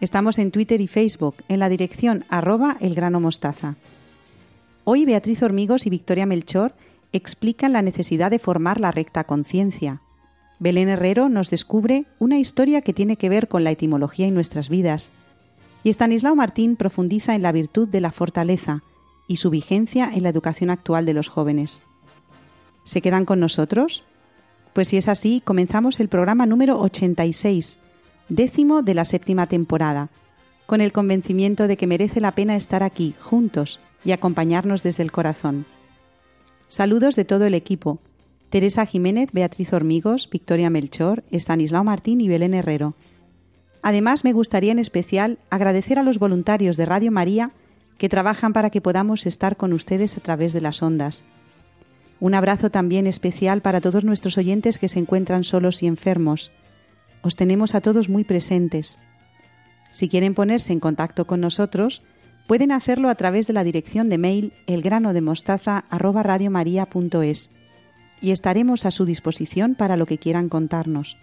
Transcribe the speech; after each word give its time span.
Estamos 0.00 0.38
en 0.38 0.50
Twitter 0.50 0.80
y 0.80 0.88
Facebook 0.88 1.36
en 1.48 1.60
la 1.60 1.68
dirección 1.68 2.24
arroba 2.28 2.76
elgranomostaza. 2.80 3.76
Hoy 4.84 5.04
Beatriz 5.04 5.42
Hormigos 5.42 5.86
y 5.86 5.90
Victoria 5.90 6.26
Melchor 6.26 6.74
explican 7.12 7.72
la 7.72 7.80
necesidad 7.80 8.30
de 8.30 8.38
formar 8.38 8.80
la 8.80 8.90
recta 8.90 9.24
conciencia. 9.24 10.00
Belén 10.58 10.88
Herrero 10.88 11.28
nos 11.28 11.48
descubre 11.50 12.06
una 12.18 12.38
historia 12.38 12.82
que 12.82 12.92
tiene 12.92 13.16
que 13.16 13.28
ver 13.28 13.48
con 13.48 13.64
la 13.64 13.70
etimología 13.70 14.26
en 14.26 14.34
nuestras 14.34 14.68
vidas. 14.68 15.10
Y 15.84 15.90
Estanislao 15.90 16.34
Martín 16.34 16.76
profundiza 16.76 17.34
en 17.34 17.42
la 17.42 17.52
virtud 17.52 17.88
de 17.88 18.00
la 18.00 18.12
fortaleza 18.12 18.82
y 19.28 19.36
su 19.36 19.50
vigencia 19.50 20.10
en 20.12 20.22
la 20.22 20.28
educación 20.28 20.70
actual 20.70 21.06
de 21.06 21.14
los 21.14 21.28
jóvenes. 21.28 21.82
¿Se 22.84 23.00
quedan 23.00 23.24
con 23.24 23.40
nosotros? 23.40 24.02
Pues 24.72 24.88
si 24.88 24.96
es 24.96 25.08
así, 25.08 25.40
comenzamos 25.44 26.00
el 26.00 26.08
programa 26.08 26.46
número 26.46 26.80
86, 26.80 27.78
décimo 28.28 28.82
de 28.82 28.94
la 28.94 29.04
séptima 29.04 29.46
temporada, 29.46 30.08
con 30.66 30.80
el 30.80 30.92
convencimiento 30.92 31.66
de 31.68 31.76
que 31.76 31.86
merece 31.86 32.20
la 32.20 32.32
pena 32.32 32.56
estar 32.56 32.82
aquí, 32.82 33.14
juntos, 33.20 33.80
y 34.04 34.12
acompañarnos 34.12 34.82
desde 34.82 35.02
el 35.02 35.12
corazón. 35.12 35.66
Saludos 36.68 37.16
de 37.16 37.24
todo 37.24 37.46
el 37.46 37.54
equipo. 37.54 37.98
Teresa 38.50 38.86
Jiménez, 38.86 39.30
Beatriz 39.32 39.72
Hormigos, 39.72 40.28
Victoria 40.30 40.70
Melchor, 40.70 41.24
Estanislao 41.30 41.84
Martín 41.84 42.20
y 42.20 42.28
Belén 42.28 42.54
Herrero. 42.54 42.94
Además, 43.82 44.24
me 44.24 44.32
gustaría 44.32 44.72
en 44.72 44.78
especial 44.78 45.38
agradecer 45.50 45.98
a 45.98 46.02
los 46.02 46.18
voluntarios 46.18 46.76
de 46.76 46.86
Radio 46.86 47.10
María 47.10 47.52
que 47.98 48.08
trabajan 48.08 48.52
para 48.52 48.70
que 48.70 48.80
podamos 48.80 49.26
estar 49.26 49.56
con 49.56 49.72
ustedes 49.72 50.16
a 50.16 50.20
través 50.20 50.52
de 50.52 50.60
las 50.60 50.82
ondas. 50.82 51.24
Un 52.20 52.34
abrazo 52.34 52.70
también 52.70 53.06
especial 53.06 53.60
para 53.60 53.80
todos 53.80 54.04
nuestros 54.04 54.38
oyentes 54.38 54.78
que 54.78 54.88
se 54.88 54.98
encuentran 54.98 55.44
solos 55.44 55.82
y 55.82 55.86
enfermos. 55.86 56.50
Os 57.24 57.34
tenemos 57.36 57.74
a 57.74 57.80
todos 57.80 58.10
muy 58.10 58.22
presentes. 58.22 58.98
Si 59.90 60.10
quieren 60.10 60.34
ponerse 60.34 60.74
en 60.74 60.80
contacto 60.80 61.26
con 61.26 61.40
nosotros, 61.40 62.02
pueden 62.46 62.70
hacerlo 62.70 63.08
a 63.08 63.14
través 63.14 63.46
de 63.46 63.54
la 63.54 63.64
dirección 63.64 64.10
de 64.10 64.18
mail 64.18 64.52
elgranodemostaza@radiomaria.es 64.66 67.50
y 68.20 68.32
estaremos 68.32 68.84
a 68.84 68.90
su 68.90 69.06
disposición 69.06 69.74
para 69.74 69.96
lo 69.96 70.04
que 70.04 70.18
quieran 70.18 70.50
contarnos. 70.50 71.16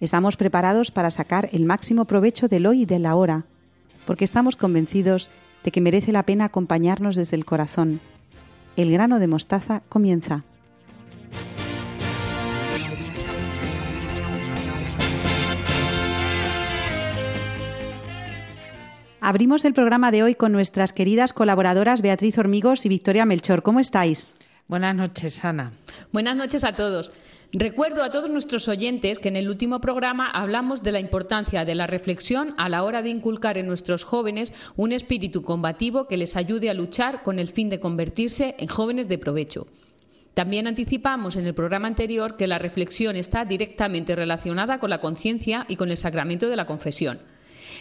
Estamos 0.00 0.36
preparados 0.36 0.90
para 0.90 1.10
sacar 1.10 1.48
el 1.52 1.64
máximo 1.64 2.04
provecho 2.04 2.46
del 2.46 2.66
hoy 2.66 2.82
y 2.82 2.86
de 2.86 2.98
la 2.98 3.14
hora, 3.14 3.46
porque 4.06 4.26
estamos 4.26 4.56
convencidos 4.56 5.30
de 5.64 5.70
que 5.70 5.80
merece 5.80 6.12
la 6.12 6.24
pena 6.24 6.44
acompañarnos 6.44 7.16
desde 7.16 7.36
el 7.36 7.46
corazón. 7.46 8.00
El 8.76 8.92
grano 8.92 9.18
de 9.18 9.28
mostaza 9.28 9.80
comienza. 9.88 10.44
Abrimos 19.28 19.66
el 19.66 19.74
programa 19.74 20.10
de 20.10 20.22
hoy 20.22 20.34
con 20.34 20.52
nuestras 20.52 20.94
queridas 20.94 21.34
colaboradoras 21.34 22.00
Beatriz 22.00 22.38
Hormigos 22.38 22.86
y 22.86 22.88
Victoria 22.88 23.26
Melchor. 23.26 23.62
¿Cómo 23.62 23.78
estáis? 23.78 24.36
Buenas 24.68 24.96
noches, 24.96 25.44
Ana. 25.44 25.72
Buenas 26.12 26.34
noches 26.34 26.64
a 26.64 26.74
todos. 26.74 27.10
Recuerdo 27.52 28.02
a 28.02 28.10
todos 28.10 28.30
nuestros 28.30 28.68
oyentes 28.68 29.18
que 29.18 29.28
en 29.28 29.36
el 29.36 29.50
último 29.50 29.82
programa 29.82 30.30
hablamos 30.30 30.82
de 30.82 30.92
la 30.92 31.00
importancia 31.00 31.66
de 31.66 31.74
la 31.74 31.86
reflexión 31.86 32.54
a 32.56 32.70
la 32.70 32.82
hora 32.82 33.02
de 33.02 33.10
inculcar 33.10 33.58
en 33.58 33.66
nuestros 33.66 34.02
jóvenes 34.02 34.54
un 34.76 34.92
espíritu 34.92 35.42
combativo 35.42 36.08
que 36.08 36.16
les 36.16 36.34
ayude 36.34 36.70
a 36.70 36.74
luchar 36.74 37.22
con 37.22 37.38
el 37.38 37.48
fin 37.48 37.68
de 37.68 37.80
convertirse 37.80 38.56
en 38.58 38.68
jóvenes 38.68 39.10
de 39.10 39.18
provecho. 39.18 39.66
También 40.32 40.66
anticipamos 40.66 41.36
en 41.36 41.46
el 41.46 41.52
programa 41.52 41.86
anterior 41.86 42.38
que 42.38 42.46
la 42.46 42.58
reflexión 42.58 43.14
está 43.14 43.44
directamente 43.44 44.16
relacionada 44.16 44.78
con 44.78 44.88
la 44.88 45.02
conciencia 45.02 45.66
y 45.68 45.76
con 45.76 45.90
el 45.90 45.98
sacramento 45.98 46.48
de 46.48 46.56
la 46.56 46.64
confesión. 46.64 47.20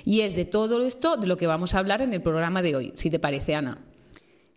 Y 0.06 0.22
es 0.22 0.36
de 0.36 0.46
todo 0.46 0.82
esto 0.86 1.18
de 1.18 1.28
lo 1.28 1.38
que 1.38 1.48
vamos 1.48 1.74
a 1.74 1.80
hablar 1.80 2.02
en 2.02 2.14
el 2.14 2.22
programa 2.22 2.62
de 2.62 2.76
hoy, 2.76 2.94
si 2.96 3.10
te 3.10 3.20
parece, 3.20 3.56
Ana. 3.56 3.80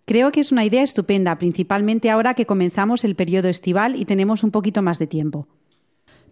Creo 0.04 0.32
que 0.32 0.40
es 0.40 0.50
una 0.50 0.64
idea 0.64 0.82
estupenda, 0.82 1.38
principalmente 1.38 2.10
ahora 2.10 2.34
que 2.34 2.46
comenzamos 2.46 3.04
el 3.04 3.14
periodo 3.14 3.48
estival 3.48 3.94
y 3.94 4.06
tenemos 4.06 4.42
un 4.42 4.50
poquito 4.50 4.82
más 4.82 4.98
de 4.98 5.06
tiempo. 5.06 5.46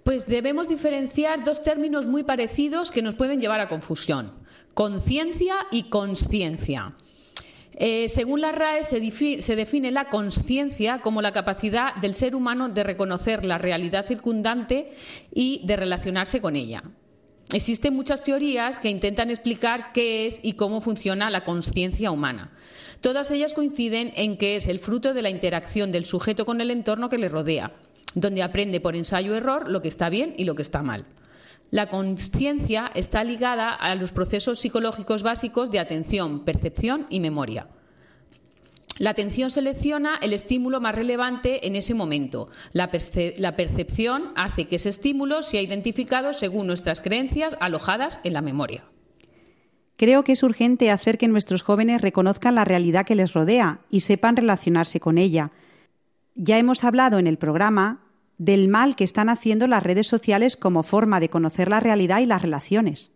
Pues 0.03 0.27
debemos 0.27 0.69
diferenciar 0.69 1.45
dos 1.45 1.63
términos 1.63 2.07
muy 2.07 2.25
parecidos 2.25 2.91
que 2.91 3.03
nos 3.03 3.15
pueden 3.15 3.41
llevar 3.41 3.61
a 3.61 3.69
confusión, 3.69 4.33
conciencia 4.75 5.55
y 5.71 5.85
consciencia. 5.91 6.95
Eh, 7.75 8.09
según 8.09 8.41
la 8.41 8.51
RAE, 8.51 8.83
se, 8.83 9.43
se 9.43 9.55
define 9.55 9.93
la 9.93 10.09
conciencia 10.09 11.01
como 11.01 11.23
la 11.23 11.33
capacidad 11.33 11.95
del 11.97 12.17
ser 12.17 12.35
humano 12.35 12.69
de 12.69 12.83
reconocer 12.83 13.45
la 13.45 13.59
realidad 13.59 14.07
circundante 14.07 14.93
y 15.33 15.63
de 15.65 15.77
relacionarse 15.77 16.41
con 16.41 16.57
ella. 16.57 16.83
Existen 17.53 17.97
muchas 17.97 18.23
teorías 18.23 18.79
que 18.79 18.91
intentan 18.91 19.31
explicar 19.31 19.93
qué 19.95 20.27
es 20.27 20.39
y 20.43 20.53
cómo 20.53 20.83
funciona 20.83 21.31
la 21.31 21.45
conciencia 21.45 22.11
humana. 22.11 22.53
Todas 23.01 23.31
ellas 23.31 23.55
coinciden 23.55 24.13
en 24.17 24.37
que 24.37 24.57
es 24.57 24.67
el 24.67 24.81
fruto 24.81 25.15
de 25.15 25.23
la 25.23 25.31
interacción 25.31 25.91
del 25.91 26.05
sujeto 26.05 26.45
con 26.45 26.61
el 26.61 26.71
entorno 26.71 27.09
que 27.09 27.17
le 27.17 27.31
rodea, 27.31 27.73
donde 28.15 28.43
aprende 28.43 28.81
por 28.81 28.97
ensayo-error 28.97 29.71
lo 29.71 29.81
que 29.81 29.89
está 29.89 30.11
bien 30.11 30.35
y 30.37 30.45
lo 30.45 30.55
que 30.55 30.63
está 30.63 30.83
mal. 30.83 31.07
La 31.71 31.89
conciencia 31.89 32.91
está 32.95 33.25
ligada 33.25 33.73
a 33.73 33.95
los 33.95 34.13
procesos 34.13 34.59
psicológicos 34.59 35.23
básicos 35.23 35.71
de 35.71 35.79
atención, 35.79 36.45
percepción 36.45 37.07
y 37.09 37.21
memoria. 37.21 37.67
La 38.99 39.11
atención 39.11 39.51
selecciona 39.51 40.17
el 40.23 40.33
estímulo 40.33 40.81
más 40.81 40.95
relevante 40.95 41.67
en 41.67 41.77
ese 41.77 41.95
momento. 41.95 42.51
La, 42.73 42.91
la, 43.37 43.57
percepción 43.57 44.33
hace 44.35 44.67
que 44.67 44.77
ese 44.77 44.89
estímulo 44.89 45.43
sea 45.43 45.63
identificado 45.63 46.33
según 46.33 46.67
nuestras 46.67 47.01
creencias 47.01 47.57
alojadas 47.61 48.19
en 48.25 48.33
la 48.33 48.43
memoria. 48.43 48.85
Creo 49.97 50.25
que 50.25 50.33
es 50.33 50.43
urgente 50.43 50.91
hacer 50.91 51.17
que 51.17 51.29
nuestros 51.29 51.63
jóvenes 51.63 52.03
reconozcan 52.03 52.57
la 52.57 52.65
realidad 52.65 53.07
que 53.07 53.15
les 53.15 53.33
rodea 53.33 53.81
y 53.91 54.01
sepan 54.01 54.37
relacionarse 54.37 55.01
con 55.01 55.19
ella. 55.19 55.51
Ya 56.35 56.59
hemos 56.59 56.85
hablado 56.85 57.19
en 57.19 57.27
el 57.27 57.39
programa 57.39 58.05
del 58.37 58.69
mal 58.69 58.95
que 58.95 59.05
están 59.05 59.29
haciendo 59.29 59.67
las 59.67 59.83
redes 59.83 60.07
sociales 60.07 60.57
como 60.57 60.85
forma 60.85 61.19
de 61.21 61.29
conocer 61.29 61.69
la 61.69 61.81
realidad 61.81 62.21
y 62.21 62.27
las 62.27 62.43
relaciones. 62.43 63.11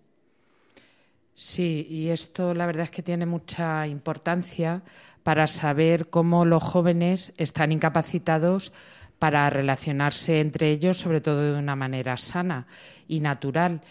Sí, 1.34 1.87
y 1.88 2.09
esto 2.09 2.53
la 2.53 2.66
verdad 2.66 2.84
es 2.84 2.91
que 2.91 3.03
tiene 3.03 3.26
mucha 3.26 3.87
importancia 3.87 4.82
para 5.22 5.46
saber 5.46 6.08
cómo 6.10 6.44
los 6.44 6.62
jóvenes 6.62 7.32
están 7.36 7.72
incapacitados 7.72 8.72
para 9.18 9.48
relacionarse 9.50 10.40
entre 10.40 10.70
ellos, 10.70 10.96
sobre 10.96 11.20
todo 11.20 11.52
de 11.52 11.58
una 11.58 11.76
manera 11.76 12.16
sana 12.16 12.66
y 13.06 13.20
natural. 13.20 13.82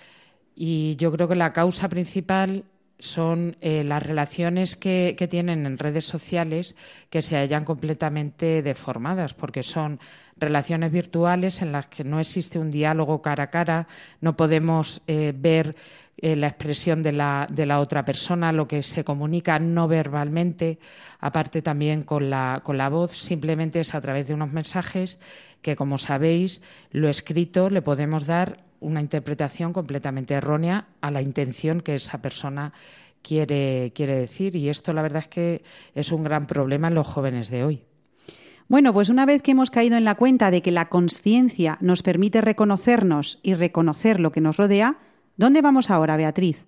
Y 0.56 0.96
yo 0.98 1.12
creo 1.12 1.28
que 1.28 1.36
la 1.36 1.54
causa 1.54 1.88
principal 1.88 2.66
son 3.02 3.58
eh, 3.62 3.84
las 3.84 4.04
relaciones 4.04 4.76
que, 4.76 5.16
tienen 5.30 5.66
en 5.66 5.78
redes 5.78 6.06
sociales 6.06 6.76
que 7.10 7.22
se 7.22 7.38
hallan 7.38 7.66
completamente 7.66 8.62
deformadas, 8.62 9.34
porque 9.34 9.64
son 9.64 10.00
relaciones 10.38 10.92
virtuales 10.92 11.62
en 11.62 11.72
las 11.72 11.88
que 11.88 12.04
no 12.04 12.20
existe 12.20 12.60
un 12.60 12.70
diálogo 12.70 13.22
cara 13.22 13.46
a 13.46 13.48
cara, 13.48 13.88
no 14.22 14.36
podemos 14.36 15.02
eh, 15.08 15.34
ver 15.36 15.76
eh, 16.22 16.36
la 16.36 16.48
expresión 16.48 17.02
de 17.02 17.12
la, 17.12 17.48
de 17.52 17.66
la, 17.66 17.80
otra 17.80 18.06
persona, 18.06 18.52
lo 18.52 18.68
que 18.68 18.84
se 18.84 19.04
comunica 19.04 19.58
no 19.58 19.88
verbalmente, 19.88 20.78
aparte 21.20 21.62
también 21.62 22.04
con 22.04 22.30
la, 22.30 22.62
con 22.64 22.78
la 22.78 22.90
voz, 22.90 23.12
simplemente 23.12 23.80
es 23.80 23.96
a 23.96 24.02
través 24.02 24.28
de 24.28 24.36
unos 24.36 24.52
mensajes 24.52 25.20
que, 25.62 25.76
como 25.76 25.98
sabéis, 25.98 26.62
lo 26.92 27.10
escrito 27.10 27.70
le 27.70 27.82
podemos 27.82 28.28
dar 28.28 28.64
una 28.80 29.02
interpretación 29.02 29.74
completamente 29.74 30.36
errónea 30.36 30.88
a 31.02 31.10
la 31.10 31.22
intención 31.22 31.82
que 31.82 31.96
esa 31.96 32.22
persona 32.22 32.74
quiere, 33.22 33.92
quiere 33.96 34.20
decir. 34.20 34.56
Y 34.56 34.70
esto, 34.70 34.94
la 34.94 35.02
verdad, 35.02 35.24
es 35.24 35.28
que 35.28 35.64
es 35.96 36.12
un 36.12 36.24
gran 36.24 36.46
problema 36.48 36.88
en 36.88 36.96
los 36.96 37.08
jóvenes 37.08 37.50
de 37.50 37.64
hoy. 37.64 37.84
Bueno, 38.68 38.94
pues 38.94 39.10
una 39.10 39.26
vez 39.26 39.42
que 39.42 39.52
hemos 39.52 39.70
caído 39.70 39.98
en 39.98 40.06
la 40.06 40.16
cuenta 40.16 40.50
de 40.50 40.62
que 40.62 40.72
la 40.72 40.88
conciencia 40.88 41.78
nos 41.82 42.04
permite 42.04 42.42
reconocernos 42.42 43.40
y 43.44 43.54
reconocer 43.54 44.20
lo 44.20 44.32
que 44.32 44.40
nos 44.40 44.58
rodea, 44.58 44.98
¿dónde 45.42 45.64
vamos 45.64 45.90
ahora, 45.90 46.18
Beatriz? 46.18 46.68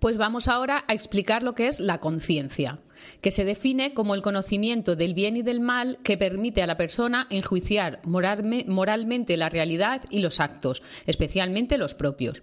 Pues 0.00 0.16
vamos 0.16 0.48
ahora 0.48 0.82
a 0.88 0.94
explicar 0.94 1.42
lo 1.42 1.54
que 1.54 1.68
es 1.68 1.78
la 1.78 1.98
conciencia, 1.98 2.80
que 3.20 3.30
se 3.30 3.44
define 3.44 3.92
como 3.92 4.14
el 4.14 4.22
conocimiento 4.22 4.96
del 4.96 5.12
bien 5.12 5.36
y 5.36 5.42
del 5.42 5.60
mal 5.60 5.98
que 6.02 6.16
permite 6.16 6.62
a 6.62 6.66
la 6.66 6.78
persona 6.78 7.26
enjuiciar 7.28 8.00
moralmente 8.06 9.36
la 9.36 9.50
realidad 9.50 10.04
y 10.08 10.20
los 10.20 10.40
actos, 10.40 10.82
especialmente 11.04 11.76
los 11.76 11.94
propios. 11.94 12.42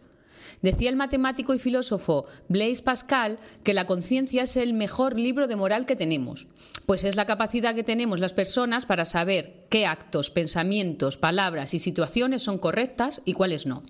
Decía 0.62 0.92
el 0.92 0.98
matemático 0.98 1.56
y 1.56 1.60
filósofo 1.60 2.26
Blaise 2.48 2.84
Pascal 2.84 3.40
que 3.64 3.74
la 3.74 3.88
conciencia 3.88 4.44
es 4.44 4.58
el 4.58 4.74
mejor 4.74 5.20
libro 5.20 5.48
de 5.48 5.56
moral 5.56 5.88
que 5.88 5.96
tenemos, 5.96 6.48
pues 6.86 7.04
es 7.04 7.16
la 7.16 7.26
capacidad 7.26 7.74
que 7.74 7.84
tenemos 7.84 8.20
las 8.20 8.34
personas 8.34 8.86
para 8.86 9.06
saber 9.06 9.66
qué 9.72 9.88
actos, 9.88 10.30
pensamientos, 10.30 11.18
palabras 11.18 11.74
y 11.74 11.80
situaciones 11.80 12.44
son 12.44 12.60
correctas 12.60 13.24
y 13.26 13.34
cuáles 13.34 13.66
no. 13.66 13.82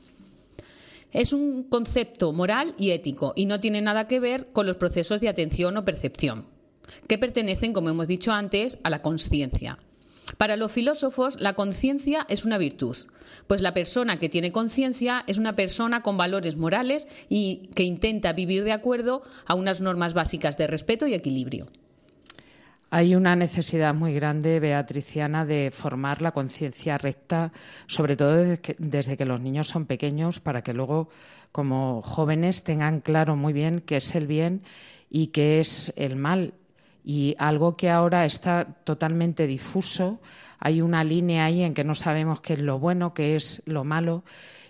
Es 1.16 1.32
un 1.32 1.64
concepto 1.64 2.34
moral 2.34 2.76
y 2.78 2.92
ético 2.92 3.32
y 3.38 3.46
no 3.46 3.62
tiene 3.62 3.82
nada 3.82 4.06
que 4.06 4.20
ver 4.20 4.48
con 4.52 4.66
los 4.66 4.76
procesos 4.76 5.22
de 5.22 5.30
atención 5.30 5.78
o 5.78 5.86
percepción, 5.86 6.46
que 7.08 7.18
pertenecen, 7.18 7.72
como 7.72 7.90
hemos 7.90 8.10
dicho 8.10 8.34
antes, 8.34 8.80
a 8.84 8.90
la 8.90 9.00
conciencia. 9.00 9.80
Para 10.38 10.58
los 10.58 10.74
filósofos, 10.74 11.40
la 11.40 11.54
conciencia 11.54 12.26
es 12.28 12.44
una 12.44 12.58
virtud, 12.58 12.98
pues 13.48 13.62
la 13.62 13.74
persona 13.74 14.20
que 14.20 14.28
tiene 14.28 14.52
conciencia 14.52 15.24
es 15.26 15.38
una 15.38 15.56
persona 15.56 16.02
con 16.04 16.18
valores 16.18 16.58
morales 16.58 17.08
y 17.30 17.70
que 17.76 17.84
intenta 17.84 18.34
vivir 18.34 18.66
de 18.66 18.74
acuerdo 18.74 19.22
a 19.46 19.56
unas 19.56 19.80
normas 19.80 20.14
básicas 20.14 20.58
de 20.58 20.68
respeto 20.68 21.08
y 21.08 21.14
equilibrio. 21.14 21.68
Hay 22.96 23.14
una 23.14 23.36
necesidad 23.36 23.94
muy 23.94 24.14
grande, 24.14 24.62
Beatriciana, 24.62 25.46
de 25.46 25.70
formar 25.74 26.22
la 26.22 26.32
conciencia 26.32 26.98
recta, 26.98 27.52
sobre 27.88 28.16
todo 28.16 28.38
desde 28.38 28.62
que, 28.62 28.76
desde 28.80 29.18
que, 29.18 29.26
los 29.26 29.42
niños 29.42 29.68
son 29.68 29.86
pequeños, 29.86 30.40
para 30.40 30.62
que 30.62 30.74
luego, 30.74 31.10
como 31.52 32.02
jóvenes, 32.02 32.64
tengan 32.64 33.02
claro 33.02 33.36
muy 33.36 33.52
bien 33.52 33.82
qué 33.82 33.98
es 33.98 34.16
el 34.16 34.28
bien 34.28 34.62
y 35.10 35.28
qué 35.28 35.60
es 35.60 35.92
el 35.98 36.16
mal 36.16 36.54
y 37.04 37.36
algo 37.38 37.76
que 37.76 37.90
ahora 37.90 38.24
está 38.24 38.64
totalmente 38.86 39.46
difuso. 39.46 40.22
Hay 40.60 40.82
una 40.82 41.04
línea 41.04 41.44
ahí 41.44 41.64
en 41.64 41.74
que 41.74 41.84
no 41.84 41.96
sabemos 41.96 42.40
qué 42.40 42.54
es 42.54 42.62
lo 42.62 42.80
bueno, 42.80 43.14
qué 43.14 43.36
es 43.36 43.62
lo 43.66 43.84
malo. 43.84 44.24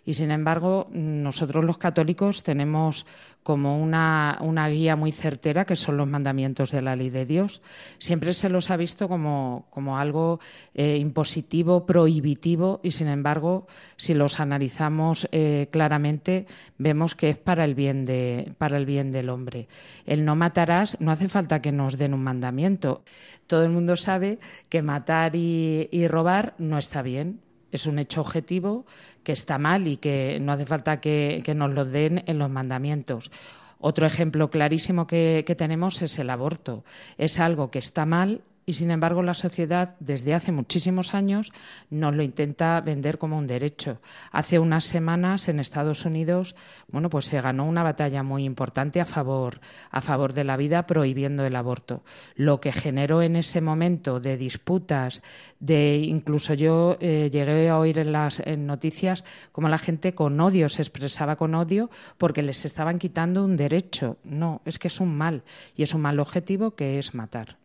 Y 0.06 0.14
sin 0.14 0.30
embargo, 0.30 0.88
nosotros 0.92 1.66
los 1.66 1.80
católicos 1.80 2.44
tenemos 2.44 3.08
como 3.42 3.80
una, 3.80 4.40
una, 4.42 4.68
guía 4.70 4.96
muy 4.96 5.12
certera, 5.12 5.66
que 5.66 5.76
son 5.76 5.98
los 5.98 6.08
mandamientos 6.08 6.72
de 6.72 6.82
la 6.82 6.96
ley 6.96 7.12
de 7.12 7.26
Dios. 7.26 7.62
Siempre 8.00 8.34
se 8.34 8.50
los 8.50 8.72
ha 8.72 8.78
visto 8.78 9.08
como, 9.08 9.68
como 9.70 10.00
algo 10.00 10.40
eh, 10.74 10.98
impositivo, 10.98 11.86
prohibitivo, 11.86 12.80
y 12.82 12.92
sin 12.92 13.08
embargo, 13.08 13.68
si 13.98 14.16
los 14.16 14.40
analizamos 14.40 15.28
eh, 15.32 15.68
claramente, 15.72 16.48
vemos 16.80 17.14
que 17.14 17.30
es 17.30 17.38
para 17.38 17.66
el, 17.66 17.76
bien 17.76 18.04
de, 18.04 18.52
para 18.58 18.78
el 18.78 18.86
bien 18.88 19.12
del 19.12 19.30
hombre. 19.30 19.68
El 20.08 20.26
no 20.26 20.36
matarás, 20.36 21.00
no 21.00 21.12
hace 21.12 21.30
falta 21.30 21.62
que 21.62 21.72
nos 21.72 21.98
den 21.98 22.16
un 22.16 22.24
mandamiento. 22.24 23.04
Todo 23.46 23.64
el 23.64 23.70
mundo 23.70 23.96
sabe 23.96 24.40
que 24.70 24.82
matar 24.82 25.36
y, 25.36 25.88
y 25.92 26.08
robar 26.08 26.56
no 26.58 26.80
está 26.80 27.04
bien, 27.04 27.42
es 27.76 27.86
un 27.86 28.00
hecho 28.00 28.22
objetivo 28.22 28.86
que 29.24 29.32
está 29.32 29.58
mal 29.58 29.88
y 29.88 29.98
que 29.98 30.40
no 30.42 30.52
hace 30.52 30.66
falta 30.66 31.00
que, 31.00 31.44
nos 31.56 31.72
lo 31.72 31.86
den 31.86 32.24
en 32.26 32.40
los 32.40 32.50
mandamientos. 32.50 33.32
Otro 33.80 34.08
ejemplo 34.08 34.50
clarísimo 34.50 35.08
que, 35.08 35.44
tenemos 35.58 36.02
es 36.02 36.18
el 36.20 36.30
aborto. 36.30 36.84
Es 37.18 37.40
algo 37.40 37.72
que 37.72 37.80
está 37.80 38.06
mal 38.06 38.42
y 38.66 38.74
sin 38.74 38.92
embargo 38.92 39.22
la 39.22 39.34
sociedad 39.34 39.96
desde 40.00 40.34
hace 40.34 40.52
muchísimos 40.52 41.14
años 41.14 41.52
nos 41.90 42.16
lo 42.16 42.24
intenta 42.24 42.82
vender 42.82 43.18
como 43.18 43.38
un 43.38 43.48
derecho. 43.48 44.02
Hace 44.32 44.60
unas 44.60 44.86
semanas 44.86 45.48
en 45.48 45.60
Estados 45.60 46.06
Unidos, 46.06 46.56
bueno, 46.88 47.10
pues 47.10 47.26
se 47.26 47.42
ganó 47.42 47.66
una 47.66 47.84
batalla 47.84 48.24
muy 48.24 48.44
importante 48.44 49.02
a 49.02 49.06
favor 49.06 49.62
a 49.92 50.02
favor 50.02 50.34
de 50.34 50.44
la 50.44 50.58
vida 50.58 50.86
prohibiendo 50.88 51.46
el 51.46 51.56
aborto. 51.56 52.04
Lo 52.36 52.60
que 52.60 52.72
generó 52.72 53.22
en 53.22 53.36
ese 53.36 53.62
momento 53.62 54.20
de 54.20 54.38
disputas, 54.38 55.22
de 55.60 55.98
incluso 55.98 56.54
yo 56.54 56.98
eh, 57.00 57.30
llegué 57.32 57.70
a 57.70 57.78
oír 57.78 58.00
en 58.00 58.12
las 58.12 58.42
noticias 58.46 59.24
como 59.52 59.70
la 59.70 59.78
gente 59.78 60.14
con 60.14 60.40
odio 60.40 60.70
se 60.70 60.82
expresaba 60.82 61.36
con 61.36 61.56
odio 61.56 61.90
porque 62.18 62.42
les 62.42 62.66
estaban 62.66 63.00
quitando 63.00 63.44
un 63.44 63.56
derecho. 63.56 64.18
No, 64.24 64.62
es 64.66 64.80
que 64.80 64.88
es 64.88 65.00
un 65.00 65.16
mal 65.16 65.44
y 65.76 65.84
es 65.84 65.94
un 65.94 66.02
mal 66.02 66.20
objetivo 66.20 66.76
que 66.76 66.98
es 66.98 67.14
matar. 67.14 67.58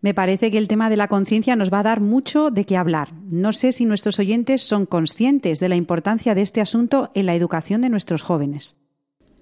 Me 0.00 0.14
parece 0.14 0.52
que 0.52 0.58
el 0.58 0.68
tema 0.68 0.90
de 0.90 0.96
la 0.96 1.08
conciencia 1.08 1.56
nos 1.56 1.72
va 1.72 1.80
a 1.80 1.84
dar 1.84 2.00
mucho 2.00 2.50
de 2.50 2.64
qué 2.64 2.76
hablar. 2.76 3.12
No 3.28 3.52
sé 3.52 3.72
si 3.72 3.84
nuestros 3.84 4.18
oyentes 4.20 4.62
son 4.62 4.86
conscientes 4.86 5.58
de 5.58 5.68
la 5.68 5.76
importancia 5.76 6.36
de 6.36 6.42
este 6.42 6.60
asunto 6.60 7.10
en 7.14 7.26
la 7.26 7.34
educación 7.34 7.80
de 7.80 7.88
nuestros 7.88 8.22
jóvenes. 8.22 8.76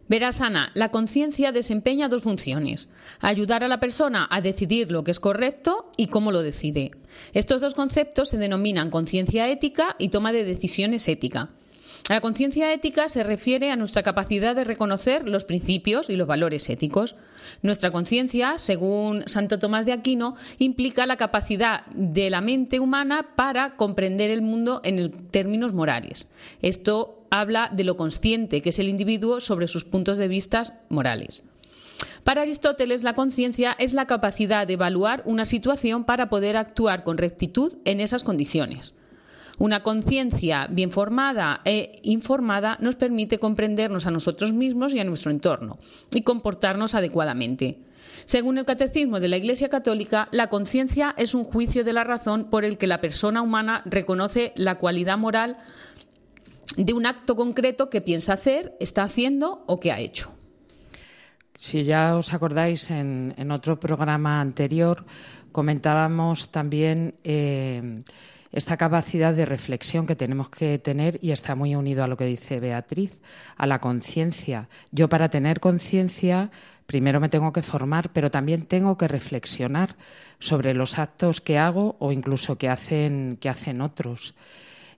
Verás, 0.08 0.40
Ana, 0.40 0.70
la 0.74 0.90
conciencia 0.90 1.52
desempeña 1.52 2.08
dos 2.08 2.22
funciones. 2.22 2.88
Ayudar 3.20 3.64
a 3.64 3.68
la 3.68 3.80
persona 3.80 4.26
a 4.30 4.40
decidir 4.40 4.92
lo 4.92 5.02
que 5.02 5.10
es 5.10 5.20
correcto 5.20 5.90
y 5.96 6.06
cómo 6.06 6.30
lo 6.30 6.42
decide. 6.42 6.92
Estos 7.34 7.60
dos 7.60 7.74
conceptos 7.74 8.30
se 8.30 8.38
denominan 8.38 8.90
conciencia 8.90 9.48
ética 9.50 9.96
y 9.98 10.08
toma 10.08 10.32
de 10.32 10.44
decisiones 10.44 11.08
ética. 11.08 11.50
La 12.08 12.20
conciencia 12.20 12.72
ética 12.72 13.08
se 13.08 13.24
refiere 13.24 13.72
a 13.72 13.76
nuestra 13.76 14.04
capacidad 14.04 14.54
de 14.54 14.62
reconocer 14.62 15.28
los 15.28 15.44
principios 15.44 16.08
y 16.08 16.14
los 16.14 16.28
valores 16.28 16.70
éticos. 16.70 17.16
Nuestra 17.62 17.90
conciencia, 17.90 18.58
según 18.58 19.24
Santo 19.26 19.58
Tomás 19.58 19.86
de 19.86 19.92
Aquino, 19.92 20.36
implica 20.58 21.04
la 21.06 21.16
capacidad 21.16 21.84
de 21.86 22.30
la 22.30 22.40
mente 22.40 22.78
humana 22.78 23.30
para 23.34 23.74
comprender 23.74 24.30
el 24.30 24.40
mundo 24.40 24.80
en 24.84 25.10
términos 25.32 25.72
morales. 25.72 26.28
Esto 26.62 27.26
habla 27.30 27.70
de 27.72 27.82
lo 27.82 27.96
consciente 27.96 28.62
que 28.62 28.70
es 28.70 28.78
el 28.78 28.88
individuo 28.88 29.40
sobre 29.40 29.66
sus 29.66 29.84
puntos 29.84 30.16
de 30.16 30.28
vista 30.28 30.80
morales. 30.88 31.42
Para 32.22 32.42
Aristóteles, 32.42 33.02
la 33.02 33.14
conciencia 33.14 33.74
es 33.80 33.94
la 33.94 34.06
capacidad 34.06 34.64
de 34.64 34.74
evaluar 34.74 35.22
una 35.26 35.44
situación 35.44 36.04
para 36.04 36.28
poder 36.28 36.56
actuar 36.56 37.02
con 37.02 37.18
rectitud 37.18 37.78
en 37.84 37.98
esas 37.98 38.22
condiciones. 38.22 38.92
Una 39.58 39.82
conciencia 39.82 40.66
bien 40.70 40.90
formada 40.90 41.62
e 41.64 42.00
informada 42.02 42.76
nos 42.80 42.96
permite 42.96 43.38
comprendernos 43.38 44.06
a 44.06 44.10
nosotros 44.10 44.52
mismos 44.52 44.92
y 44.92 45.00
a 45.00 45.04
nuestro 45.04 45.30
entorno 45.30 45.78
y 46.12 46.22
comportarnos 46.22 46.94
adecuadamente. 46.94 47.78
Según 48.26 48.58
el 48.58 48.64
Catecismo 48.64 49.20
de 49.20 49.28
la 49.28 49.36
Iglesia 49.36 49.68
Católica, 49.68 50.28
la 50.30 50.48
conciencia 50.48 51.14
es 51.16 51.32
un 51.34 51.44
juicio 51.44 51.84
de 51.84 51.92
la 51.92 52.04
razón 52.04 52.50
por 52.50 52.64
el 52.64 52.76
que 52.76 52.86
la 52.86 53.00
persona 53.00 53.40
humana 53.40 53.82
reconoce 53.86 54.52
la 54.56 54.76
cualidad 54.76 55.16
moral 55.16 55.56
de 56.76 56.92
un 56.92 57.06
acto 57.06 57.36
concreto 57.36 57.88
que 57.88 58.00
piensa 58.00 58.34
hacer, 58.34 58.76
está 58.80 59.04
haciendo 59.04 59.64
o 59.66 59.80
que 59.80 59.92
ha 59.92 60.00
hecho. 60.00 60.32
Si 61.56 61.84
ya 61.84 62.16
os 62.16 62.34
acordáis, 62.34 62.90
en, 62.90 63.50
otro 63.50 63.80
programa 63.80 64.40
anterior 64.40 65.06
comentábamos 65.52 66.50
también 66.50 67.14
eh, 67.24 68.02
esta 68.52 68.76
capacidad 68.76 69.34
de 69.34 69.44
reflexión 69.44 70.06
que 70.06 70.16
tenemos 70.16 70.48
que 70.48 70.78
tener 70.78 71.18
y 71.22 71.32
está 71.32 71.54
muy 71.54 71.74
unido 71.74 72.04
a 72.04 72.08
lo 72.08 72.16
que 72.16 72.26
dice 72.26 72.60
Beatriz, 72.60 73.20
a 73.56 73.66
la 73.66 73.80
conciencia. 73.80 74.68
Yo 74.92 75.08
para 75.08 75.28
tener 75.28 75.60
conciencia 75.60 76.50
primero 76.86 77.20
me 77.20 77.28
tengo 77.28 77.52
que 77.52 77.62
formar, 77.62 78.12
pero 78.12 78.30
también 78.30 78.64
tengo 78.64 78.96
que 78.96 79.08
reflexionar 79.08 79.96
sobre 80.38 80.72
los 80.74 80.98
actos 80.98 81.40
que 81.40 81.58
hago 81.58 81.96
o 81.98 82.12
incluso 82.12 82.56
que 82.58 82.68
hacen, 82.68 83.38
que 83.40 83.48
hacen 83.48 83.80
otros. 83.80 84.34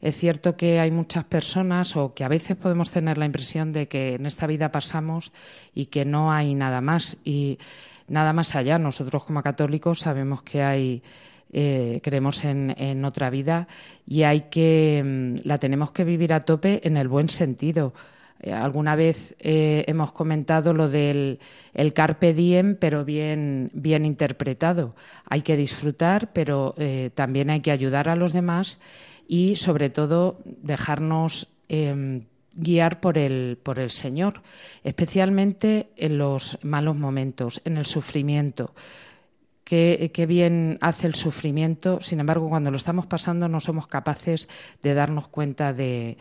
Es 0.00 0.17
cierto 0.17 0.57
que 0.57 0.78
hay 0.78 0.93
muchas 0.93 1.25
personas 1.25 1.97
o 1.97 2.14
que 2.14 2.23
a 2.23 2.28
veces 2.28 2.57
podemos 2.57 2.90
tener 2.90 3.19
la 3.19 3.25
impresión 3.25 3.73
de 3.73 3.88
que 3.88 4.14
en 4.14 4.26
esta 4.26 4.47
vida 4.47 4.71
pasamos 4.71 5.33
y 5.75 5.87
que 5.87 6.05
no 6.05 6.31
hay 6.33 6.55
nada 6.55 6.81
más 6.81 7.17
y 7.25 7.59
nada 8.07 8.33
más 8.33 8.55
allá. 8.55 8.78
Nosotros 8.78 9.25
como 9.25 9.43
católicos 9.43 10.00
sabemos 10.00 10.43
que 10.43 10.62
hay 10.62 11.02
eh, 11.50 12.00
creemos 12.02 12.45
en, 12.45 13.05
otra 13.05 13.31
vida 13.31 13.69
y 14.05 14.25
hay 14.25 14.43
que 14.50 15.02
mm, 15.05 15.47
la 15.47 15.57
tenemos 15.59 15.93
que 15.93 16.05
vivir 16.05 16.33
a 16.35 16.45
tope 16.45 16.81
en 16.85 16.97
el 16.97 17.09
buen 17.09 17.28
sentido. 17.28 17.95
Eh, 18.40 18.52
alguna 18.52 18.97
vez 18.97 19.35
eh, 19.38 19.85
hemos 19.88 20.12
comentado 20.12 20.75
lo 20.75 20.88
del 20.88 21.40
el 21.73 21.93
carpe 21.95 22.35
diem, 22.35 22.76
pero 22.76 23.05
bien, 23.05 23.71
bien 23.73 24.05
interpretado. 24.05 24.95
Hay 25.25 25.40
que 25.40 25.57
disfrutar, 25.57 26.33
pero 26.33 26.75
también 27.14 27.50
hay 27.50 27.61
que 27.61 27.71
ayudar 27.71 28.09
a 28.09 28.17
los 28.17 28.33
demás 28.33 28.81
y, 29.26 29.57
sobre 29.57 29.90
todo, 29.90 30.38
dejarnos 30.45 31.49
em, 31.69 32.25
guiar 32.55 33.00
por 33.00 33.19
el, 33.19 33.59
por 33.62 33.78
el 33.78 33.90
Señor, 33.90 34.43
especialmente 34.85 35.90
en 35.97 36.19
los 36.19 36.59
malos 36.62 36.97
momentos, 36.97 37.61
en 37.64 37.76
el 37.76 37.87
sufrimiento 37.87 38.75
qué, 39.69 40.25
bien 40.27 40.79
hace 40.81 41.07
el 41.07 41.15
sufrimiento. 41.15 42.01
Sin 42.01 42.21
embargo, 42.21 42.49
cuando 42.49 42.71
lo 42.71 42.79
estamos 42.79 43.07
pasando 43.07 43.49
no 43.49 43.61
somos 43.61 43.87
capaces 43.87 44.49
de 44.83 44.95
darnos 44.95 45.29
cuenta 45.29 45.75
de, 45.75 46.17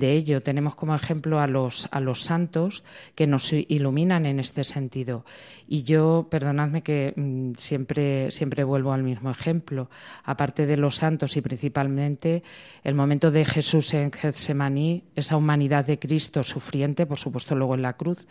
ello. 0.00 0.40
Tenemos 0.42 0.76
como 0.76 0.94
ejemplo 0.94 1.40
a 1.40 1.48
los, 1.48 1.88
a 1.90 2.00
los 2.00 2.22
santos 2.22 2.84
que 3.16 3.26
nos 3.26 3.52
iluminan 3.52 4.24
en 4.24 4.38
este 4.38 4.62
sentido. 4.62 5.24
Y 5.66 5.82
yo, 5.82 6.28
perdonadme 6.30 6.82
que 6.82 7.12
mm, 7.16 7.54
siempre, 7.56 8.30
siempre 8.30 8.62
vuelvo 8.62 8.92
al 8.92 9.02
mismo 9.02 9.30
ejemplo. 9.30 9.90
Aparte 10.22 10.66
de 10.66 10.76
los 10.76 10.94
santos 10.94 11.36
y 11.36 11.40
principalmente 11.40 12.44
el 12.84 12.94
momento 12.94 13.32
de 13.32 13.44
Jesús 13.44 13.94
en 13.94 14.12
Getsemaní, 14.12 15.02
esa 15.16 15.36
humanidad 15.36 15.84
de 15.86 15.98
Cristo 15.98 16.44
sufriente, 16.44 17.04
por 17.04 17.18
supuesto 17.18 17.56
luego 17.56 17.74
en 17.74 17.82
la 17.82 17.94
cruz, 17.94 18.28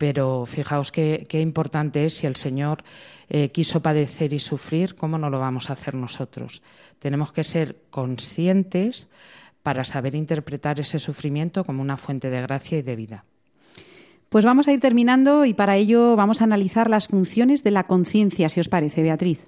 pero 0.00 0.46
fijaos 0.46 0.92
qué, 0.92 1.26
importante 1.32 2.06
es 2.06 2.14
si 2.14 2.26
el 2.26 2.34
Señor 2.34 2.84
eh, 3.28 3.50
quiso 3.50 3.82
padecer 3.82 4.32
y 4.32 4.38
sufrir, 4.38 4.94
¿cómo 4.94 5.18
no 5.18 5.28
lo 5.28 5.38
vamos 5.38 5.68
a 5.68 5.74
hacer 5.74 5.94
nosotros? 5.94 6.62
Tenemos 6.98 7.34
que 7.34 7.44
ser 7.44 7.76
conscientes 7.90 9.08
para 9.62 9.84
saber 9.84 10.14
interpretar 10.14 10.80
ese 10.80 10.98
sufrimiento 10.98 11.64
como 11.64 11.82
una 11.82 11.98
fuente 11.98 12.30
de 12.30 12.40
gracia 12.40 12.78
y 12.78 12.82
de 12.82 12.96
vida. 12.96 13.24
Pues 14.30 14.42
vamos 14.42 14.68
a 14.68 14.72
ir 14.72 14.80
terminando 14.80 15.44
y 15.44 15.52
para 15.52 15.76
ello 15.76 16.16
vamos 16.16 16.40
a 16.40 16.44
analizar 16.44 16.88
las 16.88 17.08
funciones 17.08 17.62
de 17.62 17.72
la 17.72 17.86
conciencia, 17.86 18.48
si 18.48 18.58
os 18.58 18.70
parece, 18.70 19.02
Beatriz. 19.02 19.46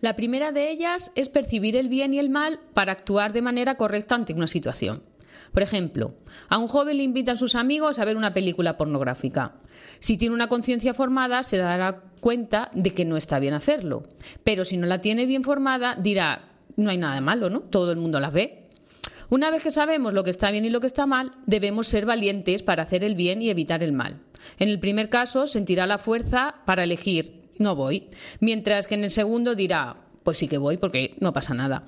La 0.00 0.16
primera 0.16 0.50
de 0.50 0.72
ellas 0.72 1.12
es 1.14 1.28
percibir 1.28 1.76
el 1.76 1.88
bien 1.88 2.12
y 2.12 2.18
el 2.18 2.28
mal 2.28 2.58
para 2.74 2.90
actuar 2.90 3.32
de 3.32 3.42
manera 3.42 3.76
correcta 3.76 4.16
ante 4.16 4.34
una 4.34 4.48
situación. 4.48 5.04
Por 5.52 5.62
ejemplo, 5.62 6.14
a 6.48 6.58
un 6.58 6.68
joven 6.68 6.96
le 6.96 7.02
invitan 7.02 7.38
sus 7.38 7.54
amigos 7.54 7.98
a 7.98 8.04
ver 8.04 8.16
una 8.16 8.34
película 8.34 8.76
pornográfica. 8.76 9.54
Si 10.00 10.16
tiene 10.16 10.34
una 10.34 10.48
conciencia 10.48 10.94
formada, 10.94 11.42
se 11.42 11.56
dará 11.56 12.02
cuenta 12.20 12.70
de 12.74 12.92
que 12.92 13.04
no 13.04 13.16
está 13.16 13.38
bien 13.38 13.54
hacerlo. 13.54 14.04
Pero 14.44 14.64
si 14.64 14.76
no 14.76 14.86
la 14.86 15.00
tiene 15.00 15.26
bien 15.26 15.44
formada, 15.44 15.96
dirá, 15.96 16.48
no 16.76 16.90
hay 16.90 16.98
nada 16.98 17.20
malo, 17.20 17.50
¿no? 17.50 17.60
Todo 17.60 17.92
el 17.92 17.98
mundo 17.98 18.20
las 18.20 18.32
ve. 18.32 18.68
Una 19.28 19.50
vez 19.50 19.62
que 19.62 19.70
sabemos 19.70 20.12
lo 20.12 20.24
que 20.24 20.30
está 20.30 20.50
bien 20.50 20.64
y 20.64 20.70
lo 20.70 20.80
que 20.80 20.86
está 20.86 21.06
mal, 21.06 21.32
debemos 21.46 21.88
ser 21.88 22.04
valientes 22.04 22.62
para 22.62 22.82
hacer 22.82 23.02
el 23.02 23.14
bien 23.14 23.40
y 23.40 23.48
evitar 23.48 23.82
el 23.82 23.92
mal. 23.92 24.20
En 24.58 24.68
el 24.68 24.78
primer 24.78 25.08
caso, 25.08 25.46
sentirá 25.46 25.86
la 25.86 25.98
fuerza 25.98 26.56
para 26.66 26.84
elegir, 26.84 27.48
no 27.58 27.74
voy, 27.74 28.08
mientras 28.40 28.86
que 28.86 28.94
en 28.94 29.04
el 29.04 29.10
segundo 29.10 29.54
dirá, 29.54 29.96
pues 30.22 30.38
sí 30.38 30.48
que 30.48 30.58
voy 30.58 30.76
porque 30.76 31.16
no 31.20 31.32
pasa 31.32 31.54
nada. 31.54 31.84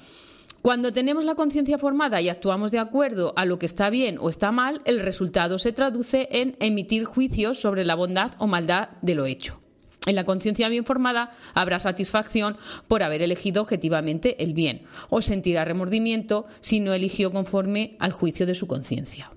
Cuando 0.64 0.94
tenemos 0.94 1.24
la 1.24 1.34
conciencia 1.34 1.76
formada 1.76 2.22
y 2.22 2.30
actuamos 2.30 2.70
de 2.70 2.78
acuerdo 2.78 3.34
a 3.36 3.44
lo 3.44 3.58
que 3.58 3.66
está 3.66 3.90
bien 3.90 4.16
o 4.18 4.30
está 4.30 4.50
mal, 4.50 4.80
el 4.86 5.00
resultado 5.00 5.58
se 5.58 5.74
traduce 5.74 6.26
en 6.30 6.56
emitir 6.58 7.04
juicios 7.04 7.60
sobre 7.60 7.84
la 7.84 7.94
bondad 7.94 8.32
o 8.38 8.46
maldad 8.46 8.88
de 9.02 9.14
lo 9.14 9.26
hecho. 9.26 9.60
En 10.06 10.14
la 10.14 10.24
conciencia 10.24 10.70
bien 10.70 10.86
formada 10.86 11.36
habrá 11.52 11.80
satisfacción 11.80 12.56
por 12.88 13.02
haber 13.02 13.20
elegido 13.20 13.60
objetivamente 13.60 14.42
el 14.42 14.54
bien, 14.54 14.86
o 15.10 15.20
sentirá 15.20 15.66
remordimiento 15.66 16.46
si 16.62 16.80
no 16.80 16.94
eligió 16.94 17.30
conforme 17.30 17.98
al 17.98 18.12
juicio 18.12 18.46
de 18.46 18.54
su 18.54 18.66
conciencia. 18.66 19.32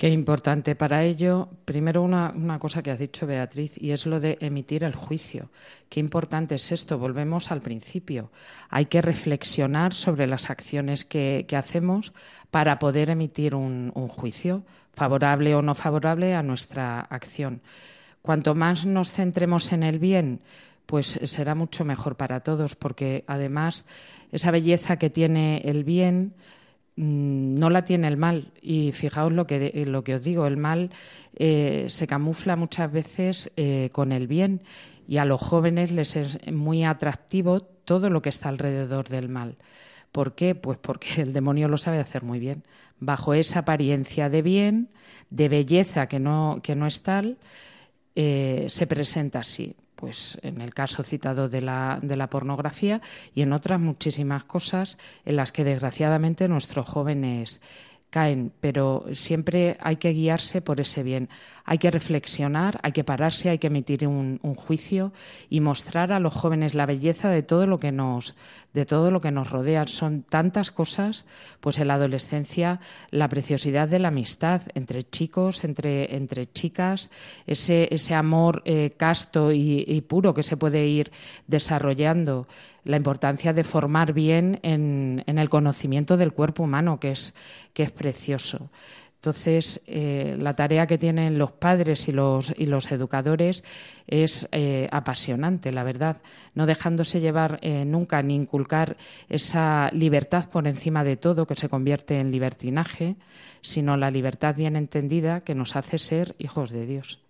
Qué 0.00 0.08
importante 0.08 0.76
para 0.76 1.04
ello, 1.04 1.50
primero 1.66 2.00
una, 2.00 2.58
cosa 2.58 2.82
que 2.82 2.90
has 2.90 2.98
dicho 2.98 3.26
Beatriz, 3.26 3.74
y 3.76 3.90
es 3.90 4.06
lo 4.06 4.18
de 4.18 4.38
emitir 4.40 4.82
el 4.82 4.94
juicio. 4.94 5.50
Qué 5.90 6.00
importante 6.00 6.54
es 6.54 6.72
esto, 6.72 6.96
volvemos 6.96 7.50
al 7.50 7.60
principio. 7.60 8.32
Hay 8.70 8.86
que 8.86 9.02
reflexionar 9.02 9.92
sobre 9.92 10.26
las 10.26 10.48
acciones 10.48 11.04
que, 11.04 11.46
hacemos 11.54 12.14
para 12.50 12.78
poder 12.78 13.10
emitir 13.10 13.54
un, 13.54 13.92
juicio, 14.08 14.64
favorable 14.94 15.54
o 15.54 15.60
no 15.60 15.74
favorable 15.74 16.34
a 16.34 16.42
nuestra 16.42 17.00
acción. 17.00 17.60
Cuanto 18.22 18.54
más 18.54 18.86
nos 18.86 19.10
centremos 19.10 19.70
en 19.70 19.82
el 19.82 19.98
bien, 19.98 20.40
pues 20.86 21.20
será 21.24 21.54
mucho 21.54 21.84
mejor 21.84 22.16
para 22.16 22.40
todos, 22.40 22.74
porque 22.74 23.22
además 23.26 23.84
esa 24.32 24.50
belleza 24.50 24.96
que 24.96 25.10
tiene 25.10 25.58
el 25.66 25.84
bien, 25.84 26.32
no 27.00 27.70
la 27.70 27.82
tiene 27.82 28.08
el 28.08 28.18
mal. 28.18 28.52
Y 28.60 28.92
fijaos 28.92 29.32
lo 29.32 29.46
que, 29.46 29.84
lo 29.86 30.04
que 30.04 30.16
os 30.16 30.24
digo, 30.24 30.46
el 30.46 30.58
mal 30.58 30.90
eh, 31.34 31.86
se 31.88 32.06
camufla 32.06 32.56
muchas 32.56 32.92
veces 32.92 33.50
eh, 33.56 33.88
con 33.92 34.12
el 34.12 34.26
bien 34.26 34.62
y 35.08 35.16
a 35.16 35.24
los 35.24 35.40
jóvenes 35.40 35.92
les 35.92 36.14
es 36.16 36.38
muy 36.52 36.84
atractivo 36.84 37.60
todo 37.62 38.10
lo 38.10 38.20
que 38.20 38.28
está 38.28 38.50
alrededor 38.50 39.08
del 39.08 39.30
mal. 39.30 39.56
¿Por 40.12 40.34
qué? 40.34 40.54
Pues 40.54 40.78
porque 40.78 41.22
el 41.22 41.32
demonio 41.32 41.68
lo 41.68 41.78
sabe 41.78 41.98
hacer 41.98 42.22
muy 42.22 42.38
bien. 42.38 42.64
Bajo 42.98 43.32
esa 43.32 43.60
apariencia 43.60 44.28
de 44.28 44.42
bien, 44.42 44.90
de 45.30 45.48
belleza 45.48 46.06
que 46.06 46.20
no, 46.20 46.60
que 46.62 46.76
no 46.76 46.86
es 46.86 47.02
tal, 47.02 47.38
eh, 48.14 48.66
se 48.68 48.86
presenta 48.86 49.38
así 49.38 49.74
pues 50.00 50.38
en 50.42 50.62
el 50.62 50.72
caso 50.72 51.02
citado 51.02 51.48
de 51.48 51.60
la, 51.60 51.98
de 52.02 52.16
la 52.16 52.30
pornografía 52.30 53.02
y 53.34 53.42
en 53.42 53.52
otras 53.52 53.78
muchísimas 53.78 54.44
cosas 54.44 54.96
en 55.24 55.36
las 55.36 55.52
que 55.52 55.62
desgraciadamente 55.62 56.48
nuestros 56.48 56.88
jóvenes 56.88 57.60
caen, 58.08 58.52
pero 58.60 59.04
siempre 59.12 59.76
hay 59.80 59.96
que 59.96 60.10
guiarse 60.10 60.60
por 60.60 60.80
ese 60.80 61.02
bien. 61.02 61.28
Hay 61.70 61.78
que 61.78 61.92
reflexionar, 61.92 62.80
hay 62.82 62.90
que 62.90 63.04
pararse, 63.04 63.48
hay 63.48 63.58
que 63.58 63.68
emitir 63.68 64.04
un, 64.08 64.40
juicio 64.56 65.12
y 65.48 65.60
mostrar 65.60 66.12
a 66.12 66.18
los 66.18 66.34
jóvenes 66.34 66.74
la 66.74 66.84
belleza 66.84 67.28
de 67.28 67.44
todo 67.44 67.64
lo 67.64 67.78
que 67.78 67.92
nos, 67.92 68.34
de 68.74 68.84
todo 68.84 69.12
lo 69.12 69.20
que 69.20 69.30
nos 69.30 69.50
rodea. 69.50 69.86
Son 69.86 70.22
tantas 70.24 70.72
cosas, 70.72 71.26
pues 71.60 71.78
en 71.78 71.86
la 71.86 71.94
adolescencia, 71.94 72.80
la 73.12 73.28
preciosidad 73.28 73.86
de 73.86 74.00
la 74.00 74.08
amistad 74.08 74.62
entre 74.74 75.04
chicos, 75.04 75.62
entre, 75.62 76.16
entre 76.16 76.46
chicas, 76.46 77.08
ese, 77.46 77.86
ese 77.94 78.14
amor 78.16 78.62
eh, 78.64 78.94
casto 78.96 79.52
y 79.52 80.00
puro 80.08 80.34
que 80.34 80.42
se 80.42 80.56
puede 80.56 80.88
ir 80.88 81.12
desarrollando 81.46 82.48
la 82.84 82.96
importancia 82.96 83.52
de 83.52 83.64
formar 83.64 84.12
bien 84.12 84.58
en, 84.62 85.22
el 85.26 85.48
conocimiento 85.48 86.16
del 86.16 86.32
cuerpo 86.32 86.62
humano, 86.62 86.98
que 86.98 87.12
es, 87.12 87.34
que 87.72 87.82
es 87.82 87.90
precioso. 87.90 88.70
Entonces, 89.20 89.82
eh, 89.86 90.34
la 90.38 90.56
tarea 90.56 90.86
que 90.86 90.96
tienen 90.96 91.36
los 91.36 91.52
padres 91.52 92.08
y 92.08 92.12
los, 92.12 92.50
educadores 92.90 93.64
es 94.06 94.48
eh, 94.50 94.88
apasionante, 94.92 95.72
la 95.72 95.84
verdad, 95.84 96.22
no 96.54 96.64
dejándose 96.64 97.20
llevar 97.20 97.58
eh, 97.60 97.84
nunca 97.84 98.22
ni 98.22 98.34
inculcar 98.34 98.96
esa 99.28 99.90
libertad 99.92 100.48
por 100.48 100.66
encima 100.66 101.04
de 101.04 101.18
todo 101.18 101.46
que 101.46 101.54
se 101.54 101.68
convierte 101.68 102.18
en 102.18 102.30
libertinaje, 102.30 103.16
sino 103.60 103.98
la 103.98 104.10
libertad 104.10 104.56
bien 104.56 104.74
entendida 104.74 105.42
que 105.42 105.54
nos 105.54 105.76
hace 105.76 105.98
ser 105.98 106.34
hijos 106.38 106.70
de 106.70 106.86
Dios. 106.86 107.20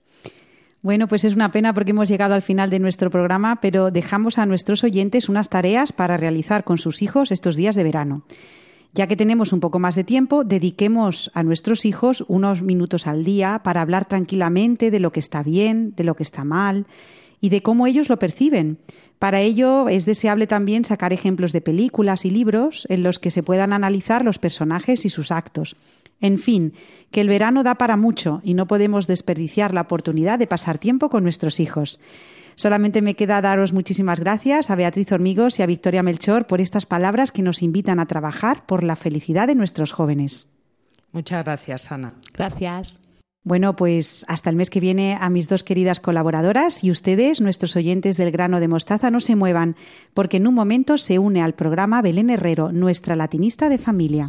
Bueno, 0.83 1.09
pues 1.09 1.25
es 1.25 1.35
una 1.35 1.51
pena 1.51 1.75
porque 1.75 1.91
hemos 1.91 2.09
llegado 2.09 2.35
al 2.35 2.43
final 2.43 2.71
de 2.71 2.79
nuestro 2.79 3.11
programa, 3.11 3.61
pero 3.61 3.91
dejamos 3.91 4.39
a 4.39 4.47
nuestros 4.47 4.85
oyentes 4.85 5.29
unas 5.29 5.49
tareas 5.49 5.91
para 5.93 6.17
realizar 6.17 6.63
con 6.63 6.79
sus 6.79 7.03
hijos 7.03 7.33
estos 7.33 7.57
días 7.57 7.75
de 7.75 7.83
verano. 7.83 8.23
Ya 8.93 9.07
que 9.07 9.17
tenemos 9.17 9.53
un 9.53 9.61
poco 9.61 9.79
más 9.79 9.95
de 9.95 10.03
tiempo, 10.03 10.43
dediquemos 10.43 11.31
a 11.35 11.45
nuestros 11.45 11.85
hijos 11.85 12.25
unos 12.27 12.63
minutos 12.63 13.07
al 13.07 13.25
día 13.25 13.61
para 13.63 13.83
hablar 13.83 14.09
tranquilamente 14.09 14.91
de 14.91 14.99
lo 14.99 15.13
que 15.13 15.21
está 15.21 15.43
bien, 15.45 15.95
de 15.97 16.05
lo 16.05 16.17
que 16.17 16.25
está 16.25 16.45
mal 16.45 16.87
y 17.41 17.51
de 17.51 17.63
cómo 17.63 17.87
ellos 17.87 18.09
lo 18.09 18.19
perciben. 18.19 18.79
Para 19.21 19.43
ello 19.43 19.89
es 19.89 20.07
deseable 20.07 20.47
también 20.47 20.85
sacar 20.85 21.13
ejemplos 21.13 21.53
de 21.53 21.61
películas 21.61 22.25
y 22.25 22.31
libros 22.31 22.87
en 22.89 23.03
los 23.03 23.19
que 23.19 23.31
se 23.31 23.43
puedan 23.43 23.73
analizar 23.73 24.25
los 24.25 24.39
personajes 24.39 25.05
y 25.05 25.09
sus 25.09 25.31
actos. 25.31 25.77
En 26.21 26.39
fin, 26.39 26.75
que 27.11 27.21
el 27.21 27.29
verano 27.29 27.63
da 27.63 27.77
para 27.77 27.97
mucho 27.97 28.41
y 28.45 28.55
no 28.55 28.67
podemos 28.67 29.07
desperdiciar 29.07 29.73
la 29.73 29.83
oportunidad 29.83 30.39
de 30.39 30.47
pasar 30.47 30.79
tiempo 30.79 31.11
con 31.11 31.23
nuestros 31.23 31.61
hijos. 31.61 32.01
Solamente 32.61 33.01
me 33.01 33.17
queda 33.17 33.41
daros 33.41 33.73
muchísimas 33.73 34.21
gracias 34.21 34.69
a 34.69 34.77
Beatriz 34.77 35.11
Hormigos 35.11 35.59
y 35.59 35.63
a 35.63 35.67
Victoria 35.67 36.03
Melchor 36.03 36.47
por 36.47 36.61
estas 36.61 36.85
palabras 36.85 37.33
que 37.33 37.41
nos 37.41 37.63
invitan 37.63 37.99
a 37.99 38.05
trabajar 38.05 38.67
por 38.67 38.85
la 38.85 38.97
felicidad 38.97 39.47
de 39.47 39.55
nuestros 39.55 39.93
jóvenes. 39.93 40.51
Muchas 41.11 41.43
gracias, 41.43 41.91
Ana. 41.91 42.13
Gracias. 42.35 42.99
Bueno, 43.45 43.77
pues 43.77 44.27
hasta 44.29 44.51
el 44.51 44.57
mes 44.57 44.69
que 44.69 44.79
viene 44.79 45.17
a 45.19 45.31
mis 45.31 45.49
dos 45.49 45.65
queridas 45.65 46.01
colaboradoras 46.01 46.85
y 46.85 46.91
ustedes, 46.91 47.41
nuestros 47.41 47.77
oyentes 47.77 48.19
del 48.19 48.31
grano 48.31 48.61
de 48.61 48.69
mostaza, 48.69 49.11
no 49.11 49.21
se 49.21 49.37
muevan, 49.37 49.75
porque 50.13 50.37
en 50.37 50.47
un 50.47 50.53
momento 50.53 50.99
se 50.99 51.19
une 51.19 51.41
al 51.41 51.55
programa 51.55 52.03
Belén 52.03 52.29
Herrero, 52.29 52.73
nuestra 52.73 53.17
latinista 53.17 53.71
de 53.71 53.79
familia. 53.79 54.29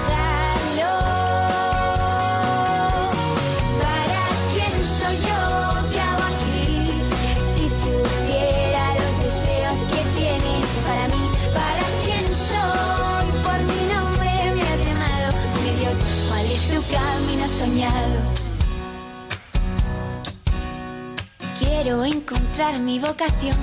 Mi 22.81 22.99
vocación, 22.99 23.55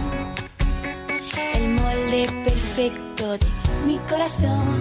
el 1.55 1.69
molde 1.69 2.27
perfecto 2.45 3.33
de 3.33 3.47
mi 3.87 3.99
corazón. 4.09 4.81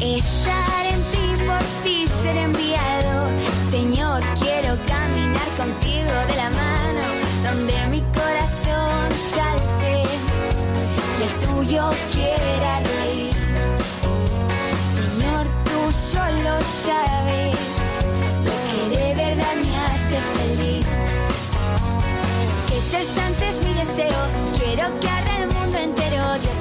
Estar 0.00 0.86
en 0.86 1.00
ti, 1.12 1.44
por 1.46 1.84
ti 1.84 2.06
ser 2.06 2.36
enviado. 2.36 2.95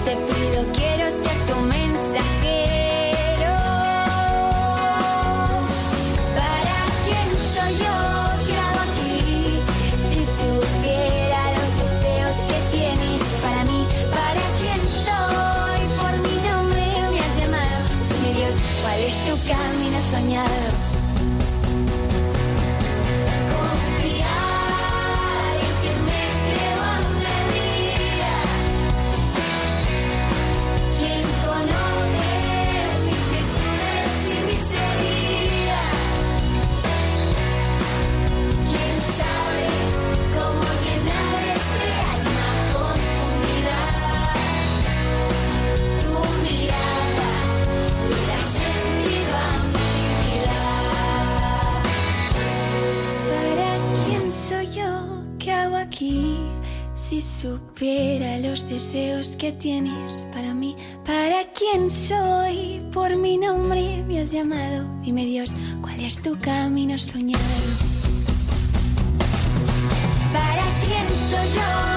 te 0.05 0.15
pido 0.15 0.73
que 0.73 0.84
deseos 58.75 59.37
que 59.37 59.53
tienes 59.53 60.27
para 60.33 60.53
mí, 60.53 60.75
¿para 61.05 61.49
quién 61.53 61.89
soy? 61.89 62.81
Por 62.91 63.15
mi 63.15 63.37
nombre 63.37 64.03
me 64.05 64.19
has 64.19 64.33
llamado. 64.33 64.85
Dime 65.01 65.23
Dios, 65.23 65.55
¿cuál 65.81 65.97
es 66.01 66.21
tu 66.21 66.37
camino 66.41 66.97
soñado? 66.97 67.41
¿Para 70.33 70.65
quién 70.85 71.07
soy 71.29 71.47
yo? 71.55 71.94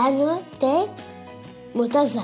Grano 0.00 0.40
de 0.60 0.86
mostaza. 1.74 2.22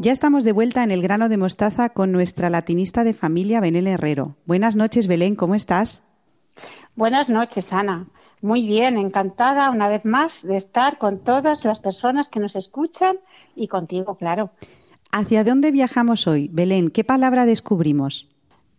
Ya 0.00 0.10
estamos 0.12 0.42
de 0.42 0.52
vuelta 0.52 0.82
en 0.82 0.90
el 0.90 1.02
grano 1.02 1.28
de 1.28 1.36
mostaza 1.36 1.90
con 1.90 2.10
nuestra 2.10 2.50
latinista 2.50 3.04
de 3.04 3.14
familia, 3.14 3.60
Belén 3.60 3.86
Herrero. 3.86 4.34
Buenas 4.44 4.74
noches, 4.74 5.06
Belén, 5.06 5.36
¿cómo 5.36 5.54
estás? 5.54 6.08
Buenas 6.96 7.28
noches, 7.28 7.72
Ana. 7.72 8.06
Muy 8.42 8.66
bien, 8.66 8.96
encantada 8.96 9.70
una 9.70 9.88
vez 9.88 10.04
más 10.04 10.42
de 10.42 10.56
estar 10.56 10.98
con 10.98 11.20
todas 11.20 11.64
las 11.64 11.78
personas 11.78 12.28
que 12.28 12.40
nos 12.40 12.56
escuchan 12.56 13.18
y 13.54 13.68
contigo, 13.68 14.16
claro. 14.16 14.50
¿Hacia 15.12 15.44
dónde 15.44 15.70
viajamos 15.70 16.26
hoy? 16.26 16.48
Belén, 16.48 16.90
¿qué 16.90 17.04
palabra 17.04 17.46
descubrimos? 17.46 18.26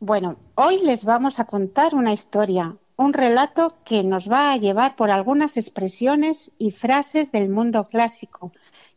Bueno, 0.02 0.36
hoy 0.56 0.80
les 0.84 1.06
vamos 1.06 1.40
a 1.40 1.46
contar 1.46 1.94
una 1.94 2.12
historia, 2.12 2.76
un 2.98 3.14
relato 3.14 3.76
que 3.84 4.04
nos 4.04 4.30
va 4.30 4.52
a 4.52 4.58
llevar 4.58 4.96
por 4.96 5.10
algunas 5.10 5.58
expresiones 5.58 6.52
y 6.58 6.72
frases 6.72 7.32
del 7.32 7.50
mundo 7.50 7.88
clásico, 7.88 8.52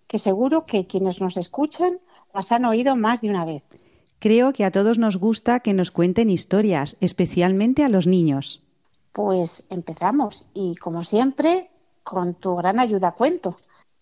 que 0.07 0.19
seguro 0.19 0.67
que 0.67 0.87
quienes 0.87 1.21
nos 1.21 1.37
escuchan 1.37 1.99
las 2.33 2.53
han 2.53 2.65
oído 2.65 2.97
más 2.97 3.21
de 3.21 3.31
una 3.31 3.45
vez. 3.45 3.63
Creo 4.19 4.53
que 4.53 4.65
a 4.65 4.71
todos 4.71 4.99
nos 4.99 5.17
gusta 5.17 5.61
que 5.61 5.75
nos 5.75 5.91
cuenten 5.91 6.31
historias, 6.31 6.97
especialmente 7.01 7.85
a 7.85 7.89
los 7.89 8.07
niños. 8.07 8.63
Pues 9.13 9.65
empezamos 9.71 10.47
y, 10.55 10.77
como 10.77 11.05
siempre, 11.05 11.71
con 12.03 12.35
tu 12.35 12.57
gran 12.57 12.81
ayuda 12.81 13.13
cuento. 13.13 13.57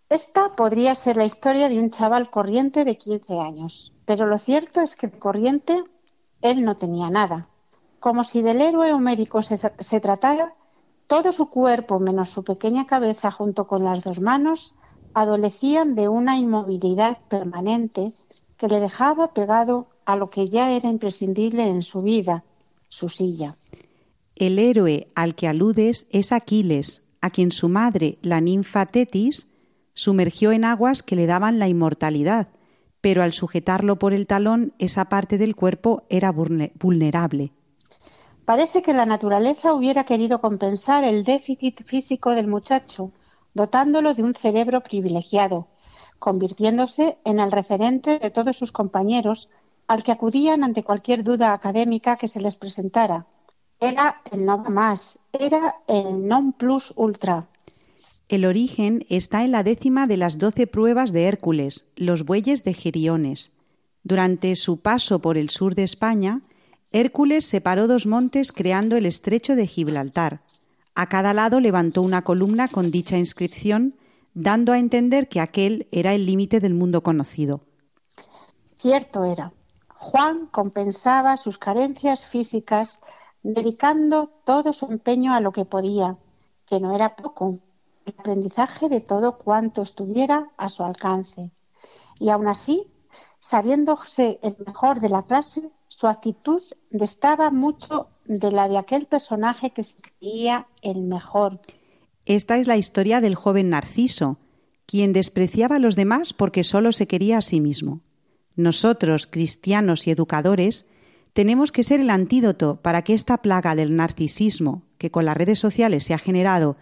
Esta 0.09 0.55
podría 0.55 0.95
ser 0.95 1.17
la 1.17 1.25
historia 1.25 1.69
de 1.69 1.79
un 1.79 1.91
chaval 1.91 2.31
corriente 2.31 2.85
de 2.85 2.97
15 2.97 3.39
años, 3.39 3.93
pero 4.05 4.27
lo 4.27 4.39
cierto 4.39 4.81
es 4.81 4.95
que 4.95 5.09
de 5.09 5.19
corriente 5.19 5.83
él 6.43 6.65
no 6.65 6.77
tenía 6.77 7.09
nada. 7.09 7.49
Como 8.03 8.25
si 8.25 8.43
del 8.43 8.61
héroe 8.61 8.93
homérico 8.93 9.43
se, 9.43 9.57
se 9.57 10.01
tratara, 10.01 10.55
todo 11.07 11.31
su 11.31 11.49
cuerpo 11.51 12.01
menos 12.01 12.31
su 12.31 12.43
pequeña 12.43 12.85
cabeza 12.85 13.31
junto 13.31 13.69
con 13.69 13.85
las 13.85 14.03
dos 14.03 14.19
manos 14.21 14.75
adolecían 15.15 15.95
de 15.95 16.09
una 16.09 16.37
inmovilidad 16.37 17.19
permanente 17.29 18.13
que 18.57 18.67
le 18.67 18.81
dejaba 18.81 19.33
pegado 19.33 19.87
a 20.05 20.17
lo 20.17 20.31
que 20.31 20.49
ya 20.49 20.73
era 20.73 20.89
imprescindible 20.89 21.65
en 21.69 21.83
su 21.83 22.03
vida, 22.03 22.43
su 22.89 23.09
silla. 23.09 23.55
El 24.35 24.59
héroe 24.59 25.07
al 25.15 25.37
que 25.37 25.47
aludes 25.47 26.09
es 26.11 26.33
Aquiles, 26.33 27.07
a 27.21 27.31
quien 27.31 27.53
su 27.53 27.69
madre, 27.69 28.19
la 28.21 28.41
ninfa 28.41 28.87
Tetis, 28.87 29.49
sumergió 29.95 30.51
en 30.51 30.65
aguas 30.65 31.05
que 31.05 31.15
le 31.15 31.27
daban 31.27 31.61
la 31.61 31.69
inmortalidad, 31.69 32.49
pero 33.01 33.23
al 33.23 33.33
sujetarlo 33.33 34.01
por 34.01 34.13
el 34.13 34.27
talón 34.27 34.73
esa 34.81 35.05
parte 35.05 35.39
del 35.39 35.55
cuerpo 35.55 36.03
era 36.09 36.33
vulne- 36.33 36.73
vulnerable. 36.81 37.53
Parece 38.45 38.83
que 38.83 38.93
la 38.93 39.07
naturaleza 39.07 39.73
hubiera 39.73 40.05
querido 40.05 40.41
compensar 40.41 41.05
el 41.05 41.23
déficit 41.25 41.85
físico 41.85 42.35
del 42.35 42.49
muchacho, 42.49 43.13
dotándolo 43.55 44.15
de 44.15 44.23
un 44.23 44.35
cerebro 44.35 44.81
privilegiado, 44.83 45.69
convirtiéndose 46.19 47.19
en 47.25 47.39
el 47.39 47.53
referente 47.53 48.19
de 48.19 48.31
todos 48.31 48.57
sus 48.57 48.73
compañeros 48.73 49.49
al 49.87 50.03
que 50.03 50.13
acudían 50.13 50.65
ante 50.65 50.83
cualquier 50.83 51.23
duda 51.23 51.53
académica 51.53 52.17
que 52.17 52.29
se 52.29 52.41
les 52.41 52.57
presentara. 52.57 53.27
Era 53.81 54.23
el 54.31 54.45
no 54.45 54.59
más, 54.59 55.19
era 55.33 55.77
el 55.87 56.27
non 56.27 56.53
plus 56.53 56.93
ultra. 56.97 57.49
El 58.29 58.45
origen 58.45 59.05
está 59.09 59.45
en 59.45 59.53
la 59.53 59.63
décima 59.63 60.07
de 60.07 60.17
las 60.17 60.39
doce 60.39 60.67
pruebas 60.67 61.13
de 61.13 61.25
Hércules, 61.25 61.85
los 61.97 62.25
bueyes 62.25 62.65
de 62.65 62.75
Geriones. 62.75 63.53
Durante 64.05 64.55
su 64.57 64.81
paso 64.81 65.21
por 65.21 65.37
el 65.37 65.51
sur 65.51 65.75
de 65.75 65.83
España, 65.83 66.41
Hércules 66.93 67.47
separó 67.47 67.87
dos 67.87 68.07
montes 68.07 68.53
creando 68.53 68.97
el 68.97 69.07
estrecho 69.07 69.57
de 69.57 69.67
Gibraltar. 69.67 70.43
A 70.95 71.09
cada 71.09 71.33
lado 71.33 71.59
levantó 71.59 72.03
una 72.03 72.23
columna 72.23 72.69
con 72.69 72.91
dicha 72.91 73.17
inscripción, 73.17 73.95
dando 74.35 74.73
a 74.73 74.79
entender 74.79 75.29
que 75.29 75.41
aquel 75.41 75.89
era 75.91 76.13
el 76.13 76.27
límite 76.27 76.61
del 76.61 76.75
mundo 76.75 77.03
conocido. 77.03 77.63
Cierto 78.79 79.25
era. 79.25 79.53
Juan 79.89 80.47
compensaba 80.47 81.37
sus 81.37 81.59
carencias 81.59 82.27
físicas 82.27 82.99
dedicando 83.43 84.31
todo 84.45 84.73
su 84.73 84.87
empeño 84.87 85.35
a 85.35 85.41
lo 85.41 85.53
que 85.53 85.65
podía, 85.65 86.17
que 86.67 86.81
no 86.81 86.95
era 86.95 87.17
poco, 87.17 87.59
el 88.05 88.15
aprendizaje 88.19 88.89
de 88.89 89.01
todo 89.01 89.39
cuanto 89.39 89.83
estuviera 89.83 90.51
a 90.57 90.69
su 90.69 90.83
alcance. 90.83 91.51
Y 92.19 92.31
aún 92.31 92.49
así, 92.49 92.87
sabiéndose 93.39 94.39
el 94.43 94.57
mejor 94.67 95.01
de 95.01 95.09
la 95.09 95.23
clase, 95.23 95.71
su 96.03 96.09
actitud 96.09 96.63
destaba 96.91 97.53
mucho 97.53 98.09
de 98.25 98.51
la 98.51 98.67
de 98.67 98.77
aquel 98.77 99.07
personaje 99.07 99.71
que 99.71 99.85
se 99.85 99.99
creía 99.99 100.67
el 100.83 101.03
mejor. 101.03 101.61
Esta 102.27 102.57
es 102.57 102.67
la 102.67 102.77
historia 102.77 103.21
del 103.21 103.37
joven 103.37 103.69
Narciso, 103.69 104.41
quien 104.85 105.13
despreciaba 105.13 105.77
a 105.77 105.79
los 105.79 105.95
demás 105.95 106.33
porque 106.33 106.65
solo 106.65 106.91
se 106.91 107.07
quería 107.07 107.39
a 107.39 107.41
sí 107.41 107.61
mismo. 107.61 108.01
Nosotros, 108.57 109.29
cristianos 109.29 110.09
y 110.09 110.11
educadores, 110.11 110.89
tenemos 111.35 111.71
que 111.71 111.85
ser 111.85 112.01
el 112.01 112.11
antídoto 112.11 112.83
para 112.83 113.03
que 113.03 113.15
esta 113.15 113.41
plaga 113.41 113.77
del 113.77 113.95
narcisismo 113.95 114.83
que 114.99 115.13
con 115.13 115.25
las 115.25 115.37
redes 115.37 115.61
sociales 115.61 116.03
se 116.03 116.15
ha 116.15 116.19
generado 116.19 116.77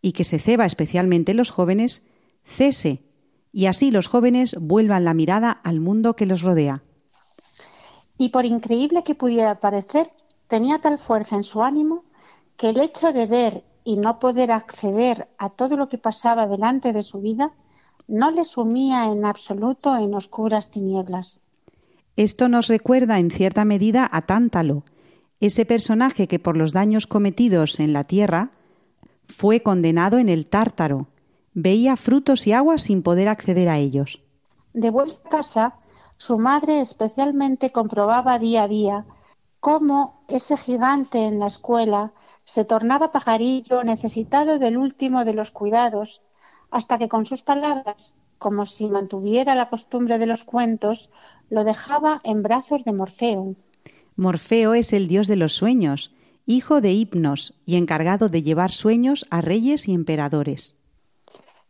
y 0.00 0.12
que 0.12 0.24
se 0.24 0.38
ceba 0.38 0.64
especialmente 0.64 1.32
en 1.32 1.36
los 1.36 1.50
jóvenes, 1.50 2.06
cese 2.42 3.02
y 3.52 3.66
así 3.66 3.90
los 3.90 4.06
jóvenes 4.06 4.56
vuelvan 4.58 5.04
la 5.04 5.12
mirada 5.12 5.50
al 5.50 5.78
mundo 5.78 6.16
que 6.16 6.24
los 6.24 6.40
rodea. 6.40 6.82
Y 8.22 8.28
por 8.28 8.44
increíble 8.44 9.02
que 9.02 9.16
pudiera 9.16 9.58
parecer, 9.58 10.12
tenía 10.46 10.78
tal 10.78 11.00
fuerza 11.00 11.34
en 11.34 11.42
su 11.42 11.60
ánimo 11.60 12.04
que 12.56 12.68
el 12.68 12.78
hecho 12.78 13.12
de 13.12 13.26
ver 13.26 13.64
y 13.82 13.96
no 13.96 14.20
poder 14.20 14.52
acceder 14.52 15.26
a 15.38 15.50
todo 15.50 15.76
lo 15.76 15.88
que 15.88 15.98
pasaba 15.98 16.46
delante 16.46 16.92
de 16.92 17.02
su 17.02 17.20
vida 17.20 17.50
no 18.06 18.30
le 18.30 18.44
sumía 18.44 19.06
en 19.06 19.24
absoluto 19.24 19.96
en 19.96 20.14
oscuras 20.14 20.70
tinieblas. 20.70 21.40
Esto 22.14 22.48
nos 22.48 22.68
recuerda 22.68 23.18
en 23.18 23.32
cierta 23.32 23.64
medida 23.64 24.08
a 24.12 24.22
Tántalo, 24.22 24.84
ese 25.40 25.66
personaje 25.66 26.28
que 26.28 26.38
por 26.38 26.56
los 26.56 26.72
daños 26.72 27.08
cometidos 27.08 27.80
en 27.80 27.92
la 27.92 28.04
tierra 28.04 28.52
fue 29.26 29.64
condenado 29.64 30.18
en 30.20 30.28
el 30.28 30.46
Tártaro, 30.46 31.08
veía 31.54 31.96
frutos 31.96 32.46
y 32.46 32.52
aguas 32.52 32.82
sin 32.82 33.02
poder 33.02 33.26
acceder 33.26 33.68
a 33.68 33.78
ellos. 33.78 34.22
De 34.74 34.90
vuelta 34.90 35.18
a 35.24 35.28
casa, 35.28 35.74
su 36.26 36.38
madre 36.38 36.80
especialmente 36.80 37.72
comprobaba 37.72 38.38
día 38.38 38.62
a 38.62 38.68
día 38.68 39.04
cómo 39.58 40.22
ese 40.28 40.56
gigante 40.56 41.18
en 41.18 41.40
la 41.40 41.48
escuela 41.48 42.12
se 42.44 42.64
tornaba 42.64 43.10
pajarillo 43.10 43.82
necesitado 43.82 44.60
del 44.60 44.76
último 44.76 45.24
de 45.24 45.32
los 45.32 45.50
cuidados, 45.50 46.22
hasta 46.70 46.96
que 46.96 47.08
con 47.08 47.26
sus 47.26 47.42
palabras, 47.42 48.14
como 48.38 48.66
si 48.66 48.88
mantuviera 48.88 49.56
la 49.56 49.68
costumbre 49.68 50.18
de 50.18 50.26
los 50.26 50.44
cuentos, 50.44 51.10
lo 51.50 51.64
dejaba 51.64 52.20
en 52.22 52.44
brazos 52.44 52.84
de 52.84 52.92
Morfeo. 52.92 53.56
Morfeo 54.14 54.74
es 54.74 54.92
el 54.92 55.08
dios 55.08 55.26
de 55.26 55.34
los 55.34 55.54
sueños, 55.54 56.14
hijo 56.46 56.80
de 56.80 56.92
Hipnos 56.92 57.60
y 57.66 57.74
encargado 57.74 58.28
de 58.28 58.44
llevar 58.44 58.70
sueños 58.70 59.26
a 59.30 59.40
reyes 59.40 59.88
y 59.88 59.92
emperadores. 59.92 60.78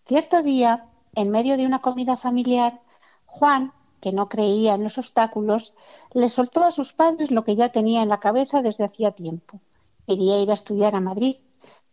Cierto 0.06 0.42
día, 0.42 0.84
en 1.14 1.30
medio 1.30 1.56
de 1.56 1.64
una 1.64 1.80
comida 1.80 2.18
familiar, 2.18 2.82
Juan, 3.24 3.72
que 4.02 4.12
no 4.12 4.28
creía 4.28 4.74
en 4.74 4.82
los 4.82 4.98
obstáculos, 4.98 5.74
le 6.12 6.28
soltó 6.28 6.64
a 6.64 6.72
sus 6.72 6.92
padres 6.92 7.30
lo 7.30 7.44
que 7.44 7.54
ya 7.54 7.68
tenía 7.68 8.02
en 8.02 8.08
la 8.08 8.18
cabeza 8.18 8.60
desde 8.60 8.84
hacía 8.84 9.12
tiempo. 9.12 9.60
Quería 10.08 10.42
ir 10.42 10.50
a 10.50 10.54
estudiar 10.54 10.96
a 10.96 11.00
Madrid, 11.00 11.36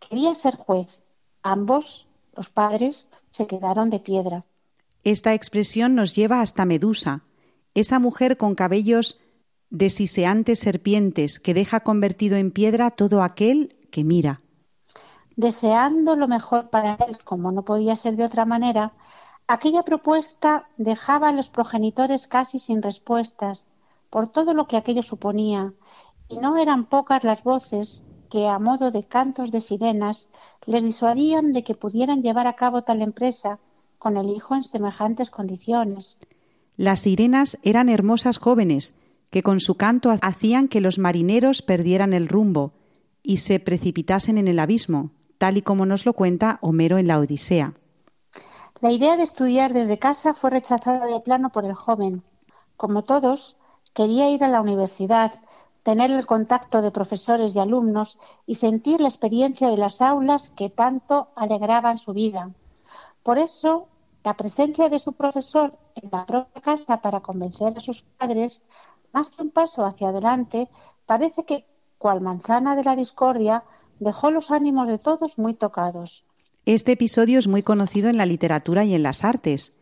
quería 0.00 0.34
ser 0.34 0.56
juez. 0.56 0.88
Ambos, 1.44 2.08
los 2.36 2.50
padres, 2.50 3.06
se 3.30 3.46
quedaron 3.46 3.90
de 3.90 4.00
piedra. 4.00 4.44
Esta 5.04 5.34
expresión 5.34 5.94
nos 5.94 6.16
lleva 6.16 6.40
hasta 6.40 6.64
Medusa, 6.64 7.22
esa 7.74 8.00
mujer 8.00 8.36
con 8.36 8.56
cabellos 8.56 9.20
de 9.70 9.88
siseantes 9.88 10.58
serpientes 10.58 11.38
que 11.38 11.54
deja 11.54 11.78
convertido 11.78 12.36
en 12.36 12.50
piedra 12.50 12.90
todo 12.90 13.22
aquel 13.22 13.76
que 13.92 14.02
mira. 14.02 14.40
Deseando 15.36 16.16
lo 16.16 16.26
mejor 16.26 16.70
para 16.70 16.96
él, 17.06 17.18
como 17.24 17.52
no 17.52 17.64
podía 17.64 17.94
ser 17.94 18.16
de 18.16 18.24
otra 18.24 18.46
manera, 18.46 18.94
Aquella 19.52 19.82
propuesta 19.82 20.68
dejaba 20.76 21.30
a 21.30 21.32
los 21.32 21.48
progenitores 21.48 22.28
casi 22.28 22.60
sin 22.60 22.82
respuestas 22.82 23.66
por 24.08 24.28
todo 24.28 24.54
lo 24.54 24.68
que 24.68 24.76
aquello 24.76 25.02
suponía, 25.02 25.72
y 26.28 26.36
no 26.36 26.56
eran 26.56 26.84
pocas 26.84 27.24
las 27.24 27.42
voces 27.42 28.04
que, 28.30 28.46
a 28.46 28.60
modo 28.60 28.92
de 28.92 29.02
cantos 29.02 29.50
de 29.50 29.60
sirenas, 29.60 30.28
les 30.66 30.84
disuadían 30.84 31.50
de 31.50 31.64
que 31.64 31.74
pudieran 31.74 32.22
llevar 32.22 32.46
a 32.46 32.54
cabo 32.54 32.82
tal 32.82 33.02
empresa 33.02 33.58
con 33.98 34.16
el 34.16 34.30
hijo 34.30 34.54
en 34.54 34.62
semejantes 34.62 35.30
condiciones. 35.30 36.20
Las 36.76 37.00
sirenas 37.00 37.58
eran 37.64 37.88
hermosas 37.88 38.38
jóvenes 38.38 38.96
que 39.30 39.42
con 39.42 39.58
su 39.58 39.74
canto 39.74 40.14
hacían 40.22 40.68
que 40.68 40.80
los 40.80 41.00
marineros 41.00 41.62
perdieran 41.62 42.12
el 42.12 42.28
rumbo 42.28 42.70
y 43.24 43.38
se 43.38 43.58
precipitasen 43.58 44.38
en 44.38 44.46
el 44.46 44.60
abismo, 44.60 45.10
tal 45.38 45.56
y 45.56 45.62
como 45.62 45.86
nos 45.86 46.06
lo 46.06 46.12
cuenta 46.12 46.60
Homero 46.62 46.98
en 46.98 47.08
la 47.08 47.18
Odisea. 47.18 47.74
La 48.82 48.90
idea 48.90 49.18
de 49.18 49.24
estudiar 49.24 49.74
desde 49.74 49.98
casa 49.98 50.32
fue 50.32 50.48
rechazada 50.48 51.04
de 51.04 51.20
plano 51.20 51.50
por 51.50 51.66
el 51.66 51.74
joven. 51.74 52.22
Como 52.78 53.04
todos, 53.04 53.58
quería 53.92 54.30
ir 54.30 54.42
a 54.42 54.48
la 54.48 54.62
universidad, 54.62 55.38
tener 55.82 56.10
el 56.10 56.24
contacto 56.24 56.80
de 56.80 56.90
profesores 56.90 57.54
y 57.54 57.58
alumnos 57.58 58.18
y 58.46 58.54
sentir 58.54 59.02
la 59.02 59.08
experiencia 59.08 59.68
de 59.68 59.76
las 59.76 60.00
aulas 60.00 60.48
que 60.56 60.70
tanto 60.70 61.28
alegraban 61.36 61.98
su 61.98 62.14
vida. 62.14 62.52
Por 63.22 63.38
eso, 63.38 63.86
la 64.24 64.34
presencia 64.38 64.88
de 64.88 64.98
su 64.98 65.12
profesor 65.12 65.76
en 65.94 66.08
la 66.10 66.24
propia 66.24 66.62
casa 66.62 67.02
para 67.02 67.20
convencer 67.20 67.76
a 67.76 67.80
sus 67.80 68.00
padres, 68.00 68.62
más 69.12 69.28
que 69.28 69.42
un 69.42 69.50
paso 69.50 69.84
hacia 69.84 70.08
adelante, 70.08 70.70
parece 71.04 71.44
que, 71.44 71.66
cual 71.98 72.22
manzana 72.22 72.76
de 72.76 72.84
la 72.84 72.96
discordia, 72.96 73.62
dejó 73.98 74.30
los 74.30 74.50
ánimos 74.50 74.88
de 74.88 74.96
todos 74.96 75.36
muy 75.36 75.52
tocados. 75.52 76.24
Este 76.66 76.92
episodio 76.92 77.38
es 77.38 77.48
muy 77.48 77.62
conocido 77.62 78.10
en 78.10 78.18
la 78.18 78.26
literatura 78.26 78.84
y 78.84 78.94
en 78.94 79.02
las 79.02 79.24
artes. 79.24 79.72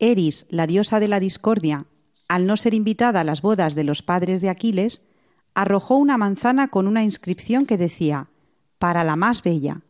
Eris, 0.00 0.46
la 0.50 0.66
diosa 0.66 0.98
de 0.98 1.06
la 1.06 1.20
discordia, 1.20 1.86
al 2.28 2.46
no 2.46 2.56
ser 2.56 2.74
invitada 2.74 3.20
a 3.20 3.24
las 3.24 3.40
bodas 3.40 3.76
de 3.76 3.84
los 3.84 4.02
padres 4.02 4.40
de 4.40 4.50
Aquiles, 4.50 5.06
arrojó 5.54 5.94
una 5.96 6.18
manzana 6.18 6.68
con 6.68 6.88
una 6.88 7.04
inscripción 7.04 7.66
que 7.66 7.78
decía 7.78 8.28
para 8.80 9.04
la 9.04 9.14
más 9.14 9.44
bella. 9.44 9.82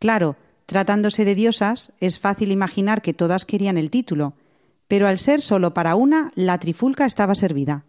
Claro, 0.00 0.34
tratándose 0.66 1.24
de 1.24 1.36
diosas, 1.36 1.92
es 2.00 2.18
fácil 2.18 2.50
imaginar 2.50 3.00
que 3.00 3.14
todas 3.14 3.46
querían 3.46 3.78
el 3.78 3.90
título, 3.90 4.34
pero 4.88 5.06
al 5.06 5.18
ser 5.18 5.40
solo 5.40 5.72
para 5.72 5.94
una, 5.94 6.32
la 6.34 6.58
trifulca 6.58 7.06
estaba 7.06 7.36
servida. 7.36 7.84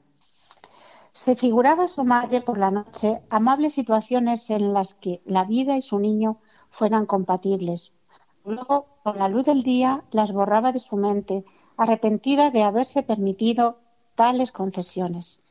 Se 1.14 1.36
figuraba 1.36 1.88
su 1.88 2.04
madre 2.04 2.42
por 2.42 2.60
la 2.60 2.70
noche 2.70 3.22
amables 3.32 3.74
situaciones 3.74 4.52
en 4.52 4.72
las 4.74 4.94
que 4.94 5.22
la 5.26 5.46
vida 5.46 5.76
y 5.76 5.82
su 5.82 5.98
niño 5.98 6.38
fueran 6.70 7.06
compatibles. 7.06 7.94
Luego, 8.46 8.88
con 9.04 9.18
la 9.18 9.28
luz 9.28 9.46
del 9.46 9.64
día, 9.64 10.04
las 10.12 10.32
borraba 10.32 10.72
de 10.72 10.80
su 10.80 10.96
mente, 10.96 11.44
arrepentida 11.76 12.50
de 12.50 12.64
haberse 12.64 13.04
permitido 13.04 13.80
tales 14.16 14.52
concesiones. 14.52 15.42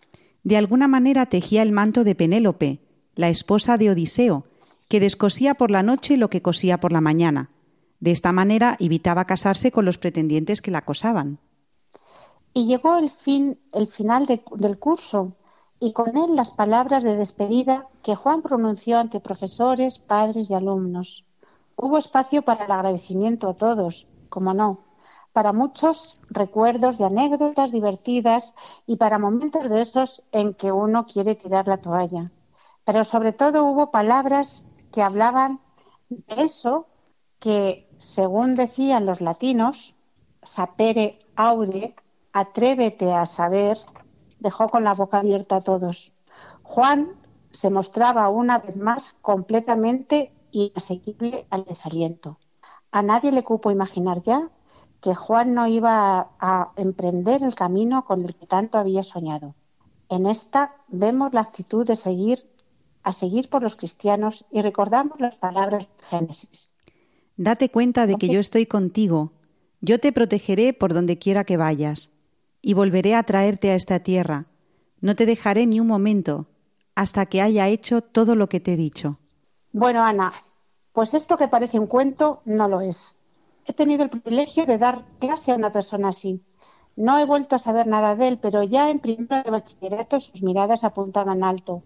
De 0.42 0.56
alguna 0.56 0.88
manera 0.88 1.26
tejía 1.26 1.62
el 1.62 1.72
manto 1.72 2.04
de 2.04 2.14
Penélope, 2.14 2.80
la 3.14 3.28
esposa 3.28 3.76
de 3.76 3.90
Odiseo, 3.90 4.44
que 4.88 5.00
descosía 5.00 5.54
por 5.54 5.70
la 5.70 5.82
noche 5.82 6.16
lo 6.16 6.30
que 6.30 6.42
cosía 6.42 6.78
por 6.78 6.92
la 6.92 7.00
mañana. 7.00 7.50
De 8.00 8.10
esta 8.10 8.32
manera 8.32 8.76
evitaba 8.78 9.24
casarse 9.24 9.72
con 9.72 9.84
los 9.84 9.98
pretendientes 9.98 10.60
que 10.60 10.70
la 10.70 10.78
acosaban. 10.78 11.38
Y 12.54 12.66
llegó 12.66 12.96
el 12.96 13.10
fin, 13.10 13.58
el 13.72 13.88
final 13.88 14.26
del 14.26 14.78
curso, 14.78 15.32
y 15.78 15.92
con 15.92 16.16
él 16.16 16.36
las 16.36 16.50
palabras 16.50 17.02
de 17.02 17.16
despedida 17.16 17.86
que 18.02 18.16
Juan 18.16 18.42
pronunció 18.42 18.98
ante 18.98 19.20
profesores, 19.20 19.98
padres 19.98 20.50
y 20.50 20.54
alumnos. 20.54 21.24
Hubo 21.76 21.98
espacio 21.98 22.42
para 22.42 22.64
el 22.64 22.72
agradecimiento 22.72 23.48
a 23.48 23.54
todos, 23.54 24.08
como 24.30 24.54
no, 24.54 24.80
para 25.32 25.52
muchos 25.52 26.18
recuerdos 26.30 26.96
de 26.96 27.04
anécdotas 27.04 27.70
divertidas 27.70 28.54
y 28.86 28.96
para 28.96 29.18
momentos 29.18 29.68
de 29.68 29.82
esos 29.82 30.22
en 30.32 30.54
que 30.54 30.72
uno 30.72 31.04
quiere 31.04 31.34
tirar 31.34 31.68
la 31.68 31.76
toalla. 31.76 32.32
Pero 32.84 33.04
sobre 33.04 33.32
todo 33.32 33.64
hubo 33.64 33.90
palabras 33.90 34.64
que 34.92 35.02
hablaban 35.02 35.60
de 36.08 36.42
eso 36.42 36.86
que, 37.38 37.86
según 37.98 38.54
decían 38.54 39.04
los 39.04 39.20
latinos, 39.20 39.94
sapere 40.42 41.18
aude, 41.34 41.94
atrévete 42.32 43.12
a 43.12 43.26
saber, 43.26 43.76
dejó 44.46 44.68
con 44.68 44.84
la 44.84 44.94
boca 44.94 45.18
abierta 45.18 45.56
a 45.56 45.60
todos. 45.62 46.12
Juan 46.62 47.10
se 47.50 47.68
mostraba 47.68 48.28
una 48.28 48.58
vez 48.58 48.76
más 48.76 49.16
completamente 49.20 50.32
inasequible 50.52 51.46
al 51.50 51.64
desaliento. 51.64 52.38
A 52.92 53.02
nadie 53.02 53.32
le 53.32 53.42
cupo 53.42 53.72
imaginar 53.72 54.22
ya 54.22 54.48
que 55.00 55.16
Juan 55.16 55.52
no 55.52 55.66
iba 55.66 56.30
a, 56.38 56.72
emprender 56.76 57.42
el 57.42 57.56
camino 57.56 58.04
con 58.04 58.24
el 58.24 58.36
que 58.36 58.46
tanto 58.46 58.78
había 58.78 59.02
soñado. 59.02 59.56
En 60.08 60.26
esta 60.26 60.76
vemos 60.86 61.34
la 61.34 61.40
actitud 61.40 61.84
de 61.84 61.96
seguir 61.96 62.48
a 63.02 63.12
seguir 63.12 63.48
por 63.48 63.62
los 63.62 63.74
cristianos 63.74 64.44
y 64.52 64.62
recordamos 64.62 65.18
las 65.20 65.34
palabras 65.36 65.86
de 65.88 66.04
Génesis. 66.10 66.70
Date 67.36 67.68
cuenta 67.68 68.06
de 68.06 68.14
que 68.14 68.28
yo 68.28 68.38
estoy 68.38 68.66
contigo, 68.66 69.32
yo 69.80 69.98
te 69.98 70.12
protegeré 70.12 70.72
por 70.72 70.94
donde 70.94 71.18
quiera 71.18 71.44
que 71.44 71.56
vayas 71.56 72.10
y 72.62 72.74
volveré 72.74 73.14
a 73.14 73.22
traerte 73.22 73.70
a 73.70 73.74
esta 73.74 74.00
tierra. 74.00 74.46
No 75.00 75.14
te 75.14 75.26
dejaré 75.26 75.66
ni 75.66 75.80
un 75.80 75.86
momento 75.86 76.46
hasta 76.94 77.26
que 77.26 77.42
haya 77.42 77.68
hecho 77.68 78.00
todo 78.00 78.34
lo 78.34 78.48
que 78.48 78.58
te 78.58 78.72
he 78.72 78.76
dicho. 78.76 79.18
Bueno, 79.72 80.02
Ana, 80.02 80.32
pues 80.92 81.12
esto 81.14 81.36
que 81.36 81.48
parece 81.48 81.78
un 81.78 81.86
cuento 81.86 82.40
no 82.46 82.68
lo 82.68 82.80
es. 82.80 83.16
He 83.66 83.74
tenido 83.74 84.02
el 84.02 84.10
privilegio 84.10 84.64
de 84.64 84.78
dar 84.78 85.04
clase 85.18 85.52
a 85.52 85.56
una 85.56 85.72
persona 85.72 86.08
así. 86.08 86.42
No 86.96 87.18
he 87.18 87.26
vuelto 87.26 87.54
a 87.56 87.58
saber 87.58 87.86
nada 87.86 88.16
de 88.16 88.28
él, 88.28 88.38
pero 88.38 88.62
ya 88.62 88.90
en 88.90 89.00
primero 89.00 89.42
de 89.42 89.50
bachillerato 89.50 90.18
sus 90.20 90.42
miradas 90.42 90.84
apuntaban 90.84 91.44
alto. 91.44 91.82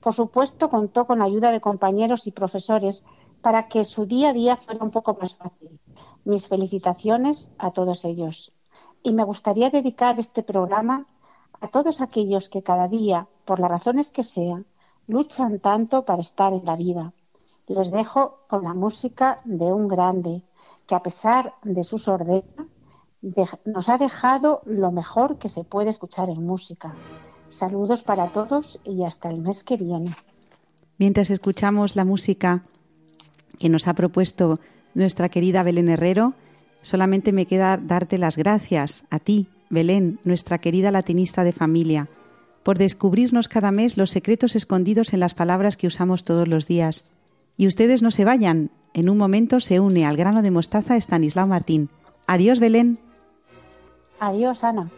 Por 0.00 0.12
supuesto, 0.12 0.68
contó 0.68 1.06
con 1.06 1.20
la 1.20 1.24
ayuda 1.24 1.50
de 1.50 1.60
compañeros 1.60 2.26
y 2.26 2.32
profesores 2.32 3.04
para 3.40 3.68
que 3.68 3.84
su 3.84 4.04
día 4.04 4.30
a 4.30 4.32
día 4.34 4.56
fuera 4.58 4.84
un 4.84 4.90
poco 4.90 5.16
más 5.20 5.34
fácil. 5.34 5.80
Mis 6.24 6.46
felicitaciones 6.46 7.50
a 7.56 7.70
todos 7.70 8.04
ellos 8.04 8.52
y 9.02 9.12
me 9.12 9.24
gustaría 9.24 9.70
dedicar 9.70 10.18
este 10.18 10.42
programa 10.42 11.06
a 11.60 11.68
todos 11.68 12.00
aquellos 12.00 12.48
que 12.48 12.62
cada 12.62 12.88
día, 12.88 13.26
por 13.44 13.60
las 13.60 13.70
razones 13.70 14.10
que 14.10 14.24
sean, 14.24 14.66
luchan 15.06 15.58
tanto 15.58 16.04
para 16.04 16.22
estar 16.22 16.52
en 16.52 16.64
la 16.64 16.76
vida. 16.76 17.12
Les 17.66 17.90
dejo 17.90 18.40
con 18.48 18.64
la 18.64 18.74
música 18.74 19.40
de 19.44 19.72
un 19.72 19.88
grande 19.88 20.42
que 20.86 20.94
a 20.94 21.02
pesar 21.02 21.54
de 21.62 21.84
su 21.84 21.98
sordera 21.98 22.46
nos 23.64 23.88
ha 23.88 23.98
dejado 23.98 24.62
lo 24.64 24.90
mejor 24.90 25.38
que 25.38 25.48
se 25.48 25.62
puede 25.64 25.90
escuchar 25.90 26.30
en 26.30 26.44
música. 26.44 26.94
Saludos 27.48 28.02
para 28.02 28.28
todos 28.32 28.80
y 28.84 29.04
hasta 29.04 29.28
el 29.28 29.38
mes 29.38 29.62
que 29.62 29.76
viene. 29.76 30.16
Mientras 30.98 31.30
escuchamos 31.30 31.96
la 31.96 32.04
música 32.04 32.64
que 33.58 33.68
nos 33.68 33.88
ha 33.88 33.94
propuesto 33.94 34.60
nuestra 34.94 35.28
querida 35.28 35.62
Belén 35.62 35.88
Herrero, 35.88 36.34
Solamente 36.82 37.32
me 37.32 37.46
queda 37.46 37.76
darte 37.76 38.18
las 38.18 38.36
gracias 38.36 39.04
a 39.10 39.18
ti, 39.18 39.46
Belén, 39.68 40.18
nuestra 40.24 40.58
querida 40.58 40.90
latinista 40.90 41.44
de 41.44 41.52
familia, 41.52 42.08
por 42.62 42.78
descubrirnos 42.78 43.48
cada 43.48 43.70
mes 43.70 43.96
los 43.96 44.10
secretos 44.10 44.56
escondidos 44.56 45.12
en 45.12 45.20
las 45.20 45.34
palabras 45.34 45.76
que 45.76 45.86
usamos 45.86 46.24
todos 46.24 46.48
los 46.48 46.66
días. 46.66 47.04
Y 47.56 47.66
ustedes 47.66 48.02
no 48.02 48.10
se 48.10 48.24
vayan. 48.24 48.70
En 48.94 49.08
un 49.08 49.18
momento 49.18 49.60
se 49.60 49.80
une 49.80 50.06
al 50.06 50.16
grano 50.16 50.42
de 50.42 50.50
mostaza 50.50 50.96
Estanislao 50.96 51.46
Martín. 51.46 51.88
Adiós, 52.26 52.58
Belén. 52.58 52.98
Adiós, 54.18 54.64
Ana. 54.64 54.90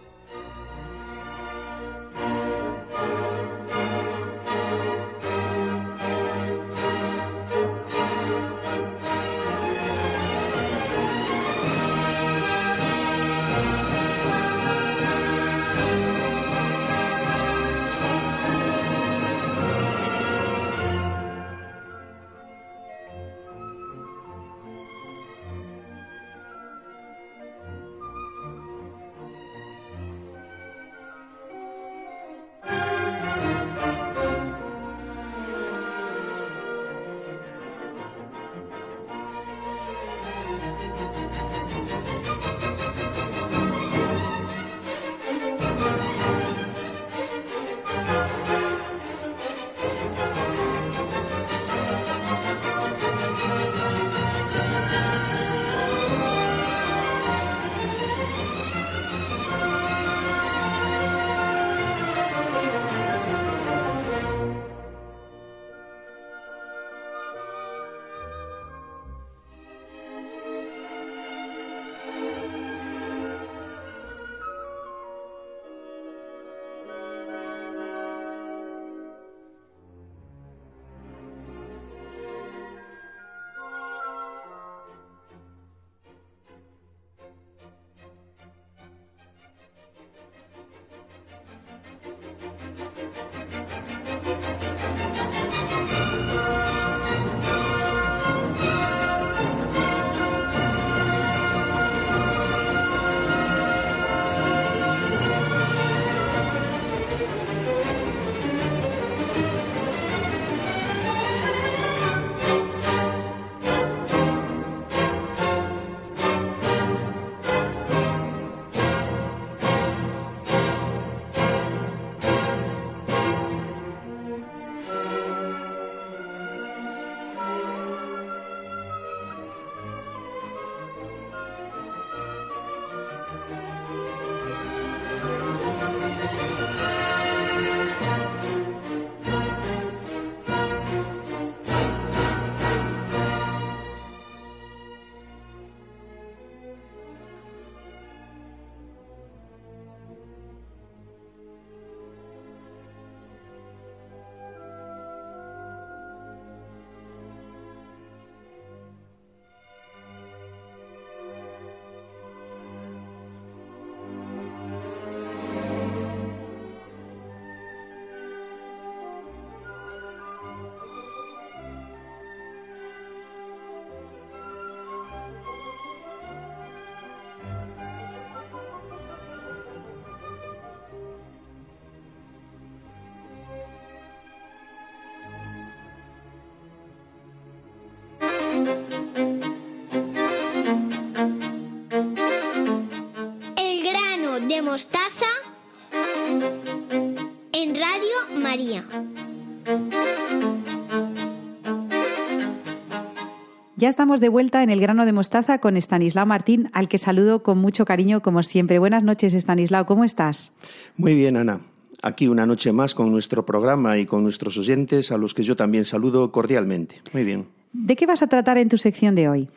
Ya 203.82 203.88
estamos 203.88 204.20
de 204.20 204.28
vuelta 204.28 204.62
en 204.62 204.70
el 204.70 204.80
grano 204.80 205.04
de 205.06 205.12
mostaza 205.12 205.58
con 205.58 205.76
Estanislao 205.76 206.24
Martín, 206.24 206.70
al 206.72 206.86
que 206.86 206.98
saludo 206.98 207.42
con 207.42 207.58
mucho 207.58 207.84
cariño 207.84 208.22
como 208.22 208.44
siempre. 208.44 208.78
Buenas 208.78 209.02
noches, 209.02 209.34
Estanislao, 209.34 209.86
¿cómo 209.86 210.04
estás? 210.04 210.52
Muy 210.96 211.16
bien, 211.16 211.36
Ana. 211.36 211.62
Aquí 212.00 212.28
una 212.28 212.46
noche 212.46 212.70
más 212.70 212.94
con 212.94 213.10
nuestro 213.10 213.44
programa 213.44 213.98
y 213.98 214.06
con 214.06 214.22
nuestros 214.22 214.56
oyentes, 214.56 215.10
a 215.10 215.18
los 215.18 215.34
que 215.34 215.42
yo 215.42 215.56
también 215.56 215.84
saludo 215.84 216.30
cordialmente. 216.30 217.02
Muy 217.12 217.24
bien. 217.24 217.48
¿De 217.72 217.96
qué 217.96 218.06
vas 218.06 218.22
a 218.22 218.28
tratar 218.28 218.56
en 218.56 218.68
tu 218.68 218.78
sección 218.78 219.16
de 219.16 219.28
hoy? 219.28 219.48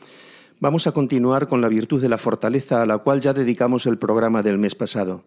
Vamos 0.60 0.88
a 0.88 0.92
continuar 0.92 1.48
con 1.48 1.62
la 1.62 1.70
virtud 1.70 2.02
de 2.02 2.10
la 2.10 2.18
fortaleza 2.18 2.82
a 2.82 2.88
la 2.88 2.98
cual 2.98 3.22
ya 3.22 3.32
dedicamos 3.32 3.86
el 3.86 4.00
programa 4.00 4.42
del 4.42 4.58
mes 4.58 4.74
pasado. 4.74 5.24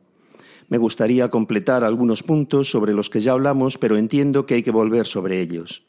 Me 0.69 0.77
gustaría 0.77 1.29
completar 1.29 1.85
algunos 1.85 2.25
puntos 2.25 2.69
sobre 2.69 2.95
los 2.95 3.11
que 3.11 3.21
ya 3.21 3.31
hablamos, 3.31 3.79
pero 3.79 3.97
entiendo 3.97 4.45
que 4.45 4.55
hay 4.55 4.65
que 4.65 4.73
volver 4.73 5.07
sobre 5.07 5.41
ellos. 5.41 5.85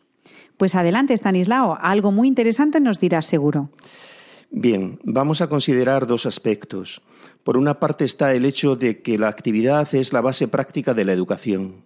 Pues 0.60 0.76
adelante, 0.76 1.13
Stanislao, 1.13 1.78
algo 1.80 2.12
muy 2.12 2.28
interesante 2.28 2.82
nos 2.82 3.00
dirás 3.00 3.26
seguro. 3.26 3.69
Bien, 4.52 5.00
vamos 5.06 5.39
a 5.39 5.48
considerar 5.48 6.06
dos 6.06 6.26
aspectos. 6.26 7.02
Por 7.45 7.56
una 7.56 7.80
parte 7.80 8.04
está 8.04 8.34
el 8.34 8.43
hecho 8.43 8.76
de 8.76 9.02
que 9.02 9.17
la 9.17 9.30
actividad 9.30 9.88
es 9.95 10.12
la 10.12 10.19
base 10.19 10.50
práctica 10.50 10.93
de 10.93 11.06
la 11.06 11.13
educación. 11.13 11.86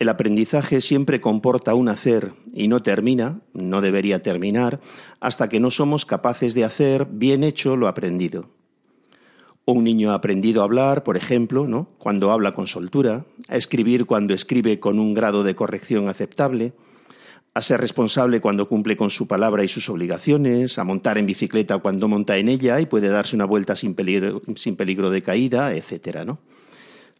El 0.00 0.08
aprendizaje 0.08 0.80
siempre 0.80 1.20
comporta 1.20 1.74
un 1.74 1.88
hacer 1.88 2.32
y 2.52 2.66
no 2.66 2.82
termina, 2.82 3.40
no 3.52 3.80
debería 3.80 4.20
terminar, 4.20 4.80
hasta 5.20 5.48
que 5.48 5.60
no 5.60 5.70
somos 5.70 6.04
capaces 6.04 6.54
de 6.54 6.64
hacer 6.64 7.06
bien 7.08 7.44
hecho 7.44 7.76
lo 7.76 7.86
aprendido. 7.86 8.46
Un 9.64 9.84
niño 9.84 10.10
ha 10.10 10.14
aprendido 10.14 10.62
a 10.62 10.64
hablar, 10.64 11.04
por 11.04 11.16
ejemplo, 11.16 11.68
¿no? 11.68 11.90
cuando 11.98 12.32
habla 12.32 12.50
con 12.50 12.66
soltura, 12.66 13.26
a 13.46 13.54
escribir 13.54 14.06
cuando 14.06 14.34
escribe 14.34 14.80
con 14.80 14.98
un 14.98 15.14
grado 15.14 15.44
de 15.44 15.54
corrección 15.54 16.08
aceptable, 16.08 16.72
a 17.52 17.62
ser 17.62 17.80
responsable 17.80 18.40
cuando 18.40 18.68
cumple 18.68 18.96
con 18.96 19.10
su 19.10 19.26
palabra 19.26 19.64
y 19.64 19.68
sus 19.68 19.88
obligaciones, 19.88 20.78
a 20.78 20.84
montar 20.84 21.18
en 21.18 21.26
bicicleta 21.26 21.78
cuando 21.78 22.06
monta 22.06 22.36
en 22.36 22.48
ella 22.48 22.80
y 22.80 22.86
puede 22.86 23.08
darse 23.08 23.34
una 23.34 23.44
vuelta 23.44 23.74
sin 23.74 23.94
peligro, 23.94 25.10
de 25.10 25.22
caída, 25.22 25.74
etcétera, 25.74 26.24
¿no? 26.24 26.38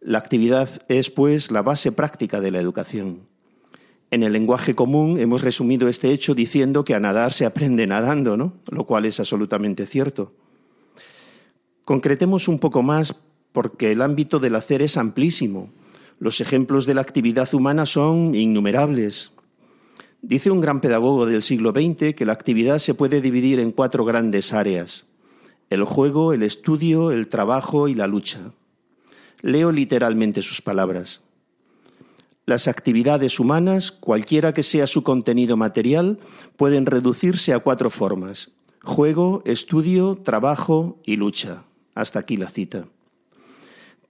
La 0.00 0.18
actividad 0.18 0.70
es, 0.88 1.10
pues, 1.10 1.50
la 1.50 1.62
base 1.62 1.92
práctica 1.92 2.40
de 2.40 2.52
la 2.52 2.60
educación. 2.60 3.28
En 4.12 4.22
el 4.22 4.32
lenguaje 4.32 4.74
común 4.74 5.20
hemos 5.20 5.42
resumido 5.42 5.88
este 5.88 6.10
hecho 6.10 6.34
diciendo 6.34 6.84
que 6.84 6.94
a 6.94 7.00
nadar 7.00 7.32
se 7.32 7.44
aprende 7.44 7.86
nadando, 7.86 8.36
¿no? 8.36 8.54
Lo 8.70 8.86
cual 8.86 9.04
es 9.04 9.20
absolutamente 9.20 9.84
cierto. 9.86 10.32
Concretemos 11.84 12.48
un 12.48 12.58
poco 12.60 12.82
más 12.82 13.20
porque 13.52 13.92
el 13.92 14.00
ámbito 14.00 14.38
del 14.38 14.54
hacer 14.54 14.80
es 14.80 14.96
amplísimo. 14.96 15.72
Los 16.18 16.40
ejemplos 16.40 16.86
de 16.86 16.94
la 16.94 17.00
actividad 17.00 17.52
humana 17.52 17.84
son 17.84 18.34
innumerables. 18.34 19.32
Dice 20.22 20.50
un 20.50 20.61
gran 20.61 20.80
pedagogo 20.80 21.24
del 21.24 21.42
siglo 21.42 21.70
XX 21.70 22.14
que 22.14 22.26
la 22.26 22.33
actividad 22.33 22.78
se 22.78 22.94
puede 22.94 23.20
dividir 23.20 23.59
en 23.59 23.72
cuatro 23.72 24.04
grandes 24.04 24.52
áreas. 24.52 25.06
El 25.70 25.85
juego, 25.85 26.33
el 26.33 26.42
estudio, 26.42 27.11
el 27.11 27.28
trabajo 27.28 27.88
y 27.88 27.94
la 27.94 28.06
lucha. 28.06 28.52
Leo 29.40 29.72
literalmente 29.72 30.42
sus 30.42 30.61
palabras. 30.61 31.22
Las 32.44 32.68
actividades 32.68 33.40
humanas, 33.40 33.92
cualquiera 33.92 34.52
que 34.52 34.62
sea 34.62 34.87
su 34.87 35.02
contenido 35.02 35.56
material, 35.56 36.18
pueden 36.56 36.85
reducirse 36.85 37.52
a 37.54 37.61
cuatro 37.61 37.88
formas. 37.88 38.50
Juego, 38.83 39.42
estudio, 39.46 40.16
trabajo 40.16 40.98
y 41.04 41.16
lucha. 41.16 41.64
Hasta 41.94 42.18
aquí 42.18 42.37
la 42.37 42.50
cita. 42.50 42.87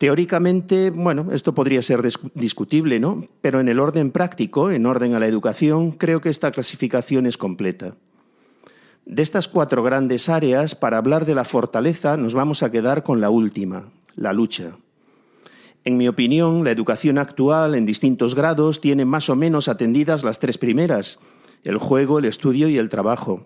Teóricamente, 0.00 0.88
bueno, 0.88 1.28
esto 1.30 1.54
podría 1.54 1.82
ser 1.82 2.00
discutible, 2.32 2.98
¿no? 2.98 3.22
Pero 3.42 3.60
en 3.60 3.68
el 3.68 3.78
orden 3.78 4.12
práctico, 4.12 4.70
en 4.70 4.86
orden 4.86 5.12
a 5.12 5.18
la 5.18 5.26
educación, 5.26 5.90
creo 5.90 6.22
que 6.22 6.30
esta 6.30 6.52
clasificación 6.52 7.26
es 7.26 7.36
completa. 7.36 7.96
De 9.04 9.20
estas 9.20 9.46
cuatro 9.46 9.82
grandes 9.82 10.30
áreas, 10.30 10.74
para 10.74 10.96
hablar 10.96 11.26
de 11.26 11.34
la 11.34 11.44
fortaleza, 11.44 12.16
nos 12.16 12.32
vamos 12.32 12.62
a 12.62 12.70
quedar 12.70 13.02
con 13.02 13.20
la 13.20 13.28
última, 13.28 13.92
la 14.16 14.32
lucha. 14.32 14.78
En 15.84 15.98
mi 15.98 16.08
opinión, 16.08 16.64
la 16.64 16.70
educación 16.70 17.18
actual, 17.18 17.74
en 17.74 17.84
distintos 17.84 18.34
grados, 18.34 18.80
tiene 18.80 19.04
más 19.04 19.28
o 19.28 19.36
menos 19.36 19.68
atendidas 19.68 20.24
las 20.24 20.38
tres 20.38 20.56
primeras, 20.56 21.18
el 21.62 21.76
juego, 21.76 22.20
el 22.20 22.24
estudio 22.24 22.68
y 22.68 22.78
el 22.78 22.88
trabajo. 22.88 23.44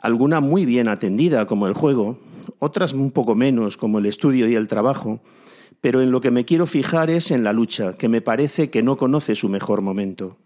Alguna 0.00 0.40
muy 0.40 0.66
bien 0.66 0.88
atendida, 0.88 1.46
como 1.46 1.68
el 1.68 1.74
juego, 1.74 2.18
otras 2.58 2.92
un 2.92 3.12
poco 3.12 3.36
menos, 3.36 3.76
como 3.76 4.00
el 4.00 4.06
estudio 4.06 4.48
y 4.48 4.56
el 4.56 4.66
trabajo, 4.66 5.20
pero 5.80 6.02
en 6.02 6.10
lo 6.10 6.20
que 6.20 6.30
me 6.30 6.44
quiero 6.44 6.66
fijar 6.66 7.10
es 7.10 7.30
en 7.30 7.44
la 7.44 7.52
lucha, 7.52 7.96
que 7.96 8.08
me 8.08 8.20
parece 8.20 8.70
que 8.70 8.82
no 8.82 8.96
conoce 8.96 9.34
su 9.34 9.48
mejor 9.48 9.80
momento. 9.80 10.38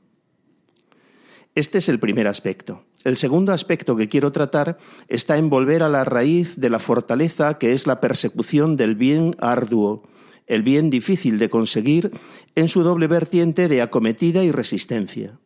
Este 1.55 1.79
es 1.79 1.89
el 1.89 2.01
primer 2.01 2.27
aspecto. 2.27 2.85
El 3.05 3.17
segundo 3.17 3.53
aspecto 3.53 3.95
que 3.95 4.09
quiero 4.09 4.33
tratar 4.33 4.79
está 5.09 5.39
en 5.39 5.51
volver 5.51 5.83
a 5.83 5.89
la 5.89 6.05
raíz 6.05 6.59
de 6.59 6.71
la 6.71 6.81
fortaleza 6.81 7.59
que 7.59 7.73
es 7.73 7.87
la 7.87 8.01
persecución 8.01 8.77
del 8.77 8.97
bien 8.97 9.37
arduo, 9.39 10.03
el 10.47 10.63
bien 10.63 10.91
difícil 10.91 11.39
de 11.39 11.51
conseguir 11.51 12.11
en 12.55 12.69
su 12.69 12.83
doble 12.83 13.07
vertiente 13.07 13.69
de 13.69 13.83
acometida 13.83 14.43
y 14.43 14.51
resistencia. 14.51 15.39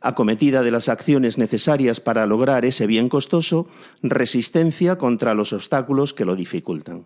Acometida 0.00 0.62
de 0.62 0.70
las 0.70 0.88
acciones 0.88 1.38
necesarias 1.38 2.00
para 2.00 2.26
lograr 2.26 2.64
ese 2.64 2.86
bien 2.86 3.08
costoso, 3.08 3.68
resistencia 4.02 4.96
contra 4.96 5.34
los 5.34 5.52
obstáculos 5.52 6.14
que 6.14 6.24
lo 6.24 6.34
dificultan. 6.34 7.04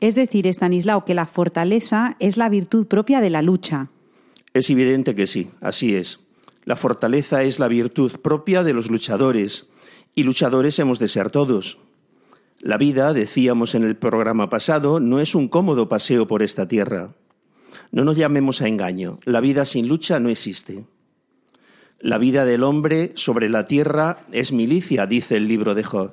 Es 0.00 0.14
decir, 0.14 0.46
Estanislao, 0.46 1.04
que 1.04 1.14
la 1.14 1.26
fortaleza 1.26 2.16
es 2.18 2.36
la 2.36 2.48
virtud 2.48 2.86
propia 2.86 3.20
de 3.20 3.30
la 3.30 3.42
lucha. 3.42 3.90
Es 4.52 4.70
evidente 4.70 5.14
que 5.14 5.26
sí, 5.26 5.50
así 5.60 5.94
es. 5.94 6.20
La 6.64 6.76
fortaleza 6.76 7.42
es 7.42 7.58
la 7.58 7.68
virtud 7.68 8.12
propia 8.22 8.62
de 8.62 8.72
los 8.72 8.90
luchadores, 8.90 9.68
y 10.14 10.22
luchadores 10.22 10.78
hemos 10.78 10.98
de 10.98 11.08
ser 11.08 11.30
todos. 11.30 11.78
La 12.60 12.78
vida, 12.78 13.12
decíamos 13.12 13.74
en 13.74 13.84
el 13.84 13.96
programa 13.96 14.48
pasado, 14.48 15.00
no 15.00 15.20
es 15.20 15.34
un 15.34 15.48
cómodo 15.48 15.88
paseo 15.88 16.26
por 16.26 16.42
esta 16.42 16.66
tierra. 16.68 17.14
No 17.90 18.04
nos 18.04 18.16
llamemos 18.16 18.62
a 18.62 18.68
engaño, 18.68 19.18
la 19.24 19.40
vida 19.40 19.64
sin 19.64 19.88
lucha 19.88 20.20
no 20.20 20.28
existe. 20.28 20.86
La 22.00 22.18
vida 22.18 22.44
del 22.44 22.62
hombre 22.62 23.12
sobre 23.16 23.48
la 23.48 23.66
tierra 23.66 24.24
es 24.32 24.52
milicia, 24.52 25.06
dice 25.06 25.36
el 25.36 25.48
libro 25.48 25.74
de 25.74 25.84
Job. 25.84 26.12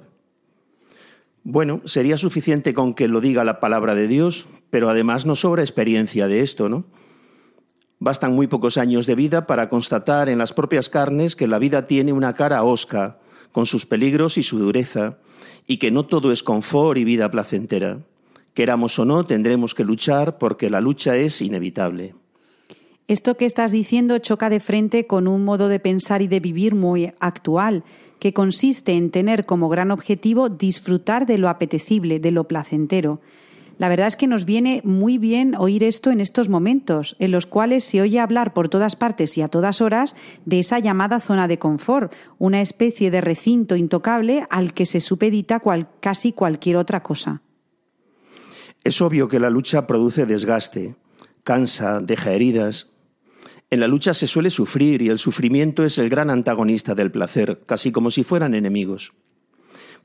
Bueno, 1.43 1.81
sería 1.85 2.17
suficiente 2.17 2.73
con 2.73 2.93
que 2.93 3.07
lo 3.07 3.19
diga 3.19 3.43
la 3.43 3.59
palabra 3.59 3.95
de 3.95 4.07
Dios, 4.07 4.45
pero 4.69 4.89
además 4.89 5.25
no 5.25 5.35
sobra 5.35 5.63
experiencia 5.63 6.27
de 6.27 6.41
esto, 6.41 6.69
¿no? 6.69 6.85
Bastan 7.99 8.33
muy 8.33 8.47
pocos 8.47 8.77
años 8.77 9.05
de 9.05 9.15
vida 9.15 9.47
para 9.47 9.69
constatar 9.69 10.29
en 10.29 10.37
las 10.37 10.53
propias 10.53 10.89
carnes 10.89 11.35
que 11.35 11.47
la 11.47 11.59
vida 11.59 11.87
tiene 11.87 12.13
una 12.13 12.33
cara 12.33 12.63
osca, 12.63 13.19
con 13.51 13.65
sus 13.65 13.85
peligros 13.85 14.37
y 14.37 14.43
su 14.43 14.59
dureza, 14.59 15.17
y 15.67 15.77
que 15.77 15.91
no 15.91 16.05
todo 16.05 16.31
es 16.31 16.43
confort 16.43 16.97
y 16.97 17.03
vida 17.03 17.29
placentera. 17.29 17.99
Queramos 18.53 18.97
o 18.99 19.05
no, 19.05 19.25
tendremos 19.25 19.75
que 19.75 19.83
luchar 19.83 20.37
porque 20.37 20.69
la 20.69 20.81
lucha 20.81 21.15
es 21.15 21.41
inevitable. 21.41 22.15
Esto 23.07 23.35
que 23.35 23.45
estás 23.45 23.71
diciendo 23.71 24.19
choca 24.19 24.49
de 24.49 24.59
frente 24.59 25.05
con 25.05 25.27
un 25.27 25.43
modo 25.43 25.67
de 25.67 25.79
pensar 25.79 26.21
y 26.21 26.27
de 26.27 26.39
vivir 26.39 26.75
muy 26.75 27.13
actual, 27.19 27.83
que 28.21 28.33
consiste 28.33 28.91
en 28.97 29.09
tener 29.09 29.47
como 29.47 29.67
gran 29.67 29.89
objetivo 29.89 30.47
disfrutar 30.47 31.25
de 31.25 31.39
lo 31.39 31.49
apetecible, 31.49 32.19
de 32.19 32.29
lo 32.29 32.47
placentero. 32.47 33.19
La 33.79 33.89
verdad 33.89 34.05
es 34.05 34.15
que 34.15 34.27
nos 34.27 34.45
viene 34.45 34.81
muy 34.83 35.17
bien 35.17 35.55
oír 35.57 35.83
esto 35.83 36.11
en 36.11 36.21
estos 36.21 36.47
momentos, 36.47 37.15
en 37.17 37.31
los 37.31 37.47
cuales 37.47 37.83
se 37.83 37.99
oye 37.99 38.19
hablar 38.19 38.53
por 38.53 38.69
todas 38.69 38.95
partes 38.95 39.39
y 39.39 39.41
a 39.41 39.47
todas 39.47 39.81
horas 39.81 40.15
de 40.45 40.59
esa 40.59 40.77
llamada 40.77 41.19
zona 41.19 41.47
de 41.47 41.57
confort, 41.57 42.13
una 42.37 42.61
especie 42.61 43.09
de 43.09 43.21
recinto 43.21 43.75
intocable 43.75 44.45
al 44.51 44.75
que 44.75 44.85
se 44.85 44.99
supedita 44.99 45.59
casi 45.99 46.31
cualquier 46.31 46.75
otra 46.75 47.01
cosa. 47.01 47.41
Es 48.83 49.01
obvio 49.01 49.29
que 49.29 49.39
la 49.39 49.49
lucha 49.49 49.87
produce 49.87 50.27
desgaste, 50.27 50.95
cansa, 51.43 52.01
deja 52.01 52.33
heridas, 52.33 52.90
en 53.71 53.79
la 53.79 53.87
lucha 53.87 54.13
se 54.13 54.27
suele 54.27 54.49
sufrir 54.49 55.01
y 55.01 55.07
el 55.07 55.17
sufrimiento 55.17 55.85
es 55.85 55.97
el 55.97 56.09
gran 56.09 56.29
antagonista 56.29 56.93
del 56.93 57.09
placer, 57.09 57.61
casi 57.65 57.93
como 57.93 58.11
si 58.11 58.23
fueran 58.23 58.53
enemigos. 58.53 59.13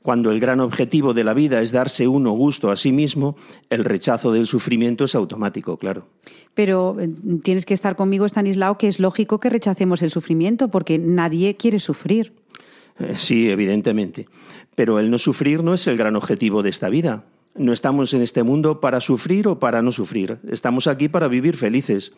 Cuando 0.01 0.31
el 0.31 0.39
gran 0.39 0.61
objetivo 0.61 1.13
de 1.13 1.25
la 1.25 1.33
vida 1.33 1.61
es 1.61 1.73
darse 1.73 2.07
uno 2.07 2.31
gusto 2.31 2.71
a 2.71 2.77
sí 2.77 2.93
mismo, 2.93 3.35
el 3.69 3.83
rechazo 3.83 4.31
del 4.31 4.47
sufrimiento 4.47 5.03
es 5.03 5.15
automático, 5.15 5.75
claro. 5.75 6.07
Pero 6.53 6.95
eh, 6.97 7.09
tienes 7.43 7.65
que 7.65 7.73
estar 7.73 7.97
conmigo, 7.97 8.25
Stanislao, 8.25 8.77
que 8.77 8.87
es 8.87 9.01
lógico 9.01 9.41
que 9.41 9.49
rechacemos 9.49 10.01
el 10.01 10.11
sufrimiento, 10.11 10.69
porque 10.69 10.97
nadie 10.97 11.57
quiere 11.57 11.81
sufrir. 11.81 12.31
Eh, 12.99 13.15
sí, 13.17 13.49
evidentemente. 13.49 14.27
Pero 14.75 14.97
el 14.99 15.11
no 15.11 15.17
sufrir 15.17 15.61
no 15.61 15.73
es 15.73 15.87
el 15.87 15.97
gran 15.97 16.15
objetivo 16.15 16.63
de 16.63 16.69
esta 16.69 16.87
vida. 16.87 17.25
No 17.55 17.73
estamos 17.73 18.13
en 18.13 18.21
este 18.21 18.43
mundo 18.43 18.79
para 18.79 19.01
sufrir 19.01 19.49
o 19.49 19.59
para 19.59 19.81
no 19.81 19.91
sufrir. 19.91 20.37
Estamos 20.49 20.87
aquí 20.87 21.09
para 21.09 21.27
vivir 21.27 21.57
felices 21.57 22.13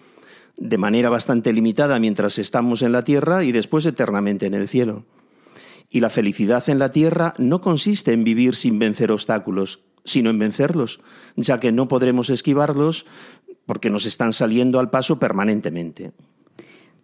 de 0.60 0.78
manera 0.78 1.10
bastante 1.10 1.54
limitada 1.54 2.00
mientras 2.00 2.38
estamos 2.38 2.82
en 2.82 2.92
la 2.92 3.04
tierra 3.04 3.44
y 3.44 3.52
después 3.52 3.86
eternamente 3.86 4.46
en 4.46 4.54
el 4.54 4.68
cielo. 4.68 5.06
Y 5.90 6.02
la 6.02 6.10
felicidad 6.10 6.70
en 6.70 6.80
la 6.80 6.92
tierra 6.92 7.34
no 7.38 7.62
consiste 7.62 8.12
en 8.12 8.24
vivir 8.24 8.56
sin 8.56 8.78
vencer 8.78 9.12
obstáculos, 9.12 9.80
sino 10.04 10.30
en 10.30 10.38
vencerlos, 10.38 11.00
ya 11.36 11.60
que 11.60 11.72
no 11.72 11.88
podremos 11.88 12.30
esquivarlos 12.30 13.06
porque 13.66 13.90
nos 13.90 14.06
están 14.06 14.34
saliendo 14.34 14.80
al 14.80 14.90
paso 14.90 15.18
permanentemente. 15.18 16.12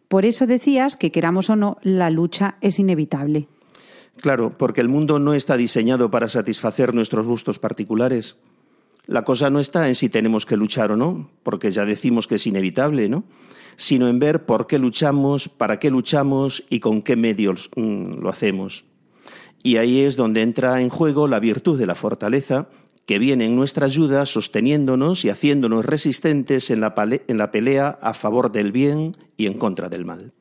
Por 0.07 0.25
eso 0.25 0.45
decías 0.45 0.97
que 0.97 1.11
queramos 1.11 1.49
o 1.49 1.55
no, 1.55 1.77
la 1.81 2.09
lucha 2.09 2.57
es 2.61 2.79
inevitable. 2.79 3.47
Claro, 4.17 4.51
porque 4.57 4.81
el 4.81 4.89
mundo 4.89 5.19
no 5.19 5.33
está 5.33 5.57
diseñado 5.57 6.11
para 6.11 6.27
satisfacer 6.27 6.93
nuestros 6.93 7.25
gustos 7.25 7.59
particulares. 7.59 8.37
La 9.07 9.23
cosa 9.23 9.49
no 9.49 9.59
está 9.59 9.87
en 9.87 9.95
si 9.95 10.09
tenemos 10.09 10.45
que 10.45 10.57
luchar 10.57 10.91
o 10.91 10.97
no, 10.97 11.29
porque 11.43 11.71
ya 11.71 11.85
decimos 11.85 12.27
que 12.27 12.35
es 12.35 12.47
inevitable, 12.47 13.07
¿no? 13.09 13.23
Sino 13.75 14.07
en 14.07 14.19
ver 14.19 14.45
por 14.45 14.67
qué 14.67 14.79
luchamos, 14.79 15.49
para 15.49 15.79
qué 15.79 15.91
luchamos 15.91 16.63
y 16.69 16.79
con 16.79 17.01
qué 17.01 17.15
medios 17.15 17.69
mm, 17.75 18.21
lo 18.21 18.29
hacemos. 18.29 18.85
Y 19.61 19.77
ahí 19.77 20.01
es 20.01 20.15
donde 20.15 20.41
entra 20.41 20.81
en 20.81 20.89
juego 20.89 21.27
la 21.27 21.39
virtud 21.39 21.77
de 21.77 21.87
la 21.87 21.95
fortaleza, 21.95 22.69
que 23.05 23.19
viene 23.19 23.45
en 23.45 23.55
nuestra 23.55 23.85
ayuda 23.85 24.25
sosteniéndonos 24.25 25.25
y 25.25 25.29
haciéndonos 25.29 25.85
resistentes 25.85 26.71
en 26.71 26.81
la, 26.81 26.95
en 27.27 27.37
la 27.37 27.51
pelea 27.51 27.97
a 28.01 28.13
favor 28.13 28.51
del 28.51 28.71
bien 28.71 29.11
y 29.37 29.45
en 29.45 29.55
contra 29.55 29.89
del 29.89 30.05
mal. 30.05 30.33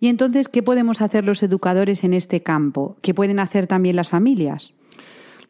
¿Y 0.00 0.08
entonces 0.08 0.48
qué 0.48 0.62
podemos 0.62 1.00
hacer 1.00 1.24
los 1.24 1.42
educadores 1.42 2.04
en 2.04 2.14
este 2.14 2.42
campo? 2.42 2.96
¿Qué 3.02 3.14
pueden 3.14 3.40
hacer 3.40 3.66
también 3.66 3.96
las 3.96 4.08
familias? 4.08 4.72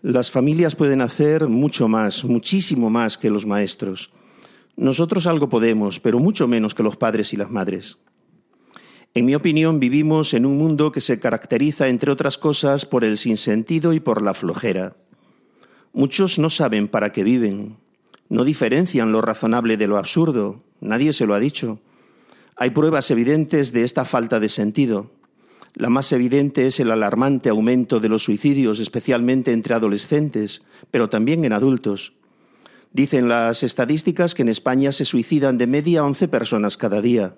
Las 0.02 0.30
familias 0.30 0.76
pueden 0.76 1.00
hacer 1.00 1.48
mucho 1.48 1.88
más, 1.88 2.24
muchísimo 2.24 2.88
más 2.88 3.18
que 3.18 3.30
los 3.30 3.46
maestros. 3.46 4.12
Nosotros 4.76 5.26
algo 5.26 5.48
podemos, 5.48 5.98
pero 5.98 6.20
mucho 6.20 6.46
menos 6.46 6.74
que 6.74 6.84
los 6.84 6.96
padres 6.96 7.32
y 7.32 7.36
las 7.36 7.50
madres. 7.50 7.98
En 9.14 9.26
mi 9.26 9.34
opinión, 9.34 9.80
vivimos 9.80 10.34
en 10.34 10.46
un 10.46 10.56
mundo 10.56 10.92
que 10.92 11.00
se 11.00 11.18
caracteriza, 11.18 11.88
entre 11.88 12.12
otras 12.12 12.38
cosas, 12.38 12.86
por 12.86 13.04
el 13.04 13.18
sinsentido 13.18 13.92
y 13.92 13.98
por 13.98 14.22
la 14.22 14.34
flojera. 14.34 14.96
Muchos 15.92 16.38
no 16.38 16.48
saben 16.48 16.86
para 16.86 17.10
qué 17.10 17.24
viven, 17.24 17.76
no 18.28 18.44
diferencian 18.44 19.10
lo 19.10 19.20
razonable 19.20 19.76
de 19.76 19.88
lo 19.88 19.96
absurdo, 19.96 20.62
nadie 20.80 21.12
se 21.12 21.26
lo 21.26 21.34
ha 21.34 21.40
dicho. 21.40 21.80
Hay 22.54 22.70
pruebas 22.70 23.10
evidentes 23.10 23.72
de 23.72 23.82
esta 23.82 24.04
falta 24.04 24.38
de 24.38 24.48
sentido. 24.48 25.10
La 25.78 25.90
más 25.90 26.10
evidente 26.10 26.66
es 26.66 26.80
el 26.80 26.90
alarmante 26.90 27.50
aumento 27.50 28.00
de 28.00 28.08
los 28.08 28.24
suicidios, 28.24 28.80
especialmente 28.80 29.52
entre 29.52 29.74
adolescentes, 29.74 30.62
pero 30.90 31.08
también 31.08 31.44
en 31.44 31.52
adultos. 31.52 32.14
Dicen 32.92 33.28
las 33.28 33.62
estadísticas 33.62 34.34
que 34.34 34.42
en 34.42 34.48
España 34.48 34.90
se 34.90 35.04
suicidan 35.04 35.56
de 35.56 35.68
media 35.68 36.04
11 36.04 36.26
personas 36.26 36.76
cada 36.76 37.00
día. 37.00 37.36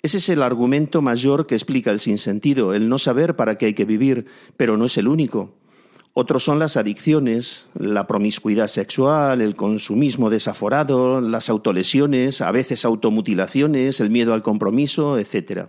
Ese 0.00 0.16
es 0.16 0.30
el 0.30 0.42
argumento 0.42 1.02
mayor 1.02 1.46
que 1.46 1.54
explica 1.54 1.90
el 1.90 2.00
sinsentido, 2.00 2.72
el 2.72 2.88
no 2.88 2.98
saber 2.98 3.36
para 3.36 3.58
qué 3.58 3.66
hay 3.66 3.74
que 3.74 3.84
vivir, 3.84 4.24
pero 4.56 4.78
no 4.78 4.86
es 4.86 4.96
el 4.96 5.06
único. 5.06 5.52
Otros 6.14 6.42
son 6.42 6.58
las 6.58 6.78
adicciones, 6.78 7.66
la 7.74 8.06
promiscuidad 8.06 8.68
sexual, 8.68 9.42
el 9.42 9.56
consumismo 9.56 10.30
desaforado, 10.30 11.20
las 11.20 11.50
autolesiones, 11.50 12.40
a 12.40 12.50
veces 12.50 12.86
automutilaciones, 12.86 14.00
el 14.00 14.08
miedo 14.08 14.32
al 14.32 14.42
compromiso, 14.42 15.18
etc. 15.18 15.68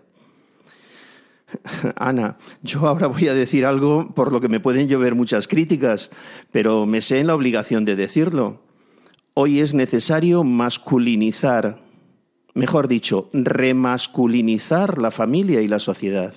Ana, 1.96 2.38
yo 2.62 2.88
ahora 2.88 3.08
voy 3.08 3.28
a 3.28 3.34
decir 3.34 3.66
algo 3.66 4.14
por 4.14 4.32
lo 4.32 4.42
que 4.42 4.50
me 4.50 4.60
pueden 4.60 4.88
llover 4.88 5.16
muchas 5.16 5.48
críticas, 5.48 6.12
pero 6.52 6.86
me 6.86 7.02
sé 7.02 7.20
en 7.20 7.28
la 7.28 7.36
obligación 7.36 7.86
de 7.86 7.96
decirlo. 7.96 8.62
Hoy 9.34 9.60
es 9.60 9.74
necesario 9.74 10.44
masculinizar, 10.44 11.82
mejor 12.54 12.88
dicho, 12.88 13.30
remasculinizar 13.34 14.98
la 14.98 15.12
familia 15.12 15.62
y 15.62 15.68
la 15.68 15.80
sociedad. 15.80 16.34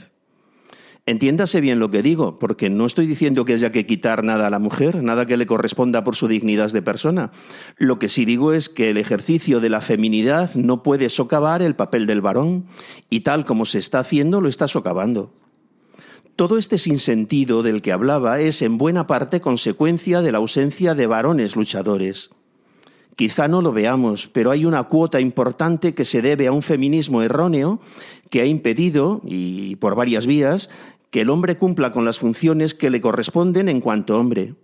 Entiéndase 1.08 1.62
bien 1.62 1.78
lo 1.78 1.90
que 1.90 2.02
digo, 2.02 2.38
porque 2.38 2.68
no 2.68 2.84
estoy 2.84 3.06
diciendo 3.06 3.46
que 3.46 3.54
haya 3.54 3.72
que 3.72 3.86
quitar 3.86 4.22
nada 4.22 4.46
a 4.46 4.50
la 4.50 4.58
mujer, 4.58 5.02
nada 5.02 5.24
que 5.24 5.38
le 5.38 5.46
corresponda 5.46 6.04
por 6.04 6.16
su 6.16 6.28
dignidad 6.28 6.70
de 6.70 6.82
persona. 6.82 7.32
Lo 7.78 7.98
que 7.98 8.10
sí 8.10 8.26
digo 8.26 8.52
es 8.52 8.68
que 8.68 8.90
el 8.90 8.98
ejercicio 8.98 9.60
de 9.60 9.70
la 9.70 9.80
feminidad 9.80 10.54
no 10.54 10.82
puede 10.82 11.08
socavar 11.08 11.62
el 11.62 11.74
papel 11.74 12.04
del 12.04 12.20
varón, 12.20 12.66
y 13.08 13.20
tal 13.20 13.46
como 13.46 13.64
se 13.64 13.78
está 13.78 14.00
haciendo, 14.00 14.42
lo 14.42 14.50
está 14.50 14.68
socavando. 14.68 15.32
Todo 16.36 16.58
este 16.58 16.76
sinsentido 16.76 17.62
del 17.62 17.80
que 17.80 17.92
hablaba 17.92 18.40
es 18.40 18.60
en 18.60 18.76
buena 18.76 19.06
parte 19.06 19.40
consecuencia 19.40 20.20
de 20.20 20.30
la 20.30 20.36
ausencia 20.38 20.94
de 20.94 21.06
varones 21.06 21.56
luchadores. 21.56 22.28
Quizá 23.16 23.48
no 23.48 23.62
lo 23.62 23.72
veamos, 23.72 24.28
pero 24.28 24.50
hay 24.50 24.66
una 24.66 24.84
cuota 24.84 25.20
importante 25.20 25.94
que 25.94 26.04
se 26.04 26.20
debe 26.20 26.48
a 26.48 26.52
un 26.52 26.62
feminismo 26.62 27.22
erróneo 27.22 27.80
que 28.30 28.42
ha 28.42 28.46
impedido, 28.46 29.22
y 29.24 29.74
por 29.76 29.96
varias 29.96 30.26
vías, 30.26 30.68
que 31.10 31.22
el 31.22 31.30
hombre 31.30 31.56
cumpla 31.56 31.92
con 31.92 32.04
las 32.04 32.18
funciones 32.18 32.74
que 32.74 32.90
le 32.90 33.00
corresponden 33.00 33.68
en 33.68 33.80
cuanto 33.80 34.18
hombre. 34.18 34.54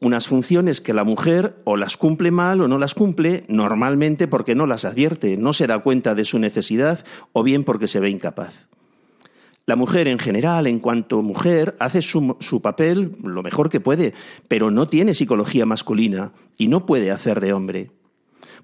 Unas 0.00 0.26
funciones 0.26 0.80
que 0.80 0.94
la 0.94 1.04
mujer 1.04 1.60
o 1.64 1.76
las 1.76 1.96
cumple 1.96 2.30
mal 2.30 2.60
o 2.60 2.68
no 2.68 2.78
las 2.78 2.94
cumple, 2.94 3.44
normalmente 3.48 4.26
porque 4.26 4.54
no 4.54 4.66
las 4.66 4.84
advierte, 4.84 5.36
no 5.36 5.52
se 5.52 5.66
da 5.66 5.78
cuenta 5.78 6.14
de 6.14 6.24
su 6.24 6.38
necesidad 6.38 7.04
o 7.32 7.42
bien 7.42 7.62
porque 7.64 7.88
se 7.88 8.00
ve 8.00 8.10
incapaz. 8.10 8.68
La 9.64 9.76
mujer 9.76 10.08
en 10.08 10.18
general, 10.18 10.66
en 10.66 10.80
cuanto 10.80 11.22
mujer, 11.22 11.76
hace 11.78 12.02
su, 12.02 12.36
su, 12.40 12.60
papel 12.60 13.12
lo 13.22 13.44
mejor 13.44 13.70
que 13.70 13.78
puede, 13.78 14.12
pero 14.48 14.72
no 14.72 14.88
tiene 14.88 15.14
psicología 15.14 15.66
masculina 15.66 16.32
y 16.58 16.66
no 16.66 16.84
puede 16.84 17.12
hacer 17.12 17.40
de 17.40 17.52
hombre. 17.52 17.92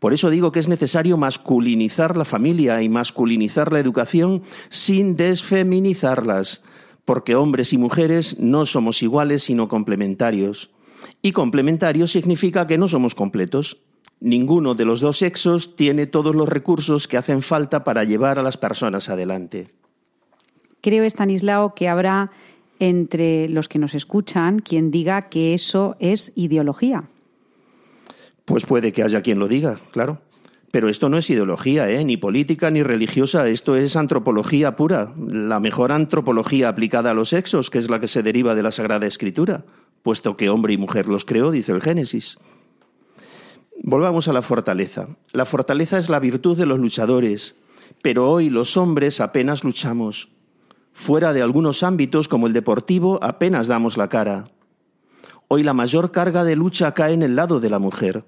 Por 0.00 0.12
eso 0.12 0.30
digo 0.30 0.50
que 0.50 0.58
es 0.58 0.68
necesario 0.68 1.16
masculinizar 1.16 2.16
la 2.16 2.24
familia 2.24 2.82
y 2.82 2.88
masculinizar 2.88 3.72
la 3.72 3.78
educación 3.78 4.42
sin 4.70 5.14
desfeminizarlas, 5.14 6.62
porque 7.08 7.36
hombres 7.36 7.72
y 7.72 7.78
mujeres 7.78 8.38
no 8.38 8.66
somos 8.66 9.02
iguales 9.02 9.42
sino 9.42 9.66
complementarios. 9.66 10.68
Y 11.22 11.32
complementario 11.32 12.06
significa 12.06 12.66
que 12.66 12.76
no 12.76 12.86
somos 12.86 13.14
completos. 13.14 13.78
Ninguno 14.20 14.74
de 14.74 14.84
los 14.84 15.00
dos 15.00 15.16
sexos 15.16 15.74
tiene 15.74 16.04
todos 16.04 16.34
los 16.34 16.50
recursos 16.50 17.08
que 17.08 17.16
hacen 17.16 17.40
falta 17.40 17.82
para 17.82 18.04
llevar 18.04 18.38
a 18.38 18.42
las 18.42 18.58
personas 18.58 19.08
adelante. 19.08 19.70
Creo, 20.82 21.02
Estanislao, 21.02 21.74
que 21.74 21.88
habrá 21.88 22.30
entre 22.78 23.48
los 23.48 23.70
que 23.70 23.78
nos 23.78 23.94
escuchan 23.94 24.58
quien 24.58 24.90
diga 24.90 25.30
que 25.30 25.54
eso 25.54 25.96
es 26.00 26.32
ideología. 26.36 27.08
Pues 28.44 28.66
puede 28.66 28.92
que 28.92 29.02
haya 29.02 29.22
quien 29.22 29.38
lo 29.38 29.48
diga, 29.48 29.80
claro. 29.92 30.20
Pero 30.70 30.88
esto 30.88 31.08
no 31.08 31.16
es 31.16 31.30
ideología, 31.30 31.90
¿eh? 31.90 32.04
ni 32.04 32.16
política 32.16 32.70
ni 32.70 32.82
religiosa, 32.82 33.48
esto 33.48 33.74
es 33.76 33.96
antropología 33.96 34.76
pura, 34.76 35.12
la 35.16 35.60
mejor 35.60 35.92
antropología 35.92 36.68
aplicada 36.68 37.10
a 37.10 37.14
los 37.14 37.30
sexos, 37.30 37.70
que 37.70 37.78
es 37.78 37.88
la 37.88 38.00
que 38.00 38.08
se 38.08 38.22
deriva 38.22 38.54
de 38.54 38.62
la 38.62 38.70
Sagrada 38.70 39.06
Escritura, 39.06 39.64
puesto 40.02 40.36
que 40.36 40.50
hombre 40.50 40.74
y 40.74 40.78
mujer 40.78 41.08
los 41.08 41.24
creó, 41.24 41.50
dice 41.50 41.72
el 41.72 41.80
Génesis. 41.80 42.38
Volvamos 43.82 44.28
a 44.28 44.32
la 44.32 44.42
fortaleza. 44.42 45.08
La 45.32 45.46
fortaleza 45.46 45.98
es 45.98 46.10
la 46.10 46.20
virtud 46.20 46.58
de 46.58 46.66
los 46.66 46.78
luchadores, 46.78 47.56
pero 48.02 48.30
hoy 48.30 48.50
los 48.50 48.76
hombres 48.76 49.20
apenas 49.20 49.64
luchamos. 49.64 50.28
Fuera 50.92 51.32
de 51.32 51.42
algunos 51.42 51.82
ámbitos, 51.82 52.28
como 52.28 52.46
el 52.46 52.52
deportivo, 52.52 53.18
apenas 53.22 53.68
damos 53.68 53.96
la 53.96 54.08
cara. 54.08 54.50
Hoy 55.46 55.62
la 55.62 55.72
mayor 55.72 56.10
carga 56.10 56.44
de 56.44 56.56
lucha 56.56 56.92
cae 56.92 57.14
en 57.14 57.22
el 57.22 57.36
lado 57.36 57.60
de 57.60 57.70
la 57.70 57.78
mujer. 57.78 58.24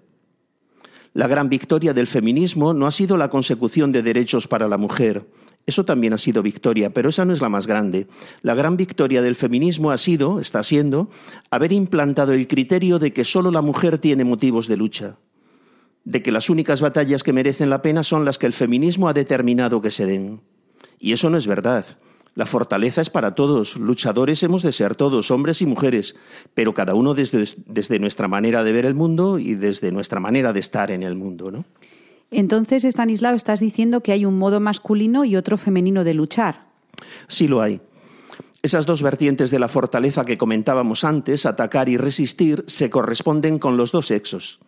La 1.12 1.26
gran 1.26 1.48
victoria 1.48 1.92
del 1.92 2.06
feminismo 2.06 2.72
no 2.72 2.86
ha 2.86 2.92
sido 2.92 3.16
la 3.16 3.30
consecución 3.30 3.90
de 3.90 4.02
derechos 4.02 4.46
para 4.46 4.68
la 4.68 4.78
mujer. 4.78 5.26
Eso 5.66 5.84
también 5.84 6.12
ha 6.12 6.18
sido 6.18 6.42
victoria, 6.42 6.92
pero 6.92 7.08
esa 7.08 7.24
no 7.24 7.32
es 7.32 7.40
la 7.40 7.48
más 7.48 7.66
grande. 7.66 8.06
La 8.42 8.54
gran 8.54 8.76
victoria 8.76 9.20
del 9.20 9.36
feminismo 9.36 9.90
ha 9.90 9.98
sido, 9.98 10.40
está 10.40 10.62
siendo, 10.62 11.11
haber 11.50 11.72
implantado 11.72 12.32
el 12.32 12.46
criterio 12.46 12.98
de 12.98 13.12
que 13.12 13.24
solo 13.24 13.50
la 13.50 13.61
mujer 13.61 13.98
tiene 13.98 14.24
motivos 14.24 14.68
de 14.68 14.76
lucha, 14.76 15.18
de 16.04 16.22
que 16.22 16.32
las 16.32 16.48
únicas 16.48 16.80
batallas 16.80 17.22
que 17.22 17.32
merecen 17.32 17.70
la 17.70 17.82
pena 17.82 18.04
son 18.04 18.24
las 18.24 18.38
que 18.38 18.46
el 18.46 18.52
feminismo 18.52 19.08
ha 19.08 19.12
determinado 19.12 19.80
que 19.80 19.90
se 19.90 20.06
den. 20.06 20.40
Y 20.98 21.12
eso 21.12 21.28
no 21.28 21.38
es 21.38 21.46
verdad. 21.46 21.84
La 22.34 22.46
fortaleza 22.46 23.00
es 23.00 23.10
para 23.10 23.34
todos, 23.34 23.76
luchadores 23.76 24.42
hemos 24.42 24.62
de 24.62 24.72
ser 24.72 24.94
todos, 24.94 25.30
hombres 25.30 25.62
y 25.62 25.66
mujeres, 25.66 26.16
pero 26.54 26.74
cada 26.74 26.94
uno 26.94 27.14
desde, 27.14 27.44
desde, 27.66 27.98
nuestra 27.98 28.28
manera 28.28 28.62
de 28.62 28.72
ver 28.72 28.84
el 28.84 28.94
mundo 28.94 29.38
y 29.38 29.54
desde 29.54 29.90
nuestra 29.90 30.20
manera 30.20 30.52
de 30.52 30.60
estar 30.60 30.90
en 30.90 31.02
el 31.02 31.16
mundo. 31.16 31.50
¿no? 31.50 31.64
Entonces, 32.30 32.84
Stanislao, 32.84 33.34
estás 33.34 33.60
diciendo 33.60 34.02
que 34.02 34.12
hay 34.12 34.24
un 34.24 34.38
modo 34.38 34.60
masculino 34.60 35.24
y 35.24 35.36
otro 35.36 35.56
femenino 35.56 36.04
de 36.04 36.14
luchar. 36.14 36.66
Sí 37.26 37.48
lo 37.48 37.60
hay. 37.60 37.80
Esas 38.62 38.86
dos 38.86 39.02
vertientes 39.02 39.50
de 39.50 39.58
la 39.58 39.68
fortaleza 39.68 40.24
que 40.24 40.38
comentábamos 40.38 41.04
antes, 41.04 41.46
atacar 41.46 41.88
y 41.88 41.96
resistir, 41.96 42.62
se 42.66 42.90
corresponden 42.90 43.58
con 43.58 43.76
los 43.76 43.90
dos 43.90 44.06
sexos. 44.06 44.60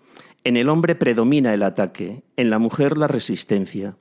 En 0.44 0.56
el 0.56 0.68
hombre 0.68 0.94
predomina 0.94 1.54
el 1.54 1.62
ataque, 1.62 2.22
en 2.36 2.50
la 2.50 2.58
mujer 2.58 2.98
la 2.98 3.06
resistencia. 3.06 3.96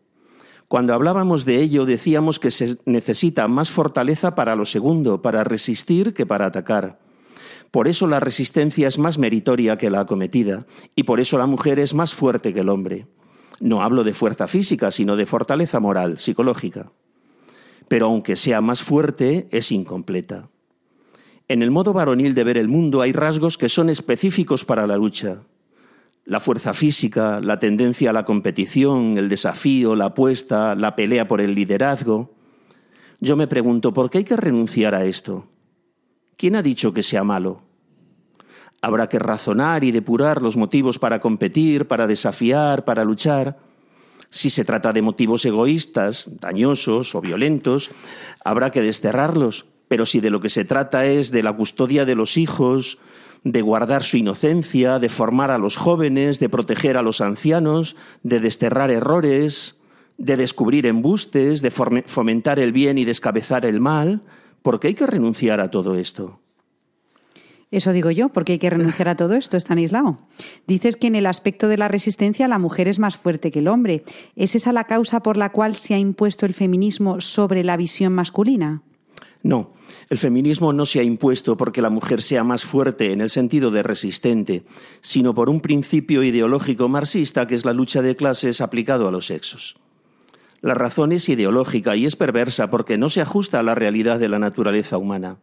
Cuando 0.71 0.93
hablábamos 0.93 1.43
de 1.43 1.59
ello 1.59 1.85
decíamos 1.85 2.39
que 2.39 2.49
se 2.49 2.77
necesita 2.85 3.49
más 3.49 3.69
fortaleza 3.69 4.35
para 4.35 4.55
lo 4.55 4.63
segundo, 4.63 5.21
para 5.21 5.43
resistir 5.43 6.13
que 6.13 6.25
para 6.25 6.45
atacar. 6.45 6.97
Por 7.71 7.89
eso 7.89 8.07
la 8.07 8.21
resistencia 8.21 8.87
es 8.87 8.97
más 8.97 9.17
meritoria 9.17 9.77
que 9.77 9.89
la 9.89 9.99
acometida 9.99 10.65
y 10.95 11.03
por 11.03 11.19
eso 11.19 11.37
la 11.37 11.45
mujer 11.45 11.77
es 11.77 11.93
más 11.93 12.13
fuerte 12.13 12.53
que 12.53 12.61
el 12.61 12.69
hombre. 12.69 13.05
No 13.59 13.83
hablo 13.83 14.05
de 14.05 14.13
fuerza 14.13 14.47
física, 14.47 14.91
sino 14.91 15.17
de 15.17 15.25
fortaleza 15.25 15.81
moral, 15.81 16.19
psicológica. 16.19 16.93
Pero 17.89 18.05
aunque 18.05 18.37
sea 18.37 18.61
más 18.61 18.81
fuerte, 18.81 19.49
es 19.51 19.73
incompleta. 19.73 20.47
En 21.49 21.63
el 21.63 21.71
modo 21.71 21.91
varonil 21.91 22.33
de 22.33 22.45
ver 22.45 22.57
el 22.57 22.69
mundo 22.69 23.01
hay 23.01 23.11
rasgos 23.11 23.57
que 23.57 23.67
son 23.67 23.89
específicos 23.89 24.63
para 24.63 24.87
la 24.87 24.95
lucha, 24.95 25.43
la 26.25 26.39
fuerza 26.39 26.73
física, 26.73 27.41
la 27.41 27.59
tendencia 27.59 28.11
a 28.11 28.13
la 28.13 28.25
competición, 28.25 29.17
el 29.17 29.29
desafío, 29.29 29.95
la 29.95 30.05
apuesta, 30.05 30.75
la 30.75 30.95
pelea 30.95 31.27
por 31.27 31.41
el 31.41 31.55
liderazgo. 31.55 32.33
Yo 33.19 33.35
me 33.35 33.47
pregunto, 33.47 33.93
¿por 33.93 34.09
qué 34.09 34.19
hay 34.19 34.23
que 34.23 34.37
renunciar 34.37 34.95
a 34.95 35.05
esto? 35.05 35.47
¿Quién 36.37 36.55
ha 36.55 36.61
dicho 36.61 36.93
que 36.93 37.03
sea 37.03 37.23
malo? 37.23 37.63
Habrá 38.81 39.07
que 39.09 39.19
razonar 39.19 39.83
y 39.83 39.91
depurar 39.91 40.41
los 40.41 40.57
motivos 40.57 40.97
para 40.97 41.19
competir, 41.19 41.87
para 41.87 42.07
desafiar, 42.07 42.83
para 42.83 43.03
luchar. 43.03 43.59
Si 44.29 44.49
se 44.49 44.65
trata 44.65 44.91
de 44.93 45.03
motivos 45.03 45.45
egoístas, 45.45 46.39
dañosos 46.39 47.13
o 47.13 47.21
violentos, 47.21 47.91
habrá 48.43 48.71
que 48.71 48.81
desterrarlos. 48.81 49.65
Pero 49.87 50.05
si 50.05 50.19
de 50.19 50.29
lo 50.29 50.39
que 50.39 50.49
se 50.49 50.65
trata 50.65 51.05
es 51.05 51.31
de 51.31 51.43
la 51.43 51.53
custodia 51.53 52.05
de 52.05 52.15
los 52.15 52.37
hijos, 52.37 52.97
de 53.43 53.61
guardar 53.61 54.03
su 54.03 54.17
inocencia, 54.17 54.99
de 54.99 55.09
formar 55.09 55.51
a 55.51 55.57
los 55.57 55.75
jóvenes, 55.77 56.39
de 56.39 56.49
proteger 56.49 56.97
a 56.97 57.01
los 57.01 57.21
ancianos, 57.21 57.95
de 58.23 58.39
desterrar 58.39 58.91
errores, 58.91 59.77
de 60.17 60.37
descubrir 60.37 60.85
embustes, 60.85 61.61
de 61.61 61.71
fomentar 61.71 62.59
el 62.59 62.71
bien 62.71 62.97
y 62.97 63.05
descabezar 63.05 63.65
el 63.65 63.79
mal. 63.79 64.21
¿Por 64.61 64.79
qué 64.79 64.89
hay 64.89 64.93
que 64.93 65.07
renunciar 65.07 65.59
a 65.59 65.71
todo 65.71 65.95
esto? 65.95 66.39
Eso 67.71 67.93
digo 67.93 68.11
yo, 68.11 68.29
porque 68.29 68.51
hay 68.53 68.59
que 68.59 68.69
renunciar 68.69 69.07
a 69.07 69.15
todo 69.15 69.33
esto, 69.33 69.55
Stanislao. 69.55 70.19
Dices 70.67 70.97
que 70.97 71.07
en 71.07 71.15
el 71.15 71.25
aspecto 71.25 71.69
de 71.69 71.77
la 71.77 71.87
resistencia 71.87 72.49
la 72.49 72.59
mujer 72.59 72.89
es 72.89 72.99
más 72.99 73.15
fuerte 73.15 73.49
que 73.49 73.59
el 73.59 73.69
hombre. 73.69 74.03
¿Es 74.35 74.55
esa 74.55 74.73
la 74.73 74.83
causa 74.83 75.23
por 75.23 75.37
la 75.37 75.53
cual 75.53 75.77
se 75.77 75.93
ha 75.93 75.97
impuesto 75.97 76.45
el 76.45 76.53
feminismo 76.53 77.21
sobre 77.21 77.63
la 77.63 77.77
visión 77.77 78.13
masculina? 78.13 78.83
No, 79.43 79.73
el 80.09 80.17
feminismo 80.17 80.71
no 80.71 80.85
se 80.85 80.99
ha 80.99 81.03
impuesto 81.03 81.57
porque 81.57 81.81
la 81.81 81.89
mujer 81.89 82.21
sea 82.21 82.43
más 82.43 82.63
fuerte 82.63 83.11
en 83.11 83.21
el 83.21 83.29
sentido 83.29 83.71
de 83.71 83.81
resistente, 83.81 84.63
sino 85.01 85.33
por 85.33 85.49
un 85.49 85.61
principio 85.61 86.21
ideológico 86.21 86.87
marxista 86.87 87.47
que 87.47 87.55
es 87.55 87.65
la 87.65 87.73
lucha 87.73 88.01
de 88.01 88.15
clases 88.15 88.61
aplicado 88.61 89.07
a 89.07 89.11
los 89.11 89.25
sexos. 89.25 89.77
La 90.61 90.75
razón 90.75 91.11
es 91.11 91.27
ideológica 91.27 91.95
y 91.95 92.05
es 92.05 92.15
perversa 92.15 92.69
porque 92.69 92.97
no 92.97 93.09
se 93.09 93.21
ajusta 93.21 93.59
a 93.59 93.63
la 93.63 93.73
realidad 93.73 94.19
de 94.19 94.29
la 94.29 94.37
naturaleza 94.37 94.99
humana. 94.99 95.39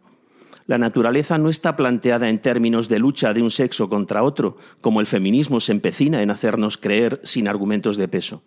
La 0.66 0.78
naturaleza 0.78 1.38
no 1.38 1.49
está 1.49 1.74
planteada 1.74 2.28
en 2.28 2.40
términos 2.40 2.88
de 2.88 3.01
lucha 3.01 3.34
de 3.34 3.42
un 3.42 3.51
sexo 3.51 3.88
contra 3.88 4.22
otro, 4.22 4.59
como 4.80 5.01
el 5.01 5.07
feminismo 5.07 5.59
se 5.59 5.72
empecina 5.72 6.22
en 6.22 6.30
hacernos 6.30 6.78
creer 6.78 7.20
sin 7.24 7.49
argumentos 7.49 7.96
de 7.96 8.07
peso. 8.07 8.42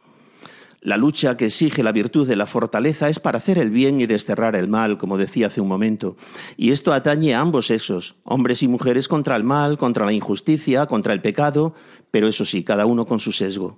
La 0.84 0.98
lucha 0.98 1.38
que 1.38 1.46
exige 1.46 1.84
la 1.84 1.92
virtud 1.92 2.28
de 2.28 2.36
la 2.36 2.48
fortaleza 2.48 3.08
es 3.08 3.20
para 3.20 3.38
hacer 3.38 3.60
el 3.60 3.70
bien 3.70 4.02
y 4.02 4.08
desterrar 4.08 4.56
el 4.56 4.68
mal, 4.68 4.98
como 4.98 5.16
decía 5.16 5.46
hace 5.46 5.62
un 5.62 5.68
momento. 5.68 6.18
Y 6.58 6.72
esto 6.72 6.92
atañe 6.92 7.36
a 7.36 7.40
ambos 7.40 7.68
sexos, 7.68 8.16
hombres 8.24 8.64
y 8.64 8.68
mujeres 8.68 9.08
contra 9.08 9.36
el 9.36 9.44
mal, 9.44 9.78
contra 9.78 10.08
la 10.08 10.14
injusticia, 10.14 10.88
contra 10.88 11.14
el 11.14 11.22
pecado, 11.22 11.76
pero 12.10 12.28
eso 12.28 12.46
sí, 12.46 12.64
cada 12.64 12.88
uno 12.88 13.06
con 13.06 13.20
su 13.20 13.32
sesgo. 13.32 13.78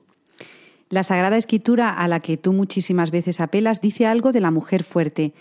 La 0.89 1.04
Sagrada 1.04 1.36
Escritura, 1.36 1.89
a 1.89 2.08
la 2.08 2.22
que 2.22 2.38
tú 2.38 2.54
muchísimas 2.54 3.12
veces 3.12 3.41
apelas, 3.41 3.82
dice 3.82 4.06
algo 4.06 4.32
de 4.32 4.39
la 4.39 4.51
mujer 4.51 4.86
fuerte. 4.86 5.34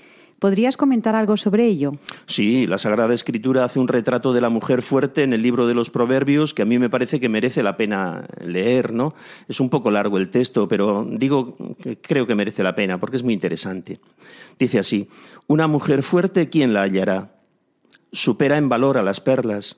¿Podrías 0.43 0.77
comentar 0.77 1.15
algo 1.15 1.37
sobre 1.37 1.69
ello? 1.69 1.93
Sí, 2.27 2.67
la 2.67 2.77
Sagrada 2.77 3.15
Escritura 3.15 3.63
hace 3.63 3.79
un 3.79 3.87
retrato 3.87 4.33
de 4.33 4.41
la 4.41 4.49
mujer 4.49 4.83
fuerte 4.83 5.23
en 5.23 5.33
el 5.33 5.41
libro 5.41 5.69
de 5.69 5.75
los 5.75 5.89
Proverbios 5.89 6.53
que 6.53 6.63
a 6.63 6.65
mí 6.65 6.81
me 6.81 6.91
parece 6.91 7.21
que 7.21 7.29
merece 7.29 7.63
la 7.63 7.77
pena 7.77 8.27
leer, 8.45 8.93
¿no? 8.93 9.15
Es 9.47 9.61
un 9.61 9.71
poco 9.71 9.93
largo 9.93 10.19
el 10.19 10.31
texto, 10.31 10.67
pero 10.67 11.07
digo 11.09 11.55
que 11.81 11.97
creo 11.97 12.27
que 12.27 12.35
merece 12.35 12.65
la 12.65 12.73
pena 12.73 12.99
porque 12.99 13.19
es 13.19 13.23
muy 13.23 13.35
interesante. 13.35 14.01
Dice 14.59 14.81
así: 14.81 15.09
Una 15.47 15.69
mujer 15.69 16.03
fuerte, 16.03 16.51
¿quién 16.51 16.75
la 16.75 16.83
hallará? 16.83 17.37
Supera 18.11 18.59
en 18.59 18.69
valor 18.69 18.99
a 18.99 19.05
las 19.05 19.21
perlas. 19.21 19.77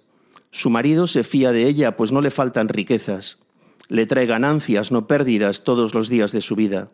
Su 0.50 0.70
marido 0.70 1.06
se 1.06 1.24
fía 1.24 1.52
de 1.52 1.68
ella, 1.68 1.94
pues 1.94 2.10
no 2.10 2.22
le 2.22 2.30
faltan 2.30 2.70
riquezas. 2.70 3.38
Le 3.88 4.06
trae 4.06 4.24
ganancias, 4.24 4.92
no 4.92 5.06
pérdidas, 5.06 5.62
todos 5.62 5.92
los 5.92 6.08
días 6.08 6.32
de 6.32 6.40
su 6.40 6.56
vida. 6.56 6.88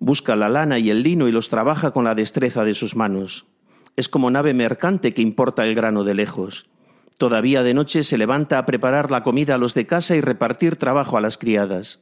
Busca 0.00 0.36
la 0.36 0.48
lana 0.48 0.78
y 0.78 0.90
el 0.90 1.02
lino 1.02 1.26
y 1.26 1.32
los 1.32 1.48
trabaja 1.48 1.90
con 1.90 2.04
la 2.04 2.14
destreza 2.14 2.64
de 2.64 2.74
sus 2.74 2.94
manos. 2.94 3.46
Es 3.96 4.08
como 4.08 4.30
nave 4.30 4.54
mercante 4.54 5.12
que 5.12 5.22
importa 5.22 5.64
el 5.64 5.74
grano 5.74 6.04
de 6.04 6.14
lejos. 6.14 6.68
Todavía 7.18 7.64
de 7.64 7.74
noche 7.74 8.04
se 8.04 8.16
levanta 8.16 8.58
a 8.58 8.66
preparar 8.66 9.10
la 9.10 9.24
comida 9.24 9.56
a 9.56 9.58
los 9.58 9.74
de 9.74 9.86
casa 9.86 10.14
y 10.14 10.20
repartir 10.20 10.76
trabajo 10.76 11.16
a 11.16 11.20
las 11.20 11.36
criadas. 11.36 11.98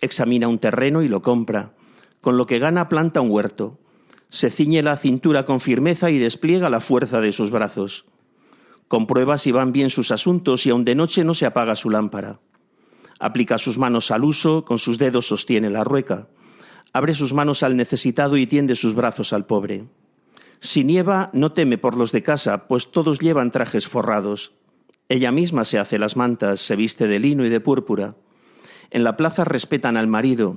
Examina 0.00 0.48
un 0.48 0.58
terreno 0.58 1.02
y 1.02 1.08
lo 1.08 1.20
compra. 1.20 1.74
Con 2.22 2.38
lo 2.38 2.46
que 2.46 2.58
gana 2.58 2.88
planta 2.88 3.20
un 3.20 3.30
huerto. 3.30 3.78
Se 4.30 4.50
ciñe 4.50 4.82
la 4.82 4.96
cintura 4.96 5.44
con 5.44 5.60
firmeza 5.60 6.10
y 6.10 6.18
despliega 6.18 6.70
la 6.70 6.80
fuerza 6.80 7.20
de 7.20 7.30
sus 7.30 7.50
brazos. 7.50 8.06
Comprueba 8.88 9.36
si 9.36 9.52
van 9.52 9.72
bien 9.72 9.90
sus 9.90 10.12
asuntos 10.12 10.64
y 10.64 10.70
aun 10.70 10.86
de 10.86 10.94
noche 10.94 11.24
no 11.24 11.34
se 11.34 11.44
apaga 11.44 11.76
su 11.76 11.90
lámpara. 11.90 12.40
Aplica 13.20 13.58
sus 13.58 13.76
manos 13.76 14.10
al 14.10 14.24
uso, 14.24 14.64
con 14.64 14.78
sus 14.78 14.96
dedos 14.96 15.26
sostiene 15.26 15.68
la 15.68 15.84
rueca 15.84 16.28
abre 16.94 17.14
sus 17.14 17.34
manos 17.34 17.62
al 17.62 17.76
necesitado 17.76 18.38
y 18.38 18.46
tiende 18.46 18.76
sus 18.76 18.94
brazos 18.94 19.32
al 19.32 19.44
pobre. 19.44 19.88
Si 20.60 20.84
nieva, 20.84 21.28
no 21.34 21.52
teme 21.52 21.76
por 21.76 21.96
los 21.96 22.12
de 22.12 22.22
casa, 22.22 22.68
pues 22.68 22.90
todos 22.90 23.18
llevan 23.18 23.50
trajes 23.50 23.88
forrados. 23.88 24.52
Ella 25.08 25.32
misma 25.32 25.64
se 25.64 25.78
hace 25.78 25.98
las 25.98 26.16
mantas, 26.16 26.60
se 26.60 26.76
viste 26.76 27.06
de 27.08 27.18
lino 27.18 27.44
y 27.44 27.50
de 27.50 27.60
púrpura. 27.60 28.16
En 28.90 29.04
la 29.04 29.16
plaza 29.16 29.44
respetan 29.44 29.96
al 29.96 30.06
marido. 30.06 30.56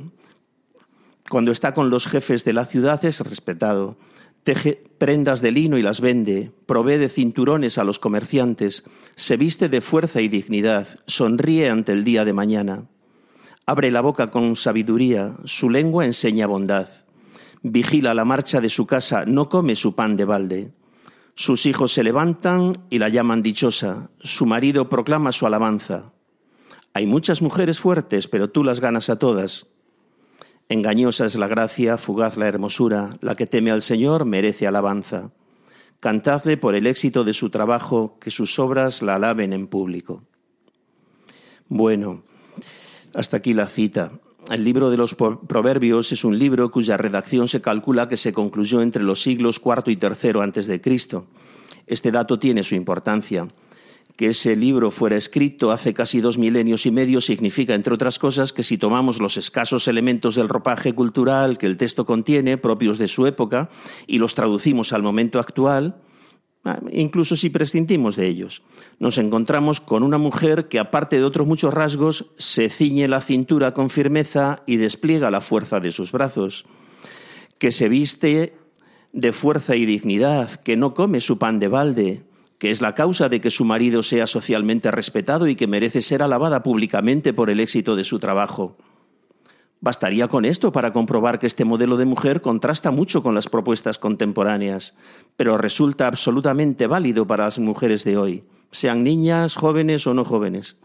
Cuando 1.27 1.51
está 1.51 1.73
con 1.73 1.89
los 1.89 2.05
jefes 2.05 2.45
de 2.45 2.53
la 2.53 2.65
ciudad 2.65 3.03
es 3.03 3.19
respetado. 3.21 3.97
Teje 4.43 4.81
prendas 4.99 5.41
de 5.41 5.51
lino 5.51 5.77
y 5.77 5.81
las 5.81 5.99
vende, 5.99 6.51
provee 6.67 6.97
de 6.97 7.09
cinturones 7.09 7.79
a 7.79 7.83
los 7.83 7.99
comerciantes, 7.99 8.85
se 9.15 9.35
viste 9.35 9.67
de 9.67 9.81
fuerza 9.81 10.21
y 10.21 10.29
dignidad, 10.29 10.87
sonríe 11.07 11.69
ante 11.69 11.91
el 11.91 12.05
día 12.05 12.23
de 12.23 12.31
mañana. 12.33 12.87
Abre 13.69 13.91
la 13.91 13.99
boca 13.99 14.27
con 14.27 14.55
sabiduría, 14.55 15.35
su 15.43 15.69
lengua 15.69 16.05
enseña 16.05 16.47
bondad. 16.47 16.87
Vigila 17.63 18.13
la 18.13 18.23
marcha 18.23 18.61
de 18.61 18.69
su 18.69 18.87
casa, 18.87 19.25
no 19.25 19.49
come 19.49 19.75
su 19.75 19.93
pan 19.93 20.15
de 20.15 20.23
balde. 20.23 20.73
Sus 21.35 21.65
hijos 21.65 21.91
se 21.91 22.01
levantan 22.01 22.71
y 22.89 22.99
la 22.99 23.09
llaman 23.09 23.41
dichosa, 23.43 24.09
su 24.21 24.45
marido 24.45 24.87
proclama 24.87 25.33
su 25.33 25.45
alabanza. 25.45 26.13
Hay 26.93 27.07
muchas 27.07 27.41
mujeres 27.41 27.81
fuertes, 27.81 28.29
pero 28.29 28.49
tú 28.49 28.63
las 28.63 28.79
ganas 28.79 29.09
a 29.09 29.19
todas. 29.19 29.67
Engañosa 30.69 31.25
es 31.25 31.35
la 31.35 31.49
gracia, 31.49 31.97
fugaz 31.97 32.37
la 32.37 32.47
hermosura, 32.47 33.17
la 33.19 33.35
que 33.35 33.47
teme 33.47 33.71
al 33.71 33.81
Señor 33.81 34.23
merece 34.23 34.65
alabanza. 34.65 35.33
Cantadle 35.99 36.55
por 36.55 36.73
el 36.73 36.87
éxito 36.87 37.25
de 37.25 37.33
su 37.33 37.49
trabajo, 37.49 38.17
que 38.21 38.31
sus 38.31 38.59
obras 38.59 39.01
la 39.01 39.15
alaben 39.15 39.51
en 39.51 39.67
público. 39.67 40.23
Bueno, 41.67 42.23
hasta 43.17 43.37
aquí 43.37 43.53
la 43.53 43.67
cita. 43.67 44.11
El 44.51 44.63
libro 44.63 44.91
de 44.91 44.97
los 44.97 45.15
Proverbios 45.15 46.11
es 46.11 46.23
un 46.23 46.37
libro 46.37 46.71
cuya 46.71 46.97
redacción 46.97 47.47
se 47.47 47.61
calcula 47.61 48.07
que 48.07 48.15
se 48.15 48.31
concluyó 48.31 48.81
entre 48.81 49.03
los 49.03 49.21
siglos 49.21 49.59
IV 49.63 49.91
y 49.91 49.97
III 50.01 50.41
antes 50.41 50.67
de 50.67 50.79
Cristo. 50.79 51.25
Este 51.87 52.11
dato 52.11 52.37
tiene 52.37 52.63
su 52.63 52.75
importancia. 52.75 53.47
Que 54.15 54.27
ese 54.27 54.55
libro 54.55 54.89
fuera 54.91 55.17
escrito 55.17 55.71
hace 55.71 55.93
casi 55.93 56.21
dos 56.21 56.37
milenios 56.37 56.85
y 56.85 56.91
medio 56.91 57.19
significa, 57.19 57.75
entre 57.75 57.93
otras 57.93 58.19
cosas, 58.19 58.53
que 58.53 58.63
si 58.63 58.77
tomamos 58.77 59.19
los 59.19 59.37
escasos 59.37 59.87
elementos 59.87 60.35
del 60.35 60.49
ropaje 60.49 60.93
cultural 60.93 61.57
que 61.57 61.65
el 61.65 61.77
texto 61.77 62.05
contiene, 62.05 62.57
propios 62.57 62.99
de 62.99 63.07
su 63.07 63.25
época, 63.27 63.69
y 64.05 64.19
los 64.19 64.35
traducimos 64.35 64.93
al 64.93 65.03
momento 65.03 65.39
actual, 65.39 66.01
incluso 66.91 67.35
si 67.35 67.49
prescindimos 67.49 68.15
de 68.15 68.27
ellos. 68.27 68.63
Nos 68.99 69.17
encontramos 69.17 69.81
con 69.81 70.03
una 70.03 70.17
mujer 70.17 70.67
que, 70.67 70.79
aparte 70.79 71.17
de 71.17 71.23
otros 71.23 71.47
muchos 71.47 71.73
rasgos, 71.73 72.25
se 72.37 72.69
ciñe 72.69 73.07
la 73.07 73.21
cintura 73.21 73.73
con 73.73 73.89
firmeza 73.89 74.63
y 74.65 74.77
despliega 74.77 75.31
la 75.31 75.41
fuerza 75.41 75.79
de 75.79 75.91
sus 75.91 76.11
brazos, 76.11 76.65
que 77.57 77.71
se 77.71 77.89
viste 77.89 78.57
de 79.13 79.31
fuerza 79.31 79.75
y 79.75 79.85
dignidad, 79.85 80.51
que 80.51 80.77
no 80.77 80.93
come 80.93 81.21
su 81.21 81.37
pan 81.37 81.59
de 81.59 81.67
balde, 81.67 82.23
que 82.57 82.71
es 82.71 82.81
la 82.81 82.95
causa 82.95 83.29
de 83.29 83.41
que 83.41 83.51
su 83.51 83.65
marido 83.65 84.03
sea 84.03 84.27
socialmente 84.27 84.91
respetado 84.91 85.47
y 85.47 85.55
que 85.55 85.67
merece 85.67 86.01
ser 86.01 86.23
alabada 86.23 86.63
públicamente 86.63 87.33
por 87.33 87.49
el 87.49 87.59
éxito 87.59 87.95
de 87.95 88.03
su 88.03 88.19
trabajo. 88.19 88.77
Bastaría 89.79 90.27
con 90.27 90.43
esto 90.45 90.71
para 90.71 90.91
comprobar 90.91 91.37
que 91.37 91.45
este 91.45 91.63
modelo 91.63 91.97
de 91.97 92.05
mujer 92.05 92.41
contrasta 92.41 92.89
mucho 92.89 93.21
con 93.21 93.35
las 93.35 93.47
propuestas 93.47 93.99
contemporáneas, 93.99 94.95
pero 95.35 95.57
resulta 95.57 96.07
absolutamente 96.07 96.87
válido 96.87 97.27
para 97.27 97.45
las 97.45 97.59
mujeres 97.59 98.03
de 98.03 98.17
hoy, 98.17 98.43
sean 98.71 99.03
niñas, 99.03 99.55
jóvenes 99.55 100.07
o 100.07 100.15
no 100.15 100.25
jóvenes. 100.25 100.77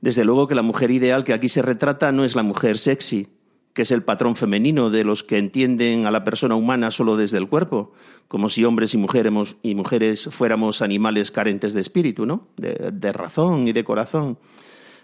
Desde 0.00 0.24
luego 0.24 0.48
que 0.48 0.56
la 0.56 0.62
mujer 0.62 0.90
ideal 0.90 1.22
que 1.22 1.34
aquí 1.34 1.48
se 1.48 1.62
retrata 1.62 2.10
no 2.10 2.24
es 2.24 2.34
la 2.34 2.42
mujer 2.42 2.78
sexy, 2.78 3.28
que 3.74 3.82
es 3.82 3.92
el 3.92 4.02
patrón 4.02 4.34
femenino 4.34 4.90
de 4.90 5.04
los 5.04 5.22
que 5.22 5.38
entienden 5.38 6.06
a 6.06 6.10
la 6.10 6.24
persona 6.24 6.56
humana 6.56 6.90
solo 6.90 7.16
desde 7.16 7.38
el 7.38 7.48
cuerpo, 7.48 7.92
como 8.26 8.48
si 8.48 8.64
hombres 8.64 8.92
y 8.94 8.96
mujeres, 8.96 9.56
y 9.62 9.76
mujeres 9.76 10.28
fuéramos 10.32 10.82
animales 10.82 11.30
carentes 11.30 11.74
de 11.74 11.80
espíritu, 11.80 12.26
¿no? 12.26 12.48
de 12.56 13.12
razón 13.12 13.68
y 13.68 13.72
de 13.72 13.84
corazón. 13.84 14.36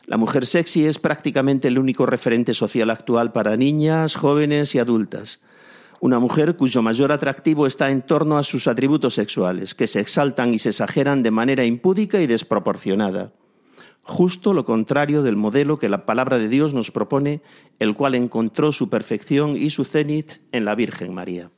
La 0.07 0.17
mujer 0.17 0.47
sexy 0.47 0.87
es 0.87 1.01
prácticamente 1.01 1.67
el 1.67 1.81
único 1.81 2.07
referente 2.07 2.55
social 2.55 2.91
actual 2.91 3.33
para 3.33 3.57
niñas, 3.57 4.15
jóvenes 4.15 4.73
y 4.77 4.79
adultas. 4.79 5.41
Una 6.01 6.21
mujer 6.21 6.57
cuyo 6.57 6.81
mayor 6.81 7.11
atractivo 7.11 7.67
está 7.67 7.91
en 7.91 8.03
torno 8.03 8.39
a 8.39 8.45
sus 8.45 8.69
atributos 8.69 9.15
sexuales, 9.15 9.75
que 9.75 9.89
se 9.89 9.99
exaltan 9.99 10.55
y 10.55 10.61
se 10.61 10.69
exageran 10.69 11.25
de 11.25 11.33
manera 11.33 11.65
impúdica 11.65 12.21
y 12.21 12.29
desproporcionada. 12.29 13.33
Justo 14.03 14.55
lo 14.55 14.65
contrario 14.65 15.25
del 15.25 15.35
modelo 15.35 15.81
que 15.81 15.89
la 15.89 16.07
palabra 16.07 16.39
de 16.39 16.49
Dios 16.49 16.73
nos 16.73 16.93
propone, 16.93 17.43
el 17.81 17.95
cual 17.95 18.15
encontró 18.15 18.71
su 18.71 18.89
perfección 18.89 19.57
y 19.57 19.71
su 19.71 19.85
cenit 19.85 20.35
en 20.53 20.65
la 20.65 20.77
Virgen 20.77 21.13
María. 21.15 21.51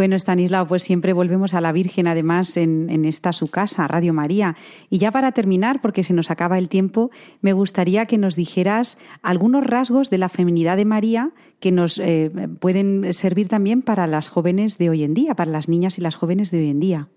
Bueno, 0.00 0.16
Stanislao, 0.16 0.66
pues 0.66 0.82
siempre 0.82 1.12
volvemos 1.12 1.52
a 1.52 1.60
la 1.60 1.72
Virgen, 1.72 2.06
además, 2.06 2.56
en, 2.56 3.04
esta 3.04 3.34
su 3.34 3.48
casa, 3.48 3.86
Radio 3.86 4.14
María. 4.14 4.56
Y 4.88 4.96
ya 4.96 5.10
para 5.10 5.32
terminar, 5.32 5.82
porque 5.82 6.02
se 6.02 6.14
nos 6.14 6.30
acaba 6.30 6.56
el 6.56 6.70
tiempo, 6.70 7.10
me 7.42 7.52
gustaría 7.52 8.06
que 8.06 8.16
nos 8.16 8.34
dijeras 8.34 8.96
algunos 9.20 9.62
rasgos 9.62 10.08
de 10.08 10.16
la 10.16 10.30
feminidad 10.30 10.78
de 10.78 10.86
María 10.86 11.32
que 11.58 11.70
nos 11.70 11.98
eh, 11.98 12.30
pueden 12.60 13.12
servir 13.12 13.48
también 13.48 13.82
para 13.82 14.06
las 14.06 14.30
jóvenes 14.30 14.78
de 14.78 14.88
hoy 14.88 15.04
en 15.04 15.12
día, 15.12 15.34
para 15.34 15.50
las 15.50 15.68
niñas 15.68 15.98
y 15.98 16.00
las 16.00 16.14
jóvenes 16.14 16.50
de 16.50 16.60
hoy 16.60 16.70
en 16.70 16.80
día. 16.80 17.08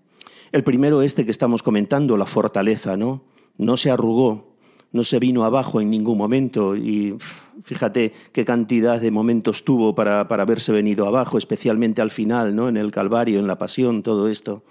El 0.52 0.62
primero, 0.62 1.00
este 1.00 1.24
que 1.24 1.30
estamos 1.30 1.62
comentando, 1.62 2.18
la 2.18 2.26
fortaleza, 2.26 2.98
¿no? 2.98 3.22
No 3.56 3.78
se 3.78 3.90
arrugó, 3.90 4.53
no 4.94 5.02
se 5.02 5.18
vino 5.18 5.44
abajo 5.44 5.80
en 5.80 5.90
ningún 5.90 6.16
momento 6.16 6.76
y 6.76 7.16
fíjate 7.64 8.12
qué 8.32 8.44
cantidad 8.44 9.00
de 9.00 9.10
momentos 9.10 9.64
tuvo 9.64 9.96
para, 9.96 10.20
haberse 10.20 10.70
venido 10.70 11.08
abajo, 11.08 11.36
especialmente 11.36 12.00
al 12.00 12.12
final, 12.12 12.54
¿no? 12.54 12.68
en 12.68 12.76
el 12.76 12.92
Calvario, 12.92 13.40
en 13.40 13.48
la 13.48 13.58
pasión, 13.58 14.04
todo 14.04 14.28
esto. 14.28 14.62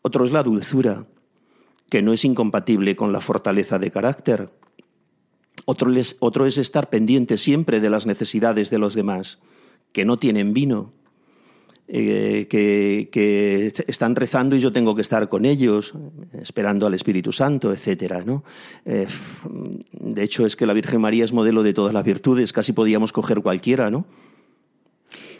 Otro 0.00 0.24
es 0.24 0.30
la 0.30 0.44
dulzura, 0.44 1.06
que 1.90 2.02
no 2.02 2.12
es 2.12 2.24
incompatible 2.24 2.94
con 2.94 3.12
la 3.12 3.20
fortaleza 3.20 3.80
de 3.80 3.90
carácter. 3.90 4.48
Otro 5.64 5.92
es, 5.92 6.18
otro 6.20 6.46
es 6.46 6.56
estar 6.56 6.88
pendiente 6.88 7.36
siempre 7.36 7.80
de 7.80 7.90
las 7.90 8.06
necesidades 8.06 8.70
de 8.70 8.78
los 8.78 8.94
demás, 8.94 9.40
que 9.90 10.04
no 10.04 10.20
tienen 10.20 10.52
vino, 10.52 10.92
eh, 11.94 12.46
que, 12.48 13.70
están 13.86 14.16
rezando 14.16 14.56
y 14.56 14.60
yo 14.60 14.72
tengo 14.72 14.94
que 14.94 15.02
estar 15.02 15.28
con 15.28 15.44
ellos, 15.44 15.92
esperando 16.32 16.86
al 16.86 16.94
Espíritu 16.94 17.32
Santo, 17.32 17.70
etcétera. 17.70 18.22
¿no? 18.24 18.44
Eh, 18.86 19.06
de 19.92 20.22
hecho, 20.22 20.46
es 20.46 20.56
que 20.56 20.64
la 20.64 20.72
Virgen 20.72 21.02
María 21.02 21.22
es 21.22 21.34
modelo 21.34 21.62
de 21.62 21.74
todas 21.74 21.92
las 21.92 22.02
virtudes, 22.02 22.54
casi 22.54 22.72
podíamos 22.72 23.12
coger 23.12 23.42
cualquiera, 23.42 23.90
¿no? 23.90 24.06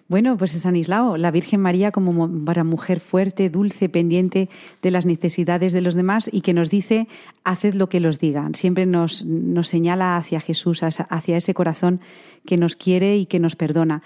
Bueno, 0.09 0.37
pues 0.37 0.55
Estanislao, 0.55 1.17
la 1.17 1.31
Virgen 1.31 1.63
María 1.63 1.91
como 1.91 2.45
para 2.45 2.65
mujer 2.65 3.01
fuerte, 3.01 3.49
dulce, 3.49 3.89
pendiente 3.89 4.51
de 4.83 4.91
las 4.91 5.07
necesidades 5.07 5.73
de 5.73 5.81
los 5.81 5.95
demás 5.95 6.29
y 6.31 6.43
que 6.43 6.53
nos 6.53 6.69
dice, 6.69 7.09
haced 7.45 7.73
lo 7.73 7.89
que 7.89 7.99
los 7.99 8.19
digan. 8.19 8.55
Siempre 8.55 8.85
nos, 8.85 9.25
nos 9.25 9.69
señala 9.69 10.19
hacia 10.19 10.41
Jesús, 10.41 10.83
hacia 10.83 11.37
ese 11.39 11.55
corazón 11.55 12.01
que 12.45 12.59
nos 12.59 12.77
quiere 12.77 13.17
y 13.17 13.25
que 13.25 13.39
nos 13.39 13.57
perdona. 13.57 14.03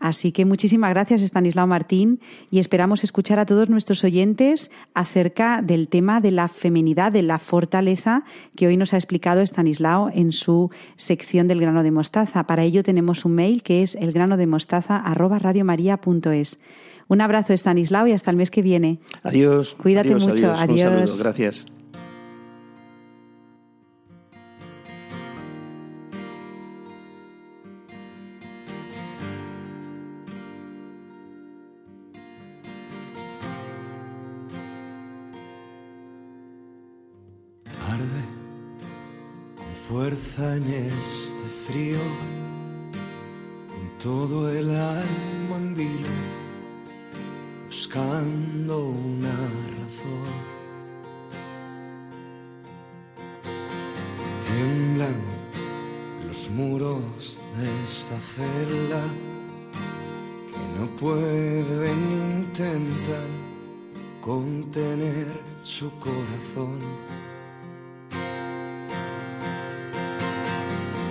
Así 0.00 0.32
que 0.32 0.44
muchísimas 0.46 0.90
gracias, 0.90 1.20
Estanislao 1.20 1.66
Martín, 1.66 2.20
y 2.50 2.58
esperamos 2.58 3.04
escuchar 3.04 3.38
a 3.38 3.44
todos 3.44 3.68
nuestros 3.68 4.02
oyentes 4.02 4.70
acerca 4.94 5.60
del 5.62 5.88
tema 5.88 6.22
de 6.22 6.30
la 6.30 6.48
feminidad, 6.48 7.12
de 7.12 7.20
la 7.22 7.38
fortaleza 7.38 8.24
que 8.56 8.66
hoy 8.66 8.78
nos 8.78 8.94
ha 8.94 8.96
explicado 8.96 9.42
Estanislao 9.42 10.10
en 10.12 10.32
su 10.32 10.70
sección 10.96 11.48
del 11.48 11.60
grano 11.60 11.82
de 11.82 11.90
mostaza. 11.90 12.46
Para 12.46 12.64
ello 12.64 12.82
tenemos 12.82 13.26
un 13.26 13.34
mail 13.34 13.62
que 13.62 13.82
es 13.82 13.94
elgranodemostaza@radiomaria.es. 13.94 16.60
Un 17.08 17.20
abrazo, 17.20 17.52
Estanislao, 17.52 18.06
y 18.06 18.12
hasta 18.12 18.30
el 18.30 18.38
mes 18.38 18.50
que 18.50 18.62
viene. 18.62 19.00
Adiós. 19.22 19.74
Cuídate 19.74 20.14
mucho. 20.14 20.52
Adiós. 20.52 20.70
Un 20.70 20.78
saludo. 20.78 21.18
Gracias. 21.18 21.66
Fuerza 40.10 40.56
en 40.56 40.64
este 40.64 41.44
frío, 41.66 41.98
con 43.68 43.98
todo 43.98 44.50
el 44.50 44.70
alma 44.70 45.56
en 45.56 45.74
vilo, 45.76 46.08
buscando 47.66 48.88
una 48.88 49.34
razón. 49.78 50.34
Tiemblan 54.46 55.20
los 56.26 56.50
muros 56.50 57.38
de 57.56 57.84
esta 57.84 58.18
celda 58.18 59.02
que 60.46 60.80
no 60.80 60.86
pueden 60.96 61.98
intentar 62.42 63.28
contener 64.20 65.28
su 65.62 65.90
corazón 65.98 66.78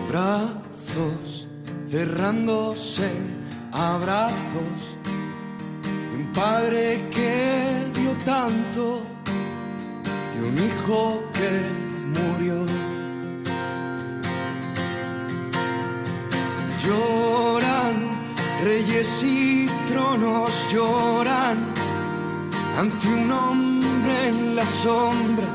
brazos 0.10 1.48
cerrándose 1.88 3.06
en 3.06 3.44
abrazos. 3.72 4.80
Un 6.16 6.32
padre 6.34 7.08
que 7.12 7.92
dio 7.94 8.12
tanto 8.26 9.02
de 10.34 10.48
un 10.48 10.58
hijo 10.58 11.24
que 11.38 11.52
murió. 12.18 12.66
Lloran 16.84 17.96
reyes 18.64 19.24
y 19.24 19.68
tronos, 19.88 20.52
lloran 20.72 21.58
ante 22.78 23.08
un 23.08 23.32
hombre 23.32 24.28
en 24.30 24.56
la 24.56 24.66
sombra, 24.66 25.48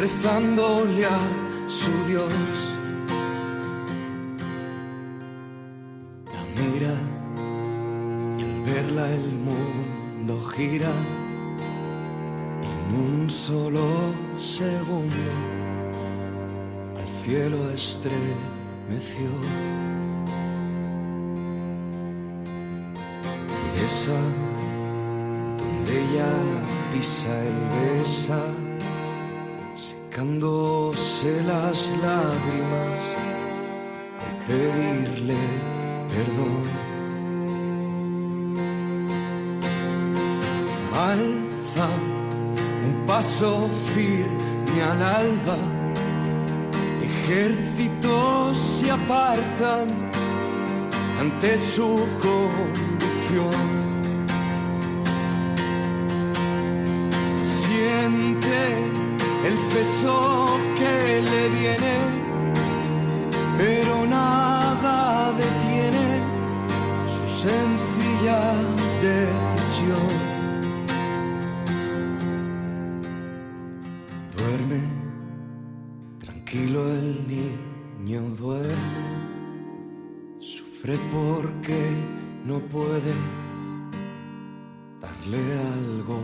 rezándole 0.00 1.04
a 1.04 1.18
su 1.66 1.90
Dios. 2.08 2.71
En 10.64 10.94
un 12.94 13.30
solo 13.30 14.14
segundo. 14.36 15.16
Al 16.96 17.24
cielo 17.24 17.70
estremeció. 17.70 19.28
Esa 23.84 24.20
donde 25.58 26.00
ella 26.00 26.32
pisa 26.92 27.32
el 27.42 27.58
besa, 27.74 28.42
secándose 29.74 31.42
las 31.42 31.90
lágrimas 32.02 33.02
al 34.20 34.34
pedirle 34.46 35.61
alza 41.12 41.88
un 42.86 43.06
paso 43.06 43.68
firme 43.94 44.78
al 44.90 45.02
alba. 45.02 45.58
Ejércitos 47.08 48.56
se 48.56 48.90
apartan 48.90 49.88
ante 51.20 51.56
su 51.56 51.90
conducción. 52.26 53.62
Siente 57.62 58.60
el 59.48 59.56
peso 59.74 60.58
que 60.78 61.22
le 61.30 61.42
viene, 61.58 61.96
pero 63.58 64.06
nada 64.06 65.32
detiene 65.42 66.08
su 67.14 67.24
sencilla 67.46 68.40
decisión. 69.00 70.21
El 77.12 77.26
niño 77.98 78.20
duerme, 78.36 78.74
sufre 80.40 80.96
porque 81.12 81.80
no 82.44 82.58
puede 82.58 83.12
darle 85.00 85.38
algo 85.74 86.20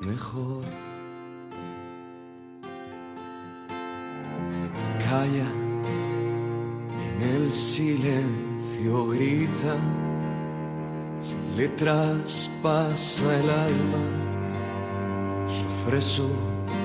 mejor. 0.00 0.64
Calla, 5.08 5.48
en 7.08 7.22
el 7.36 7.50
silencio 7.50 9.08
grita, 9.08 9.76
se 11.20 11.36
le 11.56 11.68
traspasa 11.68 13.24
el 13.40 13.50
alma, 13.50 14.02
sufre 15.48 16.00
su 16.00 16.28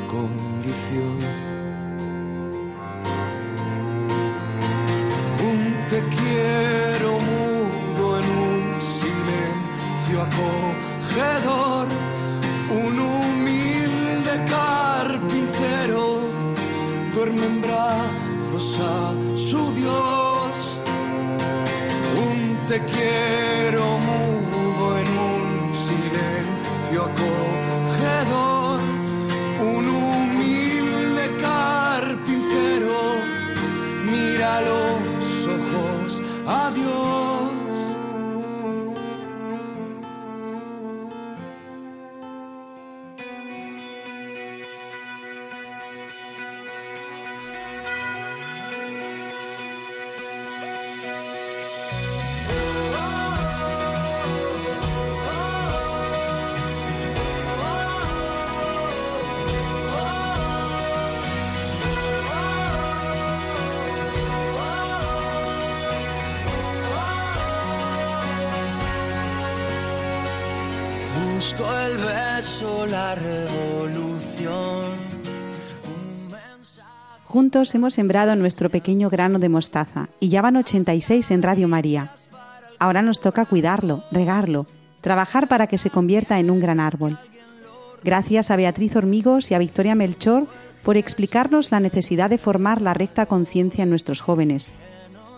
condición. 0.08 1.51
Hemos 77.54 77.95
sembrado 77.95 78.34
nuestro 78.38 78.70
pequeño 78.70 79.10
grano 79.10 79.38
de 79.38 79.49
mostaza 79.49 80.08
y 80.22 80.30
ya 80.30 80.41
van 80.41 80.56
86 80.56 81.32
en 81.32 81.43
Radio 81.43 81.68
María. 81.68 82.10
Ahora 82.80 83.02
nos 83.02 83.20
toca 83.20 83.43
cuidarlo, 83.43 84.06
regarlo, 84.10 84.68
trabajar 85.02 85.49
para 85.49 85.68
que 85.68 85.78
se 85.78 85.89
convierta 85.89 86.39
en 86.39 86.49
un 86.49 86.62
gran 86.62 86.80
árbol. 86.80 87.20
Gracias 88.06 88.52
a 88.52 88.56
Beatriz 88.56 88.95
Hormigos 88.95 89.52
y 89.52 89.54
a 89.54 89.60
Victoria 89.60 89.95
Melchor 89.95 90.47
por 90.82 90.95
explicarnos 90.95 91.72
la 91.72 91.82
necesidad 91.82 92.30
de 92.30 92.38
formar 92.38 92.82
la 92.82 92.93
recta 92.93 93.26
conciencia 93.26 93.84
en 93.84 93.89
nuestros 93.89 94.22
jóvenes. 94.22 94.72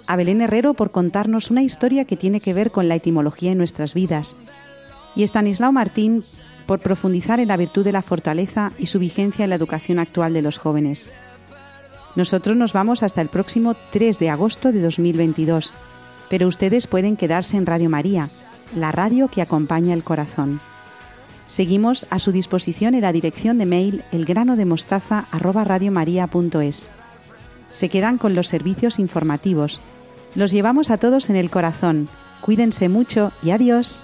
A 0.05 0.15
Belén 0.15 0.41
Herrero 0.41 0.75
por 0.75 0.91
contarnos 0.91 1.49
una 1.49 1.63
historia 1.63 2.05
que 2.05 2.15
tiene 2.15 2.41
que 2.41 2.53
ver 2.53 2.69
con 2.69 2.87
la 2.87 2.95
etimología 2.95 3.53
en 3.53 3.57
nuestras 3.57 3.95
vidas. 3.95 4.35
Y 5.15 5.23
Estanislao 5.23 5.71
Martín 5.71 6.23
por 6.67 6.79
profundizar 6.79 7.39
en 7.39 7.47
la 7.47 7.57
virtud 7.57 7.83
de 7.83 7.91
la 7.91 8.03
fortaleza 8.03 8.71
y 8.77 8.85
su 8.85 8.99
vigencia 8.99 9.43
en 9.43 9.49
la 9.49 9.55
educación 9.55 9.97
actual 9.97 10.33
de 10.33 10.43
los 10.43 10.59
jóvenes. 10.59 11.09
Nosotros 12.15 12.55
nos 12.55 12.73
vamos 12.73 13.01
hasta 13.03 13.21
el 13.21 13.29
próximo 13.29 13.75
3 13.91 14.17
de 14.19 14.29
agosto 14.29 14.71
de 14.71 14.81
2022, 14.81 15.73
pero 16.29 16.47
ustedes 16.47 16.87
pueden 16.87 17.17
quedarse 17.17 17.57
en 17.57 17.65
Radio 17.65 17.89
María, 17.89 18.29
la 18.75 18.91
radio 18.91 19.27
que 19.27 19.41
acompaña 19.41 19.93
el 19.93 20.03
corazón. 20.03 20.59
Seguimos 21.47 22.05
a 22.09 22.19
su 22.19 22.31
disposición 22.31 22.95
en 22.95 23.01
la 23.01 23.11
dirección 23.11 23.57
de 23.57 23.65
mail 23.65 24.03
elgranodemostaza@radiomaria.es. 24.11 26.89
Se 27.69 27.89
quedan 27.89 28.17
con 28.17 28.35
los 28.35 28.47
servicios 28.47 28.99
informativos. 28.99 29.81
Los 30.35 30.51
llevamos 30.51 30.91
a 30.91 30.97
todos 30.97 31.29
en 31.29 31.35
el 31.35 31.49
corazón. 31.49 32.07
Cuídense 32.41 32.87
mucho 32.89 33.31
y 33.41 33.51
adiós. 33.51 34.03